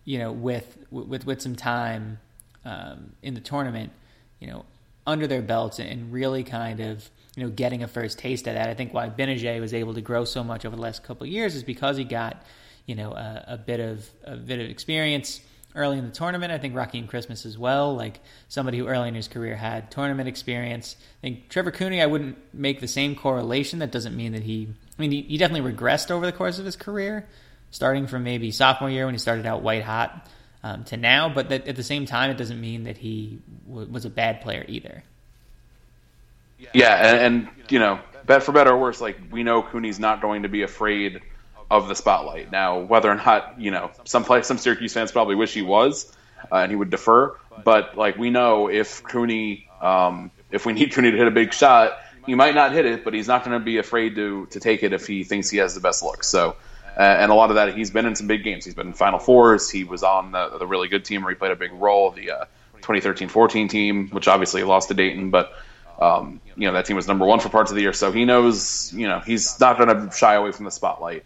you 0.05 0.19
know, 0.19 0.31
with 0.31 0.77
with 0.89 1.25
with 1.25 1.41
some 1.41 1.55
time 1.55 2.19
um, 2.65 3.13
in 3.21 3.33
the 3.33 3.41
tournament, 3.41 3.91
you 4.39 4.47
know, 4.47 4.65
under 5.05 5.27
their 5.27 5.41
belts 5.41 5.79
and 5.79 6.11
really 6.13 6.43
kind 6.43 6.79
of 6.79 7.09
you 7.35 7.43
know, 7.43 7.49
getting 7.49 7.81
a 7.83 7.87
first 7.87 8.19
taste 8.19 8.47
of 8.47 8.55
that. 8.55 8.67
I 8.67 8.73
think 8.73 8.93
why 8.93 9.09
Gbinije 9.09 9.59
was 9.59 9.73
able 9.73 9.93
to 9.93 10.01
grow 10.01 10.25
so 10.25 10.43
much 10.43 10.65
over 10.65 10.75
the 10.75 10.81
last 10.81 11.03
couple 11.03 11.25
years 11.25 11.55
is 11.55 11.63
because 11.63 11.97
he 11.97 12.03
got, 12.03 12.43
you 12.91 12.95
know, 12.95 13.13
a, 13.13 13.45
a 13.47 13.57
bit 13.57 13.79
of 13.79 14.09
a 14.25 14.35
bit 14.35 14.59
of 14.59 14.69
experience 14.69 15.39
early 15.75 15.97
in 15.97 16.03
the 16.03 16.11
tournament. 16.11 16.51
I 16.51 16.57
think 16.57 16.75
Rakeem 16.75 17.07
Christmas 17.07 17.45
as 17.45 17.57
well, 17.57 17.95
like 17.95 18.19
somebody 18.49 18.79
who 18.79 18.87
early 18.87 19.07
in 19.07 19.15
his 19.15 19.29
career 19.29 19.55
had 19.55 19.89
tournament 19.89 20.27
experience. 20.27 20.97
I 20.99 21.21
think 21.21 21.47
Trevor 21.47 21.71
Cooney, 21.71 22.01
I 22.01 22.05
wouldn't 22.05 22.37
make 22.53 22.81
the 22.81 22.89
same 22.89 23.15
correlation. 23.15 23.79
That 23.79 23.93
doesn't 23.93 24.13
mean 24.13 24.33
that 24.33 24.43
he, 24.43 24.67
I 24.99 25.01
mean, 25.01 25.11
he, 25.11 25.21
he 25.21 25.37
definitely 25.37 25.71
regressed 25.71 26.11
over 26.11 26.25
the 26.25 26.33
course 26.33 26.59
of 26.59 26.65
his 26.65 26.75
career, 26.75 27.25
starting 27.71 28.07
from 28.07 28.25
maybe 28.25 28.51
sophomore 28.51 28.89
year 28.89 29.05
when 29.05 29.13
he 29.13 29.19
started 29.19 29.45
out 29.45 29.61
white 29.61 29.83
hot 29.83 30.27
um, 30.61 30.83
to 30.83 30.97
now. 30.97 31.29
But 31.29 31.47
that, 31.47 31.69
at 31.69 31.77
the 31.77 31.83
same 31.83 32.05
time, 32.05 32.29
it 32.29 32.37
doesn't 32.37 32.59
mean 32.59 32.83
that 32.83 32.97
he 32.97 33.39
w- 33.69 33.89
was 33.89 34.03
a 34.03 34.09
bad 34.09 34.41
player 34.41 34.65
either. 34.67 35.01
Yeah, 36.73 36.93
and, 36.93 37.17
and 37.45 37.49
you 37.69 37.79
know, 37.79 38.01
bet 38.25 38.43
for 38.43 38.51
better 38.51 38.71
or 38.71 38.77
worse, 38.77 38.99
like 38.99 39.17
we 39.31 39.43
know 39.43 39.63
Cooney's 39.63 39.97
not 39.97 40.21
going 40.21 40.43
to 40.43 40.49
be 40.49 40.63
afraid 40.63 41.21
of 41.71 41.87
the 41.87 41.95
spotlight. 41.95 42.51
Now, 42.51 42.79
whether 42.79 43.09
or 43.09 43.15
not 43.15 43.59
you 43.59 43.71
know, 43.71 43.89
some 44.03 44.23
play, 44.25 44.43
some 44.43 44.57
Syracuse 44.57 44.93
fans 44.93 45.11
probably 45.11 45.35
wish 45.35 45.53
he 45.53 45.61
was, 45.61 46.11
uh, 46.51 46.57
and 46.57 46.71
he 46.71 46.75
would 46.75 46.89
defer. 46.91 47.35
But 47.63 47.97
like 47.97 48.17
we 48.17 48.29
know, 48.29 48.69
if 48.69 49.03
Cooney, 49.03 49.67
um, 49.81 50.31
if 50.51 50.65
we 50.65 50.73
need 50.73 50.91
Cooney 50.93 51.11
to 51.11 51.17
hit 51.17 51.27
a 51.27 51.31
big 51.31 51.53
shot, 51.53 51.97
he 52.25 52.35
might 52.35 52.55
not 52.55 52.73
hit 52.73 52.85
it, 52.85 53.03
but 53.03 53.13
he's 53.13 53.27
not 53.27 53.45
going 53.45 53.57
to 53.57 53.63
be 53.63 53.77
afraid 53.77 54.15
to 54.15 54.45
to 54.47 54.59
take 54.59 54.83
it 54.83 54.93
if 54.93 55.07
he 55.07 55.23
thinks 55.23 55.49
he 55.49 55.57
has 55.57 55.73
the 55.73 55.81
best 55.81 56.03
look. 56.03 56.23
So, 56.23 56.55
Uh, 56.97 57.03
and 57.03 57.31
a 57.31 57.35
lot 57.35 57.49
of 57.49 57.55
that, 57.55 57.73
he's 57.73 57.89
been 57.89 58.05
in 58.05 58.15
some 58.15 58.27
big 58.27 58.43
games. 58.43 58.65
He's 58.65 58.75
been 58.75 58.87
in 58.87 58.93
Final 58.93 59.17
Fours. 59.17 59.69
He 59.71 59.85
was 59.85 60.03
on 60.03 60.33
the, 60.33 60.57
the 60.59 60.67
really 60.67 60.89
good 60.89 61.05
team 61.05 61.23
where 61.23 61.31
he 61.31 61.35
played 61.35 61.53
a 61.53 61.55
big 61.55 61.71
role, 61.71 62.11
the 62.11 62.31
uh, 62.31 62.45
2013-14 62.81 63.69
team, 63.69 64.09
which 64.09 64.27
obviously 64.27 64.63
lost 64.63 64.89
to 64.89 64.93
Dayton, 64.93 65.29
but 65.29 65.53
um, 66.01 66.41
you 66.57 66.67
know 66.67 66.73
that 66.73 66.85
team 66.85 66.97
was 66.97 67.07
number 67.07 67.25
one 67.25 67.39
for 67.39 67.49
parts 67.49 67.71
of 67.71 67.75
the 67.75 67.81
year. 67.81 67.93
So 67.93 68.11
he 68.11 68.25
knows, 68.25 68.91
you 68.93 69.07
know, 69.07 69.19
he's 69.19 69.59
not 69.59 69.77
going 69.77 69.89
to 69.89 70.15
shy 70.15 70.33
away 70.35 70.51
from 70.51 70.65
the 70.65 70.71
spotlight, 70.71 71.23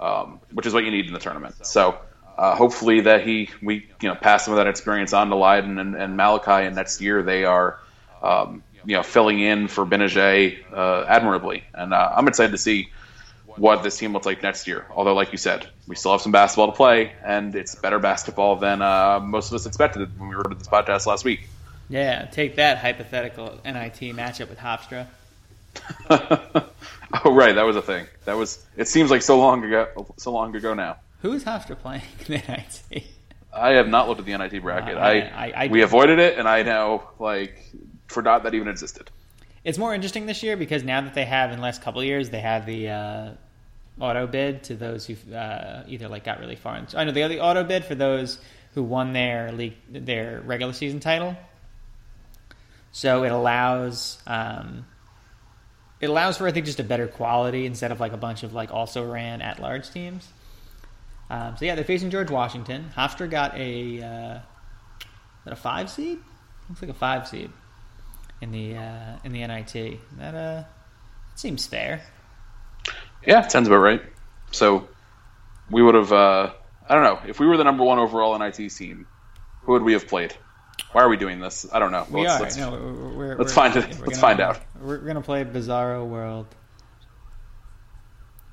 um, 0.00 0.40
which 0.52 0.66
is 0.66 0.74
what 0.74 0.84
you 0.84 0.90
need 0.90 1.06
in 1.06 1.12
the 1.12 1.18
tournament. 1.18 1.54
So 1.66 1.98
uh, 2.36 2.54
hopefully 2.54 3.00
that 3.02 3.26
he 3.26 3.50
we 3.62 3.88
you 4.00 4.08
know 4.08 4.14
pass 4.14 4.44
some 4.44 4.54
of 4.54 4.58
that 4.58 4.66
experience 4.66 5.12
on 5.12 5.28
to 5.30 5.36
Lydon 5.36 5.78
and, 5.78 5.94
and 5.94 6.16
Malachi, 6.16 6.66
and 6.66 6.76
next 6.76 7.00
year 7.00 7.22
they 7.22 7.44
are. 7.44 7.78
Um, 8.22 8.62
you 8.84 8.94
know, 8.94 9.02
filling 9.02 9.40
in 9.40 9.66
for 9.66 9.84
Gbinije 9.84 10.58
uh, 10.72 11.04
admirably, 11.08 11.64
and 11.74 11.92
uh, 11.92 12.12
I'm 12.14 12.28
excited 12.28 12.52
to 12.52 12.58
see 12.58 12.88
what 13.56 13.82
this 13.82 13.98
team 13.98 14.12
looks 14.12 14.26
like 14.26 14.42
next 14.42 14.66
year. 14.66 14.86
Although, 14.94 15.14
like 15.14 15.32
you 15.32 15.38
said, 15.38 15.66
we 15.86 15.96
still 15.96 16.12
have 16.12 16.20
some 16.20 16.32
basketball 16.32 16.68
to 16.68 16.72
play, 16.72 17.12
and 17.24 17.54
it's 17.54 17.74
better 17.74 17.98
basketball 17.98 18.56
than 18.56 18.82
uh, 18.82 19.20
most 19.20 19.50
of 19.50 19.54
us 19.54 19.66
expected 19.66 20.18
when 20.18 20.28
we 20.28 20.36
recorded 20.36 20.60
this 20.60 20.68
podcast 20.68 21.06
last 21.06 21.24
week. 21.24 21.48
Yeah, 21.88 22.26
take 22.26 22.56
that 22.56 22.78
hypothetical 22.78 23.60
NIT 23.64 24.14
matchup 24.14 24.48
with 24.48 24.58
Hofstra. 24.58 25.06
oh, 27.24 27.32
right, 27.34 27.54
that 27.54 27.62
was 27.64 27.76
a 27.76 27.82
thing. 27.82 28.06
That 28.24 28.36
was. 28.36 28.64
It 28.76 28.88
seems 28.88 29.10
like 29.10 29.22
so 29.22 29.38
long 29.38 29.64
ago. 29.64 30.06
So 30.16 30.32
long 30.32 30.54
ago 30.56 30.74
now. 30.74 30.96
Who 31.22 31.32
is 31.32 31.44
Hofstra 31.44 31.78
playing 31.78 32.02
in 32.20 32.24
the 32.46 32.52
NIT? 32.92 33.04
I 33.52 33.70
have 33.70 33.88
not 33.88 34.08
looked 34.08 34.20
at 34.20 34.26
the 34.26 34.36
NIT 34.36 34.62
bracket. 34.62 34.96
Uh, 34.96 35.00
I, 35.00 35.12
I- 35.14 35.52
I- 35.64 35.68
we 35.68 35.82
avoided 35.82 36.18
it, 36.18 36.38
and 36.38 36.46
I 36.48 36.62
now 36.62 37.10
like 37.18 37.58
forgot 38.08 38.42
that 38.44 38.54
even 38.54 38.68
existed. 38.68 39.10
It's 39.64 39.78
more 39.78 39.94
interesting 39.94 40.26
this 40.26 40.42
year 40.42 40.56
because 40.56 40.84
now 40.84 41.00
that 41.00 41.14
they 41.14 41.24
have 41.24 41.50
in 41.50 41.56
the 41.56 41.62
last 41.62 41.82
couple 41.82 42.00
of 42.00 42.06
years 42.06 42.30
they 42.30 42.40
have 42.40 42.66
the 42.66 42.88
uh, 42.90 43.30
auto 43.98 44.26
bid 44.28 44.62
to 44.64 44.76
those 44.76 45.06
who 45.06 45.16
uh, 45.34 45.82
either 45.88 46.06
like 46.08 46.22
got 46.24 46.38
really 46.38 46.54
far. 46.54 46.76
In, 46.76 46.86
I 46.94 47.04
know 47.04 47.10
the 47.12 47.26
the 47.26 47.40
auto 47.40 47.64
bid 47.64 47.84
for 47.84 47.94
those 47.96 48.38
who 48.74 48.82
won 48.84 49.12
their 49.12 49.50
league 49.52 49.74
their 49.90 50.40
regular 50.44 50.72
season 50.72 51.00
title. 51.00 51.34
So 52.92 53.24
it 53.24 53.32
allows 53.32 54.18
um, 54.26 54.86
it 56.00 56.10
allows 56.10 56.36
for 56.38 56.46
I 56.46 56.52
think 56.52 56.66
just 56.66 56.80
a 56.80 56.84
better 56.84 57.06
quality 57.06 57.66
instead 57.66 57.92
of 57.92 58.00
like 58.00 58.12
a 58.12 58.16
bunch 58.18 58.42
of 58.42 58.52
like 58.52 58.72
also 58.72 59.04
ran 59.04 59.40
at 59.40 59.60
large 59.60 59.90
teams. 59.90 60.28
Um, 61.28 61.56
so 61.56 61.64
yeah, 61.64 61.74
they're 61.74 61.84
facing 61.84 62.10
George 62.10 62.30
Washington. 62.30 62.90
Hofstra 62.96 63.28
got 63.28 63.56
a 63.56 64.02
uh, 64.02 64.38
a 65.46 65.56
five 65.56 65.90
seed? 65.90 66.18
Looks 66.68 66.82
like 66.82 66.90
a 66.90 66.94
five 66.94 67.26
seed 67.28 67.50
in 68.40 68.52
the 68.52 68.76
uh, 68.76 69.16
in 69.24 69.32
the 69.32 69.46
NIT. 69.46 70.00
That 70.18 70.34
uh 70.34 70.64
seems 71.34 71.66
fair. 71.66 72.02
Yeah, 73.26 73.46
sounds 73.48 73.68
about 73.68 73.78
right. 73.78 74.02
So 74.50 74.88
we 75.70 75.82
would 75.82 75.94
have. 75.94 76.12
Uh, 76.12 76.52
I 76.88 76.94
don't 76.94 77.02
know 77.02 77.28
if 77.28 77.40
we 77.40 77.46
were 77.46 77.56
the 77.56 77.64
number 77.64 77.84
one 77.84 77.98
overall 77.98 78.38
NIT 78.38 78.70
team. 78.70 79.06
Who 79.62 79.72
would 79.72 79.82
we 79.82 79.94
have 79.94 80.06
played? 80.06 80.36
Why 80.92 81.02
are 81.02 81.08
we 81.08 81.16
doing 81.16 81.40
this? 81.40 81.66
I 81.72 81.78
don't 81.78 81.92
know. 81.92 82.06
We 82.10 82.22
let's, 82.22 82.32
are. 82.34 82.42
let's- 82.42 82.56
no, 82.56 82.70
we're, 82.70 83.34
let's 83.36 83.38
we're- 83.38 83.70
find 83.70 83.76
it. 83.76 83.82
we're 83.84 83.88
Let's 83.88 84.00
gonna- 84.02 84.16
find 84.16 84.40
out. 84.40 84.60
We're 84.80 84.98
gonna 84.98 85.20
play 85.20 85.44
Bizarro 85.44 86.06
World. 86.06 86.46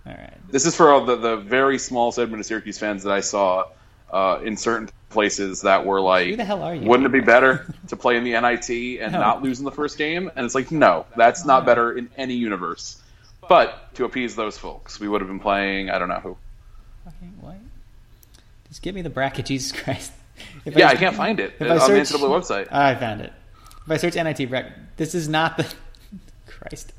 All 0.06 0.14
right. 0.14 0.34
This 0.52 0.66
is 0.66 0.76
for 0.76 0.92
all 0.92 1.06
the, 1.06 1.16
the 1.16 1.38
very 1.38 1.80
small 1.80 2.12
segment 2.12 2.42
of 2.42 2.46
Syracuse 2.46 2.78
fans 2.78 3.04
that 3.04 3.14
I 3.14 3.22
saw 3.22 3.66
uh, 4.12 4.40
in 4.44 4.58
certain 4.58 4.90
places 5.10 5.62
that 5.62 5.86
were 5.86 6.02
like, 6.02 6.28
Who 6.28 6.36
the 6.36 6.44
hell 6.44 6.62
are 6.64 6.76
you? 6.76 6.88
Wouldn't 6.90 7.06
it 7.08 7.12
be 7.14 7.22
better 7.22 7.74
to 7.88 7.96
play 7.96 8.18
in 8.18 8.24
the 8.26 8.32
NIT 8.40 8.70
and 9.02 9.14
No. 9.14 9.20
not 9.20 9.42
lose 9.42 9.60
in 9.60 9.66
the 9.66 9.72
first 9.72 9.98
game? 9.98 10.30
And 10.36 10.46
it's 10.46 10.56
like, 10.56 10.72
no, 10.72 11.06
that's 11.16 11.46
not 11.46 11.66
better 11.66 11.98
in 11.98 12.10
any 12.18 12.34
universe. 12.36 13.02
But 13.48 13.94
to 13.96 14.06
appease 14.06 14.36
those 14.36 14.58
folks, 14.58 15.00
we 15.00 15.08
would 15.08 15.22
have 15.22 15.28
been 15.30 15.40
playing. 15.40 15.90
I 15.90 16.00
don't 16.00 16.10
know 16.10 16.20
who. 16.20 16.38
Fucking 17.06 17.38
what? 17.42 17.56
Just 18.70 18.82
give 18.82 18.96
me 18.96 19.02
the 19.02 19.10
bracket, 19.10 19.46
Jesus 19.46 19.72
Christ. 19.72 20.12
If 20.66 20.76
Yeah, 20.76 20.90
I 20.90 20.96
can't 20.96 21.16
find 21.16 21.40
it 21.40 21.54
if 21.60 21.62
on 21.62 21.72
I 21.72 21.74
the 21.76 22.06
search- 22.06 22.22
NCAA 22.22 22.30
website. 22.42 22.72
I 22.74 22.96
found 22.96 23.22
it. 23.22 23.32
If 23.86 23.92
I 23.92 23.98
search 23.98 24.16
NIT 24.16 24.50
bracket, 24.50 24.74
this 24.98 25.14
is 25.16 25.28
not 25.28 25.58
the 25.58 25.66
Christ. 26.48 26.94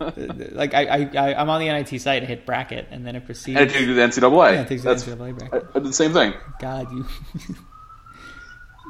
like 0.00 0.74
I, 0.74 0.84
I, 0.84 1.10
I, 1.16 1.34
I'm 1.40 1.50
on 1.50 1.60
the 1.60 1.66
NIT 1.68 2.00
site 2.00 2.18
and 2.22 2.28
hit 2.28 2.46
bracket, 2.46 2.86
and 2.90 3.06
then 3.06 3.16
it 3.16 3.24
proceeds. 3.26 3.58
And 3.60 3.68
to 3.70 3.78
do 3.78 3.94
the 3.94 4.00
NCAA. 4.02 4.52
Yeah, 4.54 4.60
it 4.62 4.68
takes 4.68 4.82
the 4.82 4.88
that's 4.90 5.04
NCAA 5.04 5.28
I, 5.28 5.32
bracket. 5.32 5.66
I 5.74 5.78
did 5.78 5.84
the 5.88 5.92
same 5.92 6.12
thing. 6.12 6.34
God, 6.60 6.90
you 6.92 7.06
you 7.48 7.56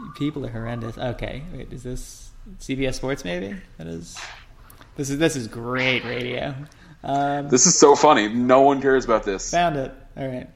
people 0.17 0.45
are 0.45 0.51
horrendous. 0.51 0.99
Okay, 0.99 1.43
wait, 1.55 1.73
is 1.73 1.83
this 1.83 2.31
CBS 2.61 2.95
Sports? 2.95 3.25
Maybe 3.25 3.55
that 3.79 3.87
is. 3.87 4.19
This 4.97 5.11
is 5.11 5.19
this 5.19 5.37
is 5.37 5.47
great 5.49 6.05
radio. 6.05 6.55
Um, 7.05 7.49
This 7.49 7.67
is 7.67 7.79
so 7.79 7.95
funny. 7.95 8.29
No 8.29 8.63
one 8.63 8.83
cares 8.83 9.05
about 9.05 9.23
this. 9.25 9.51
found 9.51 9.77
it. 9.77 9.93
All 10.17 10.27
right. 10.27 10.49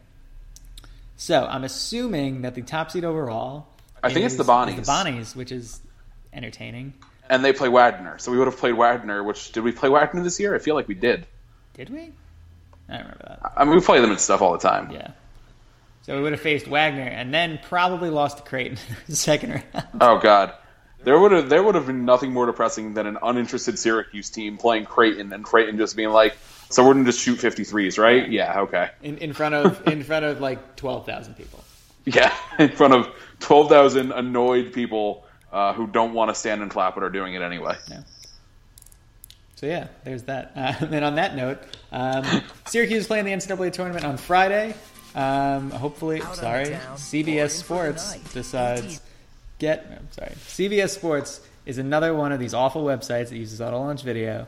So 1.22 1.46
I'm 1.48 1.62
assuming 1.62 2.42
that 2.42 2.56
the 2.56 2.62
top 2.62 2.90
seed 2.90 3.04
overall. 3.04 3.68
I 4.02 4.12
think 4.12 4.26
it's 4.26 4.34
the 4.34 4.42
Bonnies. 4.42 4.74
The 4.74 4.82
Bonnies, 4.82 5.36
which 5.36 5.52
is 5.52 5.80
entertaining. 6.32 6.94
And 7.30 7.44
they 7.44 7.52
play 7.52 7.68
Wagner, 7.68 8.18
so 8.18 8.32
we 8.32 8.38
would 8.38 8.48
have 8.48 8.56
played 8.56 8.74
Wagner. 8.74 9.22
Which 9.22 9.52
did 9.52 9.62
we 9.62 9.70
play 9.70 9.88
Wagner 9.88 10.24
this 10.24 10.40
year? 10.40 10.52
I 10.52 10.58
feel 10.58 10.74
like 10.74 10.88
we 10.88 10.96
did. 10.96 11.28
Did 11.74 11.90
we? 11.90 12.10
I 12.88 12.94
don't 12.94 13.02
remember 13.02 13.24
that. 13.28 13.52
I 13.56 13.64
mean, 13.64 13.76
we 13.76 13.80
play 13.80 14.00
them 14.00 14.10
and 14.10 14.18
stuff 14.18 14.42
all 14.42 14.50
the 14.50 14.58
time. 14.58 14.90
Yeah. 14.90 15.12
So 16.02 16.16
we 16.16 16.24
would 16.24 16.32
have 16.32 16.40
faced 16.40 16.66
Wagner 16.66 17.02
and 17.02 17.32
then 17.32 17.60
probably 17.68 18.10
lost 18.10 18.38
to 18.38 18.42
Creighton 18.42 18.78
in 18.88 18.96
the 19.06 19.14
second 19.14 19.50
round. 19.52 19.86
Oh 20.00 20.18
God, 20.18 20.54
there 21.04 21.16
would 21.20 21.30
have 21.30 21.48
there 21.48 21.62
would 21.62 21.76
have 21.76 21.86
been 21.86 22.04
nothing 22.04 22.32
more 22.32 22.46
depressing 22.46 22.94
than 22.94 23.06
an 23.06 23.18
uninterested 23.22 23.78
Syracuse 23.78 24.30
team 24.30 24.58
playing 24.58 24.86
Creighton 24.86 25.32
and 25.32 25.44
Creighton 25.44 25.78
just 25.78 25.94
being 25.94 26.10
like, 26.10 26.36
"So 26.72 26.84
we're 26.84 26.94
gonna 26.94 27.04
just 27.04 27.20
shoot 27.20 27.38
53s, 27.38 27.98
right? 27.98 28.30
Yeah, 28.30 28.60
okay, 28.62 28.90
In, 29.02 29.18
in 29.18 29.32
front 29.32 29.54
of 29.54 29.86
in 29.88 30.02
front 30.02 30.24
of 30.24 30.40
like 30.40 30.76
twelve 30.76 31.06
thousand 31.06 31.34
people. 31.34 31.62
yeah." 32.04 32.34
In 32.58 32.70
front 32.70 32.92
of 32.94 33.08
12,000 33.40 34.12
annoyed 34.12 34.72
people 34.72 35.24
uh, 35.52 35.72
who 35.72 35.86
don't 35.86 36.12
want 36.14 36.30
to 36.30 36.34
stand 36.34 36.62
and 36.62 36.70
clap 36.70 36.94
but 36.94 37.02
are 37.02 37.10
doing 37.10 37.34
it 37.34 37.42
anyway. 37.42 37.76
Yeah. 37.90 38.02
So 39.56 39.66
yeah, 39.66 39.88
there's 40.04 40.24
that. 40.24 40.52
Uh, 40.56 40.74
and 40.90 41.04
on 41.04 41.14
that 41.16 41.36
note, 41.36 41.58
um, 41.92 42.24
Syracuse 42.66 43.02
is 43.02 43.06
playing 43.06 43.24
the 43.24 43.32
NCAA 43.32 43.72
tournament 43.72 44.04
on 44.04 44.16
Friday. 44.16 44.74
Um, 45.14 45.70
hopefully, 45.70 46.20
sorry, 46.34 46.66
CBS 46.96 47.50
Sports 47.50 48.16
decides 48.32 49.00
get. 49.58 49.86
I'm 49.90 50.10
sorry, 50.12 50.32
CBS 50.48 50.90
Sports 50.90 51.40
is 51.66 51.78
another 51.78 52.14
one 52.14 52.32
of 52.32 52.40
these 52.40 52.54
awful 52.54 52.84
websites 52.84 53.28
that 53.28 53.36
uses 53.36 53.60
auto 53.60 53.78
launch 53.78 54.02
video. 54.02 54.46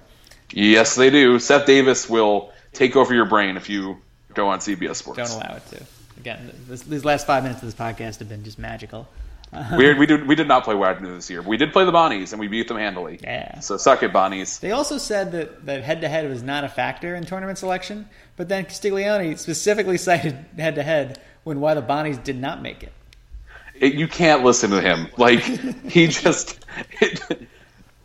Yes, 0.55 0.95
they 0.95 1.11
do. 1.11 1.39
Seth 1.39 1.67
Davis 1.67 2.09
will 2.09 2.53
take 2.73 2.97
over 2.97 3.13
your 3.13 3.27
brain 3.27 3.57
if 3.57 3.69
you 3.69 3.99
go 4.35 4.49
on 4.49 4.61
CBS 4.61 4.97
Sports. 4.97 5.19
Don't 5.19 5.43
allow 5.43 5.57
it 5.57 5.67
to. 5.67 5.83
Again, 6.19 6.53
this, 6.69 6.83
these 6.83 7.05
last 7.05 7.27
five 7.27 7.43
minutes 7.43 7.63
of 7.63 7.69
this 7.69 7.75
podcast 7.75 8.21
have 8.21 8.29
been 8.29 8.45
just 8.45 8.59
magical. 8.59 9.09
we, 9.77 9.95
we 9.95 10.07
did 10.07 10.27
we 10.27 10.35
did 10.35 10.49
not 10.49 10.65
play 10.65 10.75
Wagner 10.75 11.15
this 11.15 11.31
year. 11.31 11.41
We 11.41 11.57
did 11.57 11.73
play 11.73 11.85
the 11.85 11.93
Bonnies 11.93 12.33
and 12.33 12.41
we 12.41 12.49
beat 12.49 12.67
them 12.67 12.77
handily. 12.77 13.21
Yeah. 13.23 13.61
So 13.61 13.77
suck 13.77 14.03
it, 14.03 14.13
Bonnies. 14.13 14.59
They 14.59 14.73
also 14.73 14.99
said 14.99 15.33
that 15.33 15.67
that 15.67 15.85
head 15.85 16.01
to 16.01 16.09
head 16.09 16.29
was 16.29 16.43
not 16.43 16.65
a 16.65 16.69
factor 16.69 17.15
in 17.15 17.25
tournament 17.25 17.59
selection, 17.59 18.09
but 18.37 18.49
then 18.49 18.65
Castiglione 18.65 19.37
specifically 19.37 19.99
cited 19.99 20.45
head 20.59 20.75
to 20.75 20.83
head 20.83 21.21
when 21.45 21.61
why 21.61 21.75
the 21.75 21.83
Bonnies 21.83 22.23
did 22.23 22.41
not 22.41 22.63
make 22.63 22.83
it. 22.83 22.93
it, 23.79 23.95
you 23.95 24.09
can't 24.09 24.43
listen 24.43 24.71
to 24.71 24.81
him. 24.81 25.09
Like 25.17 25.41
he 25.41 26.07
just, 26.09 26.59
it, 27.01 27.47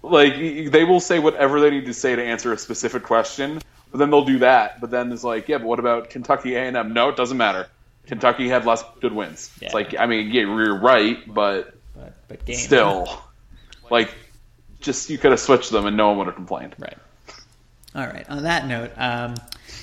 like 0.01 0.35
they 0.35 0.83
will 0.83 0.99
say 0.99 1.19
whatever 1.19 1.59
they 1.59 1.69
need 1.69 1.85
to 1.85 1.93
say 1.93 2.15
to 2.15 2.23
answer 2.23 2.53
a 2.53 2.57
specific 2.57 3.03
question, 3.03 3.61
but 3.91 3.97
then 3.97 4.09
they'll 4.09 4.25
do 4.25 4.39
that. 4.39 4.79
But 4.81 4.91
then 4.91 5.11
it's 5.11 5.23
like, 5.23 5.47
yeah, 5.49 5.57
but 5.57 5.67
what 5.67 5.79
about 5.79 6.09
Kentucky 6.09 6.55
A 6.55 6.61
and 6.61 6.77
M? 6.77 6.93
No, 6.93 7.09
it 7.09 7.15
doesn't 7.15 7.37
matter. 7.37 7.67
Kentucky 8.07 8.47
had 8.49 8.65
less 8.65 8.83
good 9.01 9.13
wins. 9.13 9.51
Yeah. 9.59 9.67
It's 9.67 9.73
like, 9.73 9.95
I 9.97 10.05
mean, 10.07 10.31
yeah, 10.31 10.41
you're 10.41 10.79
right, 10.79 11.17
but 11.31 11.75
But 11.95 12.13
but 12.27 12.45
game 12.45 12.55
still, 12.55 13.21
like, 13.91 14.13
just 14.79 15.09
you 15.09 15.17
could 15.17 15.31
have 15.31 15.39
switched 15.39 15.71
them 15.71 15.85
and 15.85 15.97
no 15.97 16.09
one 16.09 16.17
would 16.19 16.27
have 16.27 16.35
complained. 16.35 16.75
Right. 16.79 16.97
All 17.93 18.07
right. 18.07 18.27
On 18.29 18.43
that 18.43 18.67
note, 18.67 18.91
um, 18.97 19.35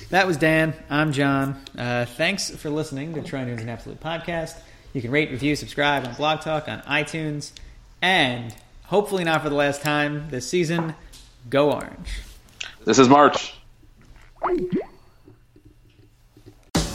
that 0.09 0.25
was 0.27 0.37
Dan. 0.37 0.73
I'm 0.89 1.11
John. 1.11 1.61
Uh, 1.77 2.05
thanks 2.05 2.49
for 2.49 2.69
listening 2.69 3.13
to 3.13 3.21
Troy 3.21 3.43
Nunes 3.43 3.59
Is 3.59 3.63
An 3.63 3.69
Absolute 3.69 3.99
Podcast. 3.99 4.57
You 4.93 5.01
can 5.01 5.11
rate, 5.11 5.29
review, 5.29 5.55
subscribe 5.55 6.05
on 6.05 6.13
Blog 6.15 6.41
Talk, 6.41 6.67
on 6.67 6.81
iTunes, 6.81 7.51
and 8.01 8.55
hopefully 8.87 9.23
not 9.23 9.41
for 9.41 9.49
the 9.49 9.55
last 9.55 9.81
time 9.81 10.29
this 10.29 10.49
season, 10.49 10.95
go 11.49 11.71
Orange. 11.71 12.21
This 12.85 12.99
is 12.99 13.07
March. 13.07 13.53